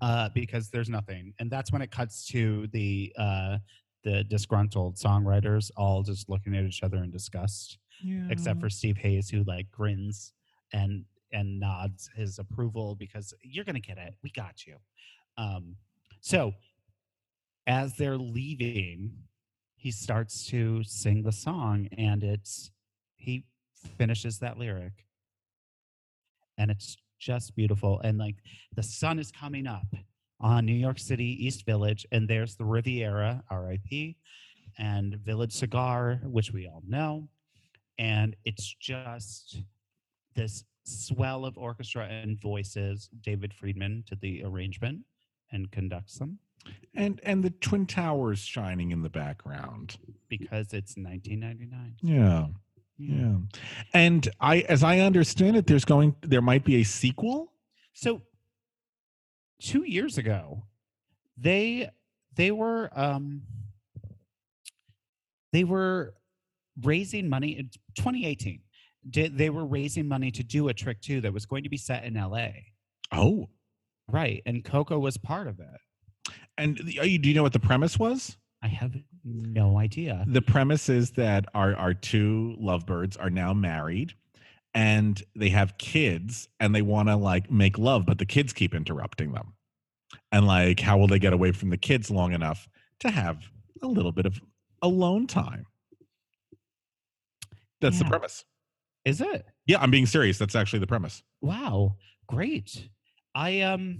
uh, 0.00 0.28
because 0.34 0.68
there's 0.70 0.90
nothing, 0.90 1.32
and 1.38 1.50
that's 1.50 1.72
when 1.72 1.80
it 1.82 1.90
cuts 1.90 2.26
to 2.26 2.66
the 2.68 3.12
uh, 3.18 3.58
the 4.02 4.24
disgruntled 4.24 4.96
songwriters 4.96 5.70
all 5.78 6.02
just 6.02 6.28
looking 6.28 6.54
at 6.54 6.64
each 6.64 6.82
other 6.82 6.98
in 6.98 7.10
disgust, 7.10 7.78
except 8.30 8.60
for 8.60 8.68
Steve 8.68 8.98
Hayes, 8.98 9.30
who 9.30 9.44
like 9.44 9.70
grins 9.70 10.32
and 10.72 11.04
and 11.32 11.58
nods 11.58 12.10
his 12.14 12.38
approval 12.38 12.94
because 12.96 13.32
you're 13.42 13.64
gonna 13.64 13.80
get 13.80 13.98
it. 13.98 14.14
We 14.22 14.30
got 14.30 14.66
you. 14.66 14.76
Um, 15.38 15.76
so 16.20 16.52
as 17.66 17.96
they're 17.96 18.18
leaving, 18.18 19.12
he 19.76 19.90
starts 19.90 20.46
to 20.48 20.82
sing 20.84 21.22
the 21.22 21.32
song, 21.32 21.88
and 21.96 22.22
it's 22.22 22.70
he 23.16 23.46
finishes 23.86 24.38
that 24.38 24.58
lyric, 24.58 25.04
and 26.58 26.70
it's 26.70 26.96
just 27.18 27.54
beautiful. 27.56 28.00
And 28.00 28.18
like 28.18 28.36
the 28.74 28.82
sun 28.82 29.18
is 29.18 29.30
coming 29.30 29.66
up 29.66 29.86
on 30.40 30.66
New 30.66 30.74
York 30.74 30.98
City 30.98 31.44
East 31.44 31.64
Village, 31.64 32.06
and 32.12 32.28
there's 32.28 32.56
the 32.56 32.64
Riviera, 32.64 33.42
RIP, 33.50 34.16
and 34.78 35.16
Village 35.16 35.52
Cigar, 35.52 36.20
which 36.24 36.52
we 36.52 36.66
all 36.66 36.82
know. 36.86 37.28
And 37.98 38.34
it's 38.44 38.74
just 38.80 39.58
this 40.34 40.64
swell 40.84 41.44
of 41.44 41.56
orchestra 41.56 42.06
and 42.06 42.40
voices. 42.40 43.08
David 43.22 43.54
Friedman 43.54 44.04
did 44.08 44.20
the 44.20 44.42
arrangement 44.44 45.00
and 45.52 45.70
conducts 45.70 46.18
them 46.18 46.38
and 46.94 47.20
and 47.24 47.42
the 47.42 47.50
Twin 47.50 47.86
Towers 47.86 48.38
shining 48.38 48.90
in 48.90 49.02
the 49.02 49.10
background. 49.10 49.96
because 50.28 50.72
it's 50.72 50.96
1999. 50.96 51.96
Yeah. 52.02 52.46
Yeah. 52.98 53.36
And 53.92 54.28
I 54.40 54.60
as 54.60 54.84
I 54.84 55.00
understand 55.00 55.56
it, 55.56 55.66
there's 55.66 55.84
going 55.84 56.14
there 56.22 56.42
might 56.42 56.64
be 56.64 56.76
a 56.76 56.84
sequel. 56.84 57.52
So 57.92 58.22
two 59.60 59.84
years 59.84 60.18
ago, 60.18 60.64
they 61.36 61.90
they 62.34 62.50
were 62.50 62.90
um 62.94 63.42
they 65.52 65.64
were 65.64 66.14
raising 66.82 67.28
money 67.28 67.58
in 67.58 67.70
2018. 67.96 68.60
Did 69.08 69.36
they 69.38 69.50
were 69.50 69.66
raising 69.66 70.08
money 70.08 70.30
to 70.32 70.42
do 70.42 70.68
a 70.68 70.74
trick 70.74 71.00
two 71.00 71.20
that 71.20 71.32
was 71.32 71.46
going 71.46 71.62
to 71.64 71.68
be 71.68 71.76
set 71.76 72.04
in 72.04 72.14
LA. 72.14 72.48
Oh. 73.12 73.48
Right. 74.08 74.42
And 74.46 74.64
Coco 74.64 74.98
was 74.98 75.16
part 75.16 75.46
of 75.46 75.60
it. 75.60 76.32
And 76.58 76.78
the- 76.78 77.08
you, 77.08 77.18
do 77.18 77.28
you 77.28 77.34
know 77.34 77.42
what 77.42 77.52
the 77.52 77.60
premise 77.60 77.98
was? 77.98 78.36
I 78.62 78.68
have 78.68 78.94
no 79.34 79.78
idea. 79.78 80.24
The 80.26 80.42
premise 80.42 80.88
is 80.88 81.12
that 81.12 81.46
our 81.54 81.74
our 81.76 81.94
two 81.94 82.56
lovebirds 82.58 83.16
are 83.16 83.30
now 83.30 83.52
married 83.52 84.14
and 84.74 85.22
they 85.36 85.50
have 85.50 85.76
kids 85.78 86.48
and 86.60 86.74
they 86.74 86.82
want 86.82 87.08
to 87.08 87.16
like 87.16 87.50
make 87.50 87.78
love 87.78 88.06
but 88.06 88.18
the 88.18 88.26
kids 88.26 88.52
keep 88.52 88.74
interrupting 88.74 89.32
them. 89.32 89.54
And 90.32 90.46
like 90.46 90.80
how 90.80 90.98
will 90.98 91.08
they 91.08 91.18
get 91.18 91.32
away 91.32 91.52
from 91.52 91.70
the 91.70 91.76
kids 91.76 92.10
long 92.10 92.32
enough 92.32 92.68
to 93.00 93.10
have 93.10 93.42
a 93.82 93.86
little 93.86 94.12
bit 94.12 94.26
of 94.26 94.40
alone 94.82 95.26
time? 95.26 95.66
That's 97.80 97.98
the 97.98 98.04
premise. 98.06 98.44
Is 99.04 99.20
it? 99.20 99.44
Yeah, 99.66 99.78
I'm 99.80 99.90
being 99.90 100.06
serious. 100.06 100.38
That's 100.38 100.54
actually 100.54 100.78
the 100.78 100.86
premise. 100.86 101.22
Wow. 101.42 101.96
Great. 102.26 102.88
I 103.34 103.60
um 103.60 103.98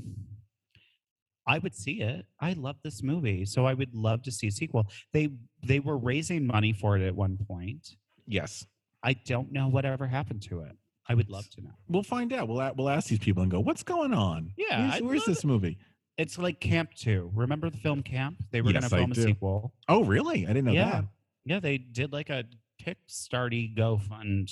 I 1.46 1.58
would 1.58 1.74
see 1.74 2.00
it. 2.00 2.26
I 2.40 2.54
love 2.54 2.76
this 2.82 3.02
movie. 3.02 3.44
So 3.44 3.66
I 3.66 3.74
would 3.74 3.94
love 3.94 4.22
to 4.22 4.32
see 4.32 4.46
a 4.46 4.50
sequel. 4.50 4.86
They 5.12 5.30
they 5.62 5.80
were 5.80 5.96
raising 5.98 6.46
money 6.46 6.72
for 6.72 6.96
it 6.96 7.06
at 7.06 7.14
one 7.14 7.38
point. 7.48 7.96
Yes. 8.26 8.66
I 9.02 9.12
don't 9.12 9.52
know 9.52 9.68
whatever 9.68 10.06
happened 10.06 10.42
to 10.44 10.60
it. 10.60 10.72
I 11.06 11.14
would 11.14 11.28
love 11.28 11.48
to 11.50 11.60
know. 11.60 11.72
We'll 11.88 12.02
find 12.02 12.32
out. 12.32 12.48
We'll 12.48 12.72
we'll 12.76 12.88
ask 12.88 13.08
these 13.08 13.18
people 13.18 13.42
and 13.42 13.50
go, 13.50 13.60
"What's 13.60 13.82
going 13.82 14.14
on? 14.14 14.52
Yeah, 14.56 14.88
where's, 14.88 15.02
where's 15.02 15.24
this 15.26 15.44
movie? 15.44 15.76
It's 16.16 16.38
like 16.38 16.60
Camp 16.60 16.94
2. 16.96 17.32
Remember 17.34 17.68
the 17.68 17.76
film 17.76 18.02
Camp? 18.02 18.36
They 18.52 18.62
were 18.62 18.70
Yes, 18.70 18.80
going 18.88 18.90
to 18.90 18.96
film 18.96 19.12
a 19.12 19.14
do. 19.14 19.22
sequel. 19.22 19.74
Oh, 19.88 20.04
really? 20.04 20.44
I 20.44 20.48
didn't 20.48 20.64
know 20.64 20.72
yeah. 20.72 20.90
that. 20.92 21.04
Yeah, 21.44 21.60
they 21.60 21.76
did 21.76 22.12
like 22.12 22.30
a 22.30 22.44
Kickstarty 22.82 23.76
Go 23.76 23.98
Fund 23.98 24.48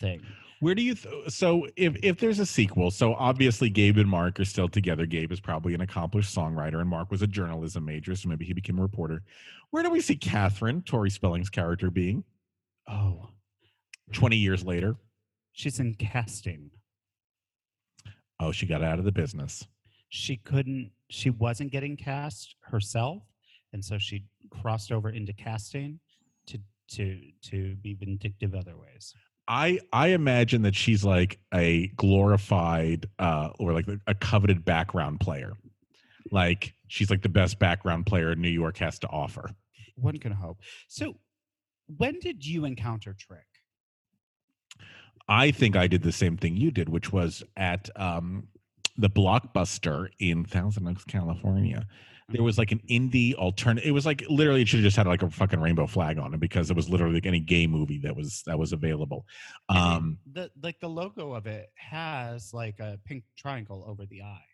thing. 0.00 0.22
Where 0.60 0.74
do 0.74 0.82
you? 0.82 0.94
Th- 0.94 1.28
so 1.28 1.66
if 1.76 1.96
if 2.02 2.18
there's 2.18 2.38
a 2.38 2.46
sequel, 2.46 2.90
so 2.90 3.14
obviously 3.14 3.68
Gabe 3.68 3.98
and 3.98 4.08
Mark 4.08 4.40
are 4.40 4.44
still 4.44 4.68
together. 4.68 5.04
Gabe 5.06 5.30
is 5.32 5.40
probably 5.40 5.74
an 5.74 5.80
accomplished 5.82 6.34
songwriter, 6.34 6.80
and 6.80 6.88
Mark 6.88 7.10
was 7.10 7.20
a 7.22 7.26
journalism 7.26 7.84
major, 7.84 8.16
so 8.16 8.28
maybe 8.28 8.44
he 8.46 8.54
became 8.54 8.78
a 8.78 8.82
reporter. 8.82 9.22
Where 9.70 9.82
do 9.82 9.90
we 9.90 10.00
see 10.00 10.16
Catherine, 10.16 10.82
Tori 10.82 11.10
Spelling's 11.10 11.50
character, 11.50 11.90
being 11.90 12.24
Oh, 12.88 13.28
twenty 14.12 14.36
years 14.36 14.64
later? 14.64 14.96
she's 15.52 15.78
in 15.80 15.94
casting. 15.94 16.70
Oh, 18.40 18.52
she 18.52 18.66
got 18.66 18.82
out 18.82 18.98
of 18.98 19.04
the 19.04 19.12
business. 19.12 19.66
she 20.08 20.36
couldn't 20.36 20.90
she 21.10 21.30
wasn't 21.30 21.70
getting 21.72 21.96
cast 21.96 22.56
herself 22.60 23.22
and 23.72 23.84
so 23.84 23.98
she 23.98 24.24
crossed 24.50 24.90
over 24.92 25.10
into 25.10 25.32
casting 25.32 25.98
to 26.46 26.58
to 26.88 27.20
to 27.42 27.74
be 27.76 27.94
vindictive 27.94 28.54
other 28.54 28.76
ways 28.76 29.12
I 29.48 29.78
I 29.92 30.08
imagine 30.08 30.62
that 30.62 30.74
she's 30.74 31.04
like 31.04 31.38
a 31.54 31.88
glorified 31.96 33.08
uh 33.18 33.50
or 33.58 33.72
like 33.72 33.86
a 34.06 34.14
coveted 34.14 34.64
background 34.64 35.20
player. 35.20 35.52
like 36.32 36.74
she's 36.88 37.10
like 37.10 37.22
the 37.22 37.28
best 37.28 37.58
background 37.58 38.06
player 38.06 38.34
New 38.34 38.48
York 38.48 38.78
has 38.78 38.98
to 39.00 39.08
offer. 39.08 39.50
One 39.96 40.18
can 40.18 40.32
hope. 40.32 40.58
So, 40.88 41.16
when 41.96 42.18
did 42.20 42.44
you 42.44 42.64
encounter 42.64 43.14
Trick? 43.18 43.46
I 45.28 45.50
think 45.50 45.74
I 45.76 45.86
did 45.86 46.02
the 46.02 46.12
same 46.12 46.36
thing 46.36 46.56
you 46.56 46.70
did, 46.70 46.88
which 46.88 47.12
was 47.12 47.42
at 47.56 47.88
um, 47.96 48.48
the 48.96 49.08
Blockbuster 49.10 50.08
in 50.18 50.44
Thousand 50.44 50.86
Oaks, 50.86 51.04
California. 51.04 51.86
There 52.28 52.42
was 52.42 52.58
like 52.58 52.72
an 52.72 52.80
indie 52.90 53.34
alternative. 53.34 53.88
It 53.88 53.92
was 53.92 54.04
like 54.04 54.24
literally 54.28 54.62
it 54.62 54.68
should 54.68 54.80
have 54.80 54.84
just 54.84 54.96
had 54.96 55.06
like 55.06 55.22
a 55.22 55.30
fucking 55.30 55.60
rainbow 55.60 55.86
flag 55.86 56.18
on 56.18 56.34
it 56.34 56.40
because 56.40 56.70
it 56.70 56.76
was 56.76 56.88
literally 56.88 57.14
like 57.14 57.26
any 57.26 57.38
gay 57.38 57.68
movie 57.68 57.98
that 57.98 58.16
was 58.16 58.42
that 58.46 58.58
was 58.58 58.72
available. 58.72 59.26
Um, 59.68 60.18
the 60.32 60.50
like 60.60 60.80
the 60.80 60.88
logo 60.88 61.34
of 61.34 61.46
it 61.46 61.70
has 61.76 62.52
like 62.52 62.80
a 62.80 62.98
pink 63.04 63.24
triangle 63.36 63.84
over 63.86 64.06
the 64.06 64.22
eye. 64.22 64.44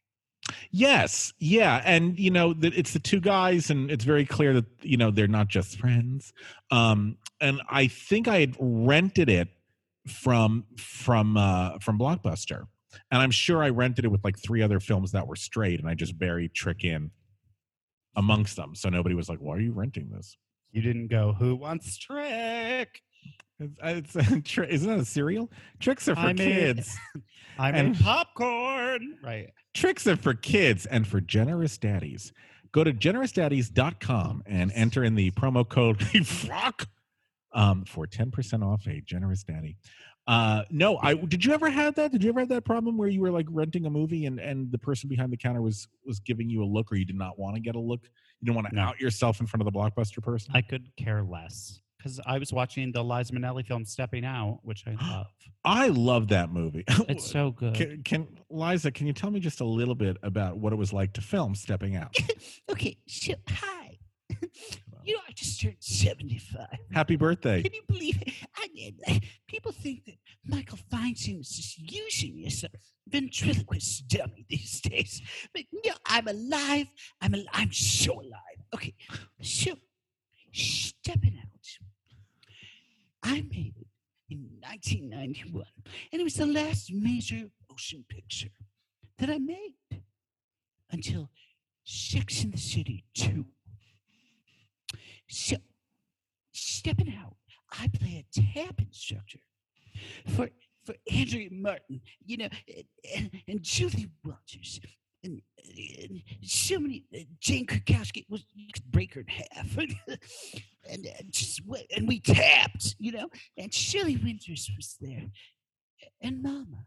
Yes, 0.70 1.32
yeah, 1.38 1.82
and 1.84 2.18
you 2.18 2.30
know 2.30 2.52
that 2.54 2.74
it's 2.74 2.92
the 2.92 2.98
two 2.98 3.20
guys, 3.20 3.70
and 3.70 3.90
it's 3.90 4.04
very 4.04 4.26
clear 4.26 4.52
that 4.54 4.66
you 4.82 4.96
know 4.96 5.10
they're 5.10 5.28
not 5.28 5.48
just 5.48 5.78
friends. 5.78 6.32
Um, 6.70 7.16
and 7.40 7.62
I 7.70 7.86
think 7.86 8.28
I 8.28 8.40
had 8.40 8.56
rented 8.58 9.30
it 9.30 9.48
from 10.08 10.64
from 10.76 11.36
uh, 11.36 11.78
from 11.78 11.98
Blockbuster, 11.98 12.64
and 13.10 13.22
I'm 13.22 13.30
sure 13.30 13.62
I 13.62 13.70
rented 13.70 14.04
it 14.04 14.08
with 14.08 14.24
like 14.24 14.38
three 14.38 14.62
other 14.62 14.80
films 14.80 15.12
that 15.12 15.26
were 15.26 15.36
straight, 15.36 15.80
and 15.80 15.88
I 15.88 15.94
just 15.94 16.18
buried 16.18 16.54
Trick 16.54 16.84
in 16.84 17.10
amongst 18.16 18.56
them, 18.56 18.74
so 18.74 18.88
nobody 18.88 19.14
was 19.14 19.28
like, 19.28 19.38
"Why 19.40 19.56
are 19.56 19.60
you 19.60 19.72
renting 19.72 20.10
this?" 20.10 20.36
You 20.70 20.82
didn't 20.82 21.08
go, 21.08 21.32
"Who 21.34 21.56
wants 21.56 21.96
Trick?" 21.98 23.00
It's, 23.60 24.14
it's 24.16 24.42
Tri- 24.50 24.66
isn't 24.66 24.88
that 24.88 24.98
a 25.00 25.04
cereal? 25.04 25.50
Tricks 25.80 26.08
are 26.08 26.14
for 26.14 26.20
I 26.20 26.32
made- 26.32 26.38
kids. 26.76 26.96
I 27.58 27.70
And- 27.70 27.96
popcorn. 27.98 29.18
Right. 29.22 29.50
Tricks 29.74 30.06
are 30.06 30.16
for 30.16 30.34
kids 30.34 30.84
and 30.86 31.06
for 31.06 31.20
generous 31.20 31.78
daddies. 31.78 32.32
Go 32.72 32.82
to 32.84 32.92
generousdaddies.com 32.92 34.42
and 34.46 34.72
enter 34.74 35.04
in 35.04 35.14
the 35.14 35.30
promo 35.32 35.68
code 35.68 36.00
FROCK 36.26 36.86
um, 37.52 37.84
for 37.84 38.06
10% 38.06 38.64
off 38.64 38.86
a 38.86 39.00
generous 39.02 39.42
daddy. 39.44 39.76
Uh, 40.26 40.62
no, 40.70 40.98
I 40.98 41.14
did 41.14 41.44
you 41.44 41.52
ever 41.52 41.68
have 41.68 41.96
that? 41.96 42.12
Did 42.12 42.22
you 42.22 42.28
ever 42.30 42.40
have 42.40 42.48
that 42.50 42.64
problem 42.64 42.96
where 42.96 43.08
you 43.08 43.20
were 43.20 43.30
like 43.30 43.46
renting 43.50 43.86
a 43.86 43.90
movie 43.90 44.26
and, 44.26 44.38
and 44.38 44.70
the 44.70 44.78
person 44.78 45.08
behind 45.08 45.32
the 45.32 45.36
counter 45.36 45.60
was 45.60 45.88
was 46.06 46.20
giving 46.20 46.48
you 46.48 46.62
a 46.62 46.66
look 46.66 46.92
or 46.92 46.96
you 46.96 47.04
did 47.04 47.16
not 47.16 47.38
want 47.38 47.56
to 47.56 47.60
get 47.60 47.74
a 47.74 47.80
look? 47.80 48.02
You 48.40 48.46
didn't 48.46 48.56
want 48.56 48.68
to 48.70 48.74
No. 48.76 48.82
out 48.82 49.00
yourself 49.00 49.40
in 49.40 49.46
front 49.46 49.66
of 49.66 49.72
the 49.72 49.76
blockbuster 49.78 50.22
person? 50.22 50.52
I 50.54 50.62
could 50.62 50.94
care 50.96 51.22
less 51.24 51.80
because 51.98 52.20
I 52.24 52.38
was 52.38 52.52
watching 52.52 52.92
the 52.92 53.02
Liza 53.02 53.32
Minnelli 53.32 53.66
film 53.66 53.84
Stepping 53.84 54.24
Out, 54.24 54.60
which 54.62 54.84
I 54.86 54.94
love. 55.04 55.26
I 55.64 55.88
love 55.88 56.28
that 56.28 56.50
movie. 56.50 56.84
It's 57.08 57.28
so 57.28 57.50
good. 57.50 57.74
Can, 57.74 58.02
can 58.04 58.28
Liza, 58.50 58.90
can 58.92 59.06
you 59.08 59.12
tell 59.12 59.30
me 59.30 59.40
just 59.40 59.60
a 59.60 59.64
little 59.64 59.94
bit 59.96 60.16
about 60.22 60.56
what 60.58 60.72
it 60.72 60.76
was 60.76 60.92
like 60.92 61.12
to 61.14 61.20
film 61.20 61.54
Stepping 61.56 61.96
Out? 61.96 62.16
Okay, 62.70 62.96
so 63.06 63.34
hi. 63.48 63.98
you 65.04 65.14
know, 65.14 65.20
I 65.28 65.32
just 65.32 65.60
turned 65.60 65.76
75. 65.80 66.66
Happy 66.92 67.16
birthday. 67.16 67.62
Can 67.62 67.72
you 67.74 67.82
believe 67.86 68.20
it? 68.22 68.32
I, 68.56 68.92
I- 69.06 69.20
people 69.52 69.72
think 69.72 70.06
that 70.06 70.14
Michael 70.46 70.78
Feinstein 70.90 71.40
is 71.40 71.50
just 71.50 71.78
using 71.78 72.42
as 72.46 72.62
a 72.62 72.66
uh, 72.66 72.70
ventriloquist 73.06 74.08
dummy 74.08 74.46
these 74.48 74.80
days. 74.80 75.20
But 75.52 75.64
no, 75.84 75.92
I'm 76.06 76.26
alive. 76.26 76.86
I'm 77.20 77.34
al- 77.34 77.52
I'm 77.52 77.72
so 77.72 78.14
alive. 78.14 78.60
Okay, 78.74 78.94
so 79.42 79.72
stepping 80.52 81.38
out. 81.38 81.48
I 83.24 83.42
made 83.42 83.74
it 83.78 83.86
in 84.30 84.48
1991, 84.60 85.64
and 86.12 86.20
it 86.20 86.24
was 86.24 86.34
the 86.34 86.46
last 86.46 86.92
major 86.92 87.44
motion 87.70 88.04
picture 88.08 88.48
that 89.18 89.30
I 89.30 89.38
made 89.38 89.74
until 90.90 91.30
Sex 91.84 92.42
in 92.42 92.50
the 92.50 92.58
City 92.58 93.04
2. 93.14 93.44
So, 95.28 95.56
stepping 96.52 97.14
out, 97.14 97.36
I 97.72 97.88
play 97.88 98.24
a 98.24 98.40
tap 98.40 98.80
instructor 98.80 99.38
for 100.36 100.50
for 100.84 100.94
Andrea 101.10 101.48
Martin, 101.52 102.00
you 102.26 102.38
know, 102.38 102.48
and, 103.16 103.30
and, 103.46 103.62
Julie 103.62 104.10
Walters, 104.24 104.80
and, 105.22 105.40
and 106.02 106.22
so 106.42 106.80
many. 106.80 107.04
Uh, 107.14 107.20
Jane 107.38 107.66
Krakowski 107.66 108.26
was 108.28 108.44
you 108.52 108.72
could 108.72 108.90
break 108.90 109.14
her 109.14 109.20
in 109.20 109.26
half, 109.28 109.78
and 110.90 111.06
uh, 111.06 111.22
just 111.30 111.60
and 111.96 112.08
we 112.08 112.18
tapped, 112.18 112.96
you 112.98 113.12
know, 113.12 113.28
and 113.56 113.72
Shelley 113.72 114.16
Winters 114.16 114.70
was 114.76 114.96
there, 115.00 115.30
and 116.20 116.42
Mama. 116.42 116.86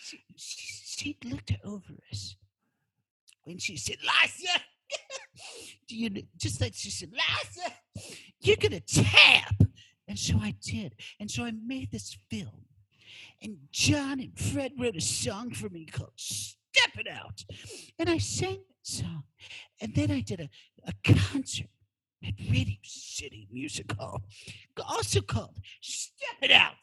She, 0.00 0.24
she, 0.36 0.58
she 0.86 1.18
looked 1.24 1.52
over 1.64 1.94
us 2.10 2.36
when 3.44 3.58
she 3.58 3.76
said, 3.76 3.96
"Liza." 4.02 4.58
Do 5.88 5.96
you 5.96 6.10
just 6.36 6.60
like 6.60 6.74
she 6.74 6.90
said, 6.90 7.10
Liza, 7.12 8.12
you're 8.40 8.56
gonna 8.56 8.80
tap. 8.80 9.54
And 10.06 10.18
so 10.18 10.38
I 10.40 10.54
did. 10.62 10.94
And 11.20 11.30
so 11.30 11.44
I 11.44 11.52
made 11.52 11.90
this 11.90 12.16
film. 12.30 12.64
And 13.42 13.58
John 13.70 14.20
and 14.20 14.38
Fred 14.38 14.72
wrote 14.78 14.96
a 14.96 15.00
song 15.00 15.52
for 15.52 15.68
me 15.68 15.86
called 15.86 16.12
Step 16.16 16.90
It 16.98 17.08
Out. 17.08 17.44
And 17.98 18.08
I 18.08 18.18
sang 18.18 18.56
that 18.56 18.82
song. 18.82 19.24
And 19.80 19.94
then 19.94 20.10
I 20.10 20.20
did 20.20 20.40
a, 20.40 20.48
a 20.86 20.92
concert 21.04 21.68
at 22.26 22.34
Radio 22.50 22.76
City 22.82 23.48
Music 23.52 23.92
Hall, 23.92 24.22
also 24.88 25.20
called 25.20 25.56
Step 25.80 26.36
It 26.42 26.50
Out. 26.50 26.74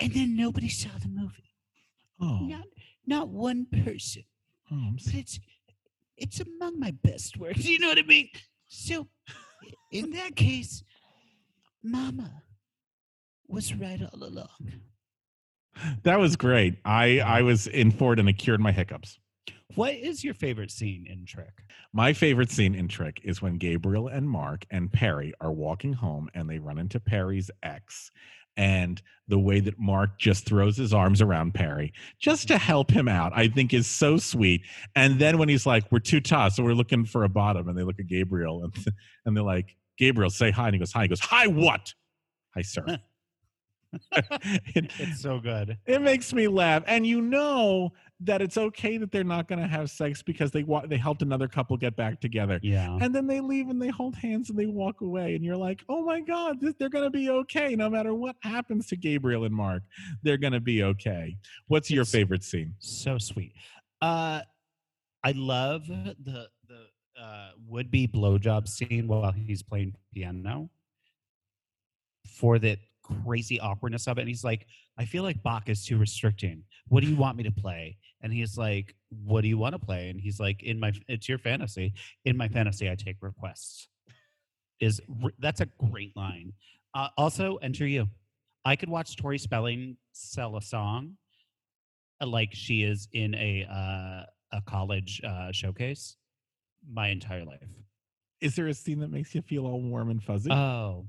And 0.00 0.12
then 0.12 0.34
nobody 0.34 0.68
saw 0.68 0.90
the 1.00 1.08
movie. 1.08 1.50
Oh, 2.20 2.40
Not 2.42 2.64
not 3.06 3.28
one 3.28 3.66
person 3.84 4.22
oh 4.70 4.76
I'm 4.76 4.96
but 5.04 5.14
it's 5.14 5.40
it's 6.22 6.40
among 6.40 6.78
my 6.78 6.92
best 7.02 7.36
work. 7.36 7.56
You 7.72 7.78
know 7.78 7.88
what 7.88 7.98
I 7.98 8.02
mean? 8.02 8.28
So, 8.68 9.08
in 9.90 10.10
that 10.12 10.36
case, 10.36 10.82
Mama 11.82 12.42
was 13.48 13.74
right 13.74 14.00
all 14.00 14.22
along. 14.22 14.72
That 16.04 16.20
was 16.20 16.36
great. 16.36 16.76
I 16.84 17.20
I 17.20 17.42
was 17.42 17.66
in 17.66 17.90
for 17.90 18.12
it 18.12 18.18
and 18.18 18.28
it 18.28 18.34
cured 18.34 18.60
my 18.60 18.72
hiccups. 18.72 19.18
What 19.74 19.94
is 19.94 20.22
your 20.22 20.34
favorite 20.34 20.70
scene 20.70 21.06
in 21.08 21.24
Trick? 21.24 21.62
My 21.94 22.12
favorite 22.12 22.50
scene 22.50 22.74
in 22.74 22.88
Trick 22.88 23.20
is 23.24 23.40
when 23.40 23.56
Gabriel 23.56 24.08
and 24.08 24.28
Mark 24.28 24.66
and 24.70 24.92
Perry 24.92 25.32
are 25.40 25.52
walking 25.52 25.94
home 25.94 26.28
and 26.34 26.48
they 26.48 26.58
run 26.58 26.78
into 26.78 27.00
Perry's 27.00 27.50
ex. 27.62 28.10
And 28.56 29.00
the 29.28 29.38
way 29.38 29.60
that 29.60 29.78
Mark 29.78 30.18
just 30.18 30.44
throws 30.44 30.76
his 30.76 30.92
arms 30.92 31.22
around 31.22 31.54
Perry 31.54 31.92
just 32.20 32.48
to 32.48 32.58
help 32.58 32.90
him 32.90 33.08
out, 33.08 33.32
I 33.34 33.48
think 33.48 33.72
is 33.72 33.86
so 33.86 34.18
sweet. 34.18 34.62
And 34.94 35.18
then 35.18 35.38
when 35.38 35.48
he's 35.48 35.64
like, 35.66 35.90
We're 35.90 36.00
too 36.00 36.20
tough, 36.20 36.54
so 36.54 36.62
we're 36.62 36.74
looking 36.74 37.04
for 37.06 37.24
a 37.24 37.28
bottom, 37.28 37.68
and 37.68 37.78
they 37.78 37.82
look 37.82 37.98
at 37.98 38.06
Gabriel 38.08 38.64
and, 38.64 38.74
and 39.26 39.36
they're 39.36 39.44
like, 39.44 39.76
Gabriel, 39.98 40.30
say 40.30 40.50
hi. 40.50 40.66
And 40.66 40.74
he 40.74 40.78
goes, 40.78 40.92
Hi. 40.92 41.02
He 41.02 41.08
goes, 41.08 41.20
Hi, 41.20 41.46
what? 41.46 41.94
Hi, 42.54 42.62
sir. 42.62 42.84
it, 44.12 44.90
It's 44.98 45.20
so 45.20 45.38
good. 45.38 45.76
it 45.84 46.00
makes 46.00 46.32
me 46.32 46.48
laugh 46.48 46.82
and 46.86 47.06
you 47.06 47.20
know 47.20 47.90
that 48.24 48.40
it's 48.42 48.56
okay 48.56 48.98
that 48.98 49.10
they're 49.10 49.24
not 49.24 49.48
going 49.48 49.58
to 49.60 49.66
have 49.66 49.90
sex 49.90 50.22
because 50.22 50.50
they 50.50 50.62
wa- 50.62 50.86
they 50.86 50.96
helped 50.96 51.22
another 51.22 51.48
couple 51.48 51.76
get 51.76 51.96
back 51.96 52.20
together 52.20 52.58
Yeah. 52.62 52.96
and 53.00 53.14
then 53.14 53.26
they 53.26 53.40
leave 53.40 53.68
and 53.68 53.80
they 53.80 53.88
hold 53.88 54.14
hands 54.16 54.50
and 54.50 54.58
they 54.58 54.66
walk 54.66 55.00
away 55.00 55.34
and 55.34 55.44
you're 55.44 55.56
like 55.56 55.82
oh 55.88 56.04
my 56.04 56.20
god 56.20 56.60
this, 56.60 56.74
they're 56.78 56.88
going 56.88 57.04
to 57.04 57.10
be 57.10 57.30
okay 57.30 57.74
no 57.74 57.88
matter 57.90 58.14
what 58.14 58.36
happens 58.42 58.86
to 58.88 58.96
gabriel 58.96 59.44
and 59.44 59.54
mark 59.54 59.82
they're 60.22 60.36
going 60.36 60.52
to 60.52 60.60
be 60.60 60.82
okay 60.82 61.36
what's 61.68 61.90
your 61.90 62.04
favorite 62.04 62.44
scene 62.44 62.74
so 62.78 63.18
sweet. 63.18 63.52
Uh, 64.00 64.40
I 65.24 65.32
love 65.32 65.86
the 65.86 66.16
the 66.24 66.46
uh, 67.20 67.50
would 67.68 67.90
be 67.90 68.08
blowjob 68.08 68.66
scene 68.68 69.06
while 69.06 69.30
he's 69.30 69.62
playing 69.62 69.94
piano. 70.12 70.70
For 72.26 72.58
the 72.58 72.78
crazy 73.02 73.58
awkwardness 73.60 74.06
of 74.06 74.18
it, 74.18 74.22
and 74.22 74.28
he's 74.28 74.44
like, 74.44 74.66
"I 74.98 75.04
feel 75.04 75.22
like 75.22 75.42
Bach 75.42 75.68
is 75.68 75.84
too 75.84 75.96
restricting. 75.98 76.64
What 76.88 77.02
do 77.02 77.08
you 77.08 77.16
want 77.16 77.36
me 77.36 77.42
to 77.44 77.52
play?" 77.52 77.96
And 78.22 78.32
he's 78.32 78.56
like, 78.56 78.94
"What 79.10 79.42
do 79.42 79.48
you 79.48 79.58
want 79.58 79.74
to 79.74 79.78
play?" 79.78 80.08
And 80.10 80.20
he's 80.20 80.38
like, 80.40 80.62
"In 80.62 80.78
my, 80.80 80.92
it's 81.08 81.28
your 81.28 81.38
fantasy. 81.38 81.94
In 82.24 82.36
my 82.36 82.48
fantasy, 82.48 82.90
I 82.90 82.94
take 82.94 83.16
requests." 83.20 83.88
Is 84.80 85.00
that's 85.38 85.60
a 85.60 85.66
great 85.90 86.16
line. 86.16 86.52
Uh, 86.94 87.08
also, 87.16 87.56
enter 87.56 87.86
you. 87.86 88.08
I 88.64 88.76
could 88.76 88.88
watch 88.88 89.16
Tori 89.16 89.38
Spelling 89.38 89.96
sell 90.12 90.56
a 90.56 90.62
song 90.62 91.16
uh, 92.20 92.26
like 92.26 92.50
she 92.52 92.82
is 92.82 93.08
in 93.12 93.34
a 93.34 93.66
uh, 93.70 94.56
a 94.56 94.62
college 94.66 95.20
uh, 95.24 95.50
showcase 95.52 96.16
my 96.90 97.08
entire 97.08 97.44
life. 97.44 97.68
is 98.40 98.56
there 98.56 98.66
a 98.66 98.74
scene 98.74 98.98
that 99.00 99.10
makes 99.10 99.34
you 99.34 99.42
feel 99.42 99.66
all 99.66 99.80
warm 99.80 100.10
and 100.10 100.22
fuzzy 100.22 100.50
Oh, 100.50 101.06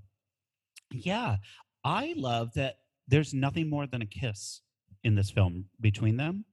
yeah. 0.91 1.37
I 1.83 2.13
love 2.17 2.53
that 2.53 2.77
there's 3.07 3.33
nothing 3.33 3.69
more 3.69 3.87
than 3.87 4.01
a 4.01 4.05
kiss 4.05 4.61
in 5.03 5.15
this 5.15 5.29
film 5.29 5.65
between 5.81 6.17
them. 6.17 6.45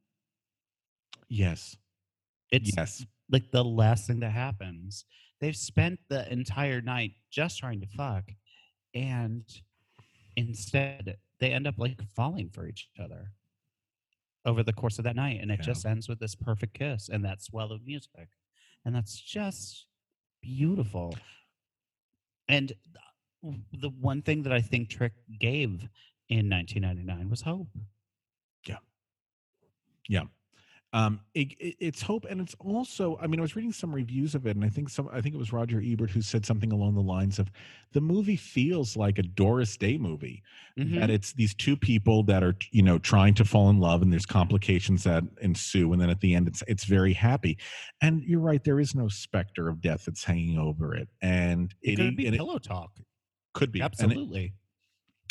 yes 1.28 1.76
It's 2.50 2.76
yes 2.76 3.06
like 3.30 3.50
the 3.52 3.62
last 3.64 4.08
thing 4.08 4.18
that 4.20 4.32
happens. 4.32 5.04
They've 5.40 5.56
spent 5.56 6.00
the 6.08 6.30
entire 6.32 6.80
night 6.82 7.12
just 7.30 7.58
trying 7.60 7.80
to 7.80 7.86
fuck, 7.86 8.24
and 8.92 9.44
instead 10.36 11.16
they 11.38 11.52
end 11.52 11.68
up 11.68 11.76
like 11.78 12.02
falling 12.16 12.50
for 12.50 12.66
each 12.66 12.88
other. 12.98 13.32
over 14.46 14.62
the 14.62 14.72
course 14.72 14.98
of 14.98 15.04
that 15.04 15.16
night, 15.16 15.38
and 15.40 15.50
it 15.50 15.58
Yeah. 15.60 15.66
just 15.66 15.84
ends 15.84 16.08
with 16.08 16.18
this 16.18 16.34
perfect 16.34 16.72
kiss 16.74 17.10
and 17.10 17.22
that 17.26 17.42
swell 17.42 17.70
of 17.72 17.84
music, 17.84 18.30
and 18.86 18.94
that's 18.94 19.20
just 19.20 19.86
beautiful. 20.40 21.14
And 22.48 22.72
the 23.72 23.90
one 23.90 24.22
thing 24.22 24.42
that 24.42 24.52
I 24.52 24.60
think 24.60 24.90
Trick 24.90 25.12
gave 25.38 25.88
in 26.28 26.48
1999 26.50 27.30
was 27.30 27.42
hope. 27.42 27.68
Yeah. 28.66 28.76
Yeah. 30.08 30.24
Um 30.92 31.20
it, 31.34 31.52
it- 31.60 31.76
it's 31.78 32.02
hope 32.02 32.26
and 32.28 32.40
it's 32.40 32.56
also 32.58 33.16
i 33.22 33.28
mean 33.28 33.38
i 33.38 33.42
was 33.42 33.54
reading 33.54 33.72
some 33.72 33.94
reviews 33.94 34.34
of 34.34 34.44
it 34.48 34.56
and 34.56 34.64
i 34.64 34.68
think 34.68 34.88
some 34.88 35.08
i 35.12 35.20
think 35.20 35.36
it 35.36 35.38
was 35.38 35.52
roger 35.52 35.80
ebert 35.80 36.10
who 36.10 36.20
said 36.20 36.44
something 36.44 36.72
along 36.72 36.96
the 36.96 37.00
lines 37.00 37.38
of 37.38 37.48
the 37.92 38.00
movie 38.00 38.34
feels 38.34 38.96
like 38.96 39.18
a 39.18 39.22
doris 39.22 39.76
day 39.76 39.96
movie 39.96 40.42
Mhm. 40.76 40.98
that 40.98 41.08
it's 41.08 41.32
these 41.32 41.54
two 41.54 41.76
people 41.76 42.24
that 42.24 42.42
are 42.42 42.56
you 42.72 42.82
know 42.82 42.98
trying 42.98 43.34
to 43.34 43.44
fall 43.44 43.70
in 43.70 43.78
love 43.78 44.02
and 44.02 44.12
there's 44.12 44.26
complications 44.26 45.04
that 45.04 45.22
ensue 45.40 45.92
and 45.92 46.02
then 46.02 46.10
at 46.10 46.18
the 46.20 46.34
end 46.34 46.48
it's 46.48 46.64
it's 46.66 46.82
very 46.84 47.12
happy 47.12 47.56
and 48.02 48.24
you're 48.24 48.40
right 48.40 48.64
there 48.64 48.80
is 48.80 48.92
no 48.92 49.06
specter 49.06 49.68
of 49.68 49.80
death 49.80 50.06
that's 50.06 50.24
hanging 50.24 50.58
over 50.58 50.92
it 50.96 51.08
and 51.22 51.72
It 51.82 51.96
could 51.96 52.16
be 52.16 52.28
pillow 52.32 52.58
talk. 52.58 52.90
Could 53.52 53.72
be. 53.72 53.80
And 53.80 53.84
it- 53.92 53.92
Absolutely. 54.02 54.52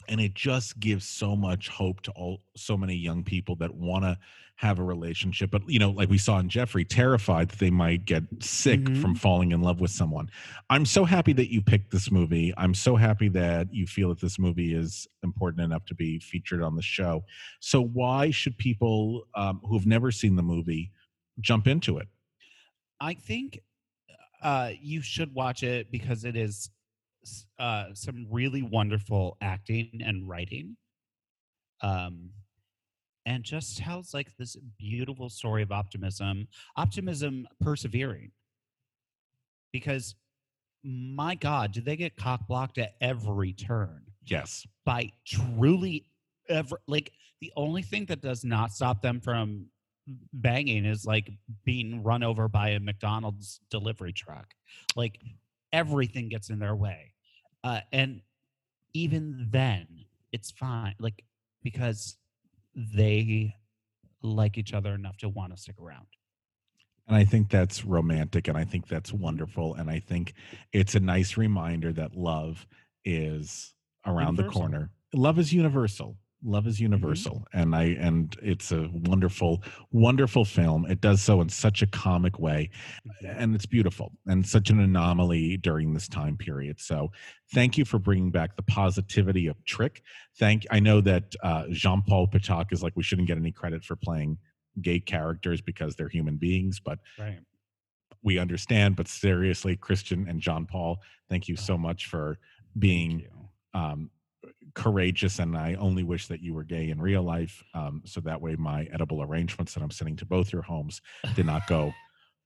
and 0.08 0.20
it 0.20 0.34
just 0.34 0.80
gives 0.80 1.06
so 1.06 1.36
much 1.36 1.68
hope 1.70 2.02
to 2.02 2.12
all 2.12 2.42
so 2.56 2.76
many 2.76 2.96
young 2.96 3.24
people 3.24 3.56
that 3.58 3.74
want 3.76 4.04
to 4.04 4.18
have 4.56 4.80
a 4.80 4.84
relationship. 4.84 5.52
But 5.52 5.70
you 5.70 5.78
know 5.80 5.92
like 5.92 6.10
we 6.10 6.18
saw 6.18 6.40
in 6.40 6.50
jeffrey 6.50 6.84
terrified 6.84 7.50
that 7.50 7.60
they 7.60 7.70
might 7.70 8.06
get 8.06 8.24
sick 8.42 8.80
Mhm. 8.82 9.02
from 9.02 9.16
falling 9.16 9.52
in 9.52 9.62
love 9.62 9.80
with 9.80 9.92
someone. 9.92 10.30
I'm 10.70 10.86
so 10.86 11.06
happy 11.06 11.32
that 11.34 11.52
you 11.52 11.62
picked 11.62 11.92
this 11.92 12.12
movie. 12.12 12.54
I'm 12.58 12.74
so 12.74 12.96
happy 12.96 13.30
that 13.30 13.74
you 13.74 13.86
feel 13.88 14.10
that 14.10 14.20
this 14.20 14.38
movie 14.40 14.74
is 14.74 15.08
important 15.24 15.64
enough 15.64 15.86
to 15.86 15.96
be 15.96 16.20
featured 16.20 16.62
on 16.62 16.76
the 16.76 16.82
show. 16.82 17.24
So 17.62 17.80
why 17.82 18.32
should 18.32 18.58
people 18.58 19.28
um, 19.36 19.62
who've 19.64 19.86
never 19.86 20.12
seen 20.12 20.36
the 20.36 20.44
movie 20.44 20.92
jump 21.40 21.68
into 21.68 21.98
it? 22.00 22.08
I 23.00 23.14
think 23.14 23.60
uh, 24.42 24.72
you 24.82 25.02
should 25.02 25.34
watch 25.34 25.64
it 25.64 25.90
because 25.92 26.26
it 26.26 26.36
is 26.36 26.70
uh, 27.60 27.86
some 27.94 28.28
really 28.30 28.62
wonderful 28.62 29.38
acting 29.42 30.02
and 30.06 30.28
writing. 30.28 30.78
Um, 31.82 32.32
and 33.26 33.44
just 33.44 33.78
tells 33.78 34.14
like 34.14 34.36
this 34.38 34.58
beautiful 34.78 35.30
story 35.30 35.62
of 35.62 35.72
optimism, 35.72 36.48
optimism 36.76 37.48
persevering. 37.62 38.32
Because 39.72 40.16
my 40.84 41.36
God, 41.36 41.72
did 41.72 41.86
they 41.86 41.96
get 41.96 42.16
cock 42.16 42.48
blocked 42.48 42.78
at 42.80 42.94
every 43.02 43.54
turn? 43.54 44.02
yes 44.30 44.66
by 44.86 45.12
truly 45.26 46.06
ever 46.50 46.80
like 46.88 47.12
the 47.42 47.52
only 47.56 47.82
thing 47.82 48.06
that 48.06 48.22
does 48.22 48.44
not 48.44 48.72
stop 48.72 49.02
them 49.02 49.20
from 49.22 49.66
banging 50.34 50.86
is 50.86 51.06
like 51.06 51.32
being 51.64 52.04
run 52.04 52.24
over 52.24 52.48
by 52.48 52.70
a 52.70 52.80
McDonald's 52.80 53.60
delivery 53.70 54.12
truck. 54.12 54.54
Like 54.96 55.20
everything 55.72 56.30
gets 56.30 56.50
in 56.50 56.60
their 56.60 56.76
way. 56.76 57.09
Uh, 57.64 57.82
and 57.92 58.22
even 58.94 59.48
then, 59.52 59.88
it's 60.32 60.52
fine. 60.52 60.96
Like 61.00 61.24
because 61.64 62.18
they 62.76 63.56
like 64.22 64.58
each 64.58 64.74
other 64.74 64.94
enough 64.94 65.18
to 65.18 65.30
want 65.30 65.56
to 65.56 65.62
stick 65.62 65.76
around. 65.82 66.08
And 67.08 67.18
I 67.18 67.26
think 67.26 67.50
that's 67.50 67.84
romantic 67.84 68.48
and 68.48 68.58
I 68.58 68.64
think 68.64 68.88
that's 68.88 69.12
wonderful. 69.12 69.74
And 69.74 69.90
I 69.90 70.00
think 70.00 70.34
it's 70.72 70.96
a 70.96 71.00
nice 71.00 71.38
reminder 71.38 71.92
that 71.94 72.16
love 72.16 72.68
is 73.04 73.74
around 74.06 74.36
the 74.36 74.44
corner. 74.44 74.92
Love 75.14 75.40
is 75.40 75.52
universal. 75.52 76.18
Love 76.44 76.68
is 76.68 76.80
universal. 76.80 77.46
And 77.54 77.76
I 77.76 77.84
and 78.00 78.36
it's 78.42 78.72
a 78.72 78.90
wonderful, 78.94 79.62
wonderful 79.92 80.46
film. 80.46 80.86
It 80.90 81.02
does 81.02 81.22
so 81.22 81.42
in 81.42 81.50
such 81.50 81.82
a 81.82 81.88
comic 81.88 82.40
way. 82.40 82.70
And 83.28 83.54
it's 83.56 83.66
beautiful 83.66 84.14
and 84.26 84.48
such 84.48 84.70
an 84.70 84.80
anomaly 84.80 85.58
during 85.58 85.94
this 85.94 86.08
time 86.08 86.38
period. 86.38 86.80
So 86.80 87.12
thank 87.54 87.78
you 87.78 87.84
for 87.84 88.00
bringing 88.00 88.32
back 88.32 88.56
the 88.56 88.64
positivity 88.64 89.48
of 89.48 89.64
Trick. 89.66 90.02
Thank 90.38 90.66
I 90.72 90.80
know 90.80 91.02
that 91.02 91.36
uh, 91.44 91.66
Jean-Paul 91.72 92.28
Pitoc 92.28 92.72
is 92.72 92.82
like 92.82 92.94
we 92.96 93.04
shouldn't 93.04 93.28
get 93.28 93.38
any 93.38 93.52
credit 93.52 93.84
for 93.84 93.98
playing 93.98 94.38
gay 94.82 95.00
characters 95.02 95.60
because 95.60 95.96
they're 95.98 96.08
human 96.08 96.38
beings, 96.38 96.80
but 96.80 97.00
Right. 97.18 97.40
we 98.24 98.38
understand. 98.40 98.96
But 98.96 99.10
seriously, 99.10 99.76
Christian 99.76 100.26
and 100.30 100.40
John 100.40 100.66
Paul, 100.66 101.02
thank 101.30 101.50
you 101.50 101.58
so 101.58 101.78
much 101.78 102.06
for 102.06 102.40
being 102.78 103.26
um, 103.74 104.10
courageous. 104.76 105.40
And 105.40 105.58
I 105.58 105.76
only 105.76 106.04
wish 106.04 106.28
that 106.28 106.42
you 106.42 106.54
were 106.54 106.64
gay 106.64 106.90
in 106.90 107.02
real 107.02 107.24
life, 107.24 107.64
um, 107.74 108.02
so 108.06 108.22
that 108.22 108.42
way 108.42 108.56
my 108.56 108.88
edible 108.94 109.22
arrangements 109.24 109.74
that 109.74 109.84
I'm 109.84 109.92
sending 109.92 110.16
to 110.18 110.26
both 110.26 110.52
your 110.54 110.62
homes 110.64 111.02
did 111.36 111.46
not 111.46 111.68
go 111.68 111.94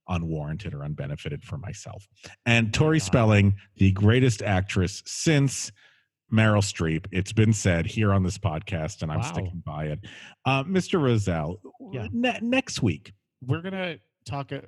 unwarranted 0.08 0.74
or 0.74 0.82
unbenefited 0.84 1.42
for 1.42 1.56
myself. 1.58 2.06
And 2.46 2.72
Tori 2.74 2.98
God. 2.98 3.04
Spelling, 3.06 3.54
the 3.76 3.92
greatest 3.92 4.42
actress 4.42 5.02
since. 5.06 5.72
Meryl 6.32 6.62
Streep. 6.62 7.06
It's 7.12 7.32
been 7.32 7.52
said 7.52 7.86
here 7.86 8.12
on 8.12 8.24
this 8.24 8.38
podcast, 8.38 9.02
and 9.02 9.12
I'm 9.12 9.18
Wow. 9.20 9.32
sticking 9.32 9.62
by 9.64 9.84
it. 9.88 10.00
Uh, 10.44 10.64
Mr. 10.64 11.00
Rozelle, 11.00 11.60
Yeah. 11.92 12.08
ne- 12.10 12.38
next 12.42 12.82
week, 12.82 13.12
We're 13.46 13.60
going 13.60 13.74
to 13.74 14.00
talk 14.24 14.50
uh, 14.50 14.62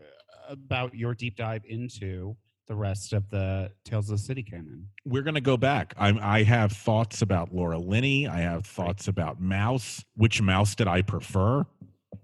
about 0.49 0.95
your 0.95 1.15
deep 1.15 1.35
dive 1.37 1.63
into 1.67 2.37
the 2.67 2.75
rest 2.75 3.13
of 3.13 3.29
the 3.31 3.71
Tales 3.85 4.11
of 4.11 4.19
the 4.19 4.23
City 4.25 4.43
canon. 4.43 4.89
we're 5.05 5.23
going 5.23 5.35
to 5.37 5.41
go 5.41 5.57
back. 5.57 5.95
I'm, 5.97 6.19
I 6.21 6.43
have 6.43 6.73
thoughts 6.73 7.23
about 7.23 7.55
Laura 7.55 7.79
Linney. 7.79 8.27
I 8.27 8.39
have 8.41 8.67
thoughts 8.67 9.07
about 9.09 9.41
Mouse. 9.41 10.05
Which 10.17 10.43
Mouse 10.43 10.75
did 10.75 10.89
I 10.89 11.03
prefer? 11.03 11.65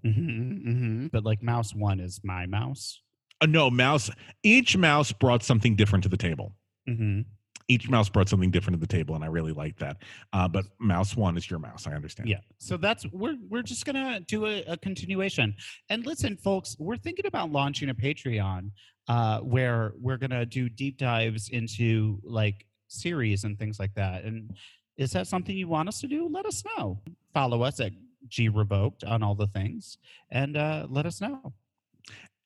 Mm-hmm, 0.05 1.07
But 1.07 1.23
like 1.23 1.41
Mouse 1.41 1.73
One 1.73 1.99
is 1.99 2.19
my 2.23 2.45
mouse. 2.45 2.99
Uh, 3.41 3.45
no, 3.45 3.69
Mouse. 3.69 4.09
Each 4.43 4.75
Mouse 4.75 5.11
brought 5.13 5.43
something 5.43 5.75
different 5.75 6.03
to 6.03 6.09
the 6.09 6.17
table. 6.17 6.53
Mm-hmm. 6.89 7.21
Each 7.67 7.89
Mouse 7.89 8.09
brought 8.09 8.29
something 8.29 8.51
different 8.51 8.79
to 8.79 8.85
the 8.85 8.91
table, 8.91 9.15
and 9.15 9.23
I 9.23 9.27
really 9.27 9.53
like 9.53 9.77
that. 9.79 9.97
Uh, 10.33 10.47
but 10.47 10.65
Mouse 10.79 11.15
One 11.15 11.37
is 11.37 11.49
your 11.49 11.59
Mouse. 11.59 11.87
I 11.87 11.93
understand. 11.93 12.29
Yeah. 12.29 12.39
So 12.57 12.77
that's 12.77 13.05
we're 13.11 13.37
we're 13.49 13.63
just 13.63 13.85
gonna 13.85 14.19
do 14.21 14.45
a, 14.45 14.63
a 14.63 14.77
continuation. 14.77 15.55
And 15.89 16.05
listen, 16.05 16.37
folks, 16.37 16.75
we're 16.79 16.97
thinking 16.97 17.25
about 17.25 17.51
launching 17.51 17.89
a 17.89 17.93
Patreon 17.93 18.71
uh, 19.07 19.39
where 19.39 19.93
we're 19.99 20.17
gonna 20.17 20.45
do 20.45 20.69
deep 20.69 20.97
dives 20.97 21.49
into 21.49 22.19
like 22.23 22.65
series 22.87 23.43
and 23.43 23.57
things 23.57 23.79
like 23.79 23.93
that. 23.95 24.23
And 24.23 24.51
is 24.97 25.11
that 25.11 25.27
something 25.27 25.55
you 25.55 25.67
want 25.67 25.89
us 25.89 25.99
to 26.01 26.07
do? 26.07 26.27
Let 26.29 26.45
us 26.45 26.63
know. 26.77 27.01
Follow 27.33 27.63
us 27.63 27.79
at 27.79 27.93
G 28.27 28.49
Revoked 28.49 29.03
on 29.03 29.23
all 29.23 29.35
the 29.35 29.47
things, 29.47 29.97
and 30.31 30.57
uh, 30.57 30.87
let 30.89 31.05
us 31.05 31.21
know. 31.21 31.53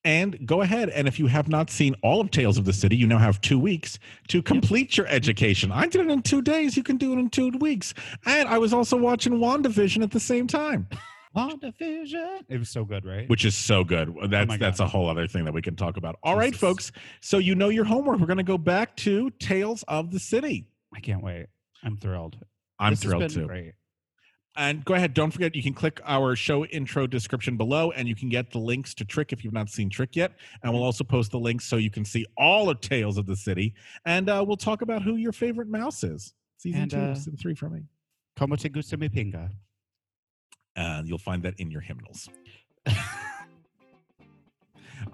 And 0.08 0.48
go 0.48 0.62
ahead. 0.62 0.88
And 0.92 1.06
if 1.06 1.20
you 1.20 1.28
have 1.28 1.50
not 1.50 1.70
seen 1.70 1.94
all 2.02 2.22
of 2.22 2.32
Tales 2.32 2.58
of 2.58 2.64
the 2.64 2.72
City, 2.72 2.96
you 2.96 3.06
now 3.08 3.18
have 3.18 3.42
two 3.42 3.60
weeks 3.60 4.00
to 4.30 4.42
complete 4.42 4.96
your 4.96 5.06
education. 5.08 5.70
I 5.70 5.86
did 5.86 6.00
it 6.00 6.10
in 6.10 6.22
two 6.22 6.42
days. 6.42 6.78
You 6.78 6.84
can 6.84 6.96
do 6.96 7.12
it 7.12 7.20
in 7.20 7.30
two 7.30 7.50
weeks. 7.60 7.94
And 8.26 8.48
I 8.48 8.58
was 8.58 8.74
also 8.74 8.96
watching 8.96 9.34
WandaVision 9.34 10.02
at 10.02 10.12
the 10.12 10.20
same 10.22 10.48
time. 10.48 10.88
WandaVision. 11.36 12.44
It 12.48 12.58
was 12.58 12.70
so 12.70 12.86
good, 12.86 13.04
right? 13.04 13.28
which 13.30 13.44
is 13.44 13.54
so 13.54 13.84
good. 13.84 14.16
Oh 14.22 14.28
that's 14.28 14.48
my 14.48 14.56
that's 14.56 14.80
a 14.80 14.88
whole 14.88 15.10
other 15.10 15.28
thing 15.28 15.44
that 15.44 15.54
we 15.54 15.62
can 15.62 15.76
talk 15.76 15.98
about. 15.98 16.16
All 16.24 16.38
right, 16.38 16.54
Jesus. 16.54 16.62
folks. 16.62 16.92
So 17.20 17.38
you 17.38 17.54
know 17.54 17.68
your 17.68 17.84
homework. 17.84 18.20
We're 18.20 18.28
going 18.28 18.38
to 18.38 18.44
go 18.44 18.58
back 18.58 18.96
to 18.98 19.30
Tales 19.32 19.84
of 19.90 20.12
the 20.12 20.20
City. 20.20 20.70
I 20.96 21.02
can't 21.02 21.22
wait. 21.22 21.48
I'm 21.84 21.98
thrilled. 21.98 22.38
I'm 22.80 22.94
This 22.94 23.04
has 23.04 23.10
thrilled 23.10 23.24
been 23.24 23.30
too. 23.30 23.48
Great. 23.48 23.74
And 24.58 24.84
go 24.84 24.96
ahead. 24.96 25.14
Don't 25.14 25.30
forget 25.30 25.56
you 25.56 25.62
can 25.62 25.76
click 25.76 26.02
our 26.04 26.36
show 26.36 26.66
intro 26.66 27.06
description 27.06 27.58
below, 27.58 27.92
and 27.92 28.08
you 28.08 28.16
can 28.16 28.28
get 28.28 28.52
the 28.52 28.58
links 28.58 28.96
to 28.96 29.06
Trick 29.06 29.32
if 29.32 29.44
you've 29.44 29.54
not 29.54 29.70
seen 29.70 29.90
Trick 29.90 30.16
yet. 30.16 30.34
And 30.64 30.74
we'll 30.74 30.84
also 30.84 31.04
post 31.04 31.32
the 31.32 31.40
links 31.40 31.66
so 31.66 31.78
you 31.78 31.92
can 31.92 32.04
see 32.04 32.26
all 32.38 32.70
of 32.70 32.82
Tales 32.82 33.18
of 33.20 33.28
the 33.28 33.36
City. 33.36 33.76
And 34.06 34.30
uh, 34.30 34.44
we'll 34.46 34.58
talk 34.58 34.82
about 34.82 35.04
who 35.04 35.16
your 35.16 35.32
favorite 35.32 35.68
mouse 35.68 36.04
is. 36.04 36.34
Season 36.58 36.82
And, 36.82 36.92
two, 36.92 36.98
uh, 36.98 37.16
season 37.16 37.38
three 37.38 37.54
for 37.54 37.70
me. 37.70 37.84
Como 38.36 38.56
te 38.56 38.70
gusta 38.70 38.98
mi 38.98 39.10
pinga? 39.10 39.52
And 40.76 41.08
you'll 41.08 41.18
find 41.20 41.44
that 41.44 41.54
in 41.60 41.70
your 41.70 41.82
hymnals. 41.82 42.28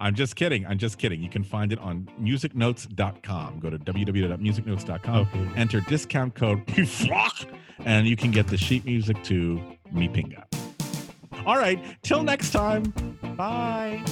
I'm 0.00 0.14
just 0.14 0.36
kidding. 0.36 0.66
I'm 0.66 0.78
just 0.78 0.98
kidding. 0.98 1.22
You 1.22 1.28
can 1.30 1.44
find 1.44 1.72
it 1.72 1.78
on 1.78 2.08
musicnotes.com. 2.20 3.60
Go 3.60 3.70
to 3.70 3.78
www.musicnotes.com, 3.78 5.16
Okay. 5.32 5.50
enter 5.56 5.80
discount 5.82 6.34
code 6.34 6.64
PFLOCK, 6.66 7.46
and 7.84 8.06
you 8.06 8.16
can 8.16 8.30
get 8.30 8.46
the 8.48 8.56
sheet 8.58 8.84
music 8.84 9.22
to 9.24 9.60
Mi 9.92 10.08
Pinga. 10.08 10.44
All 11.46 11.56
right. 11.58 11.78
Till 12.02 12.22
next 12.22 12.50
time. 12.52 12.84
Bye. 13.36 14.02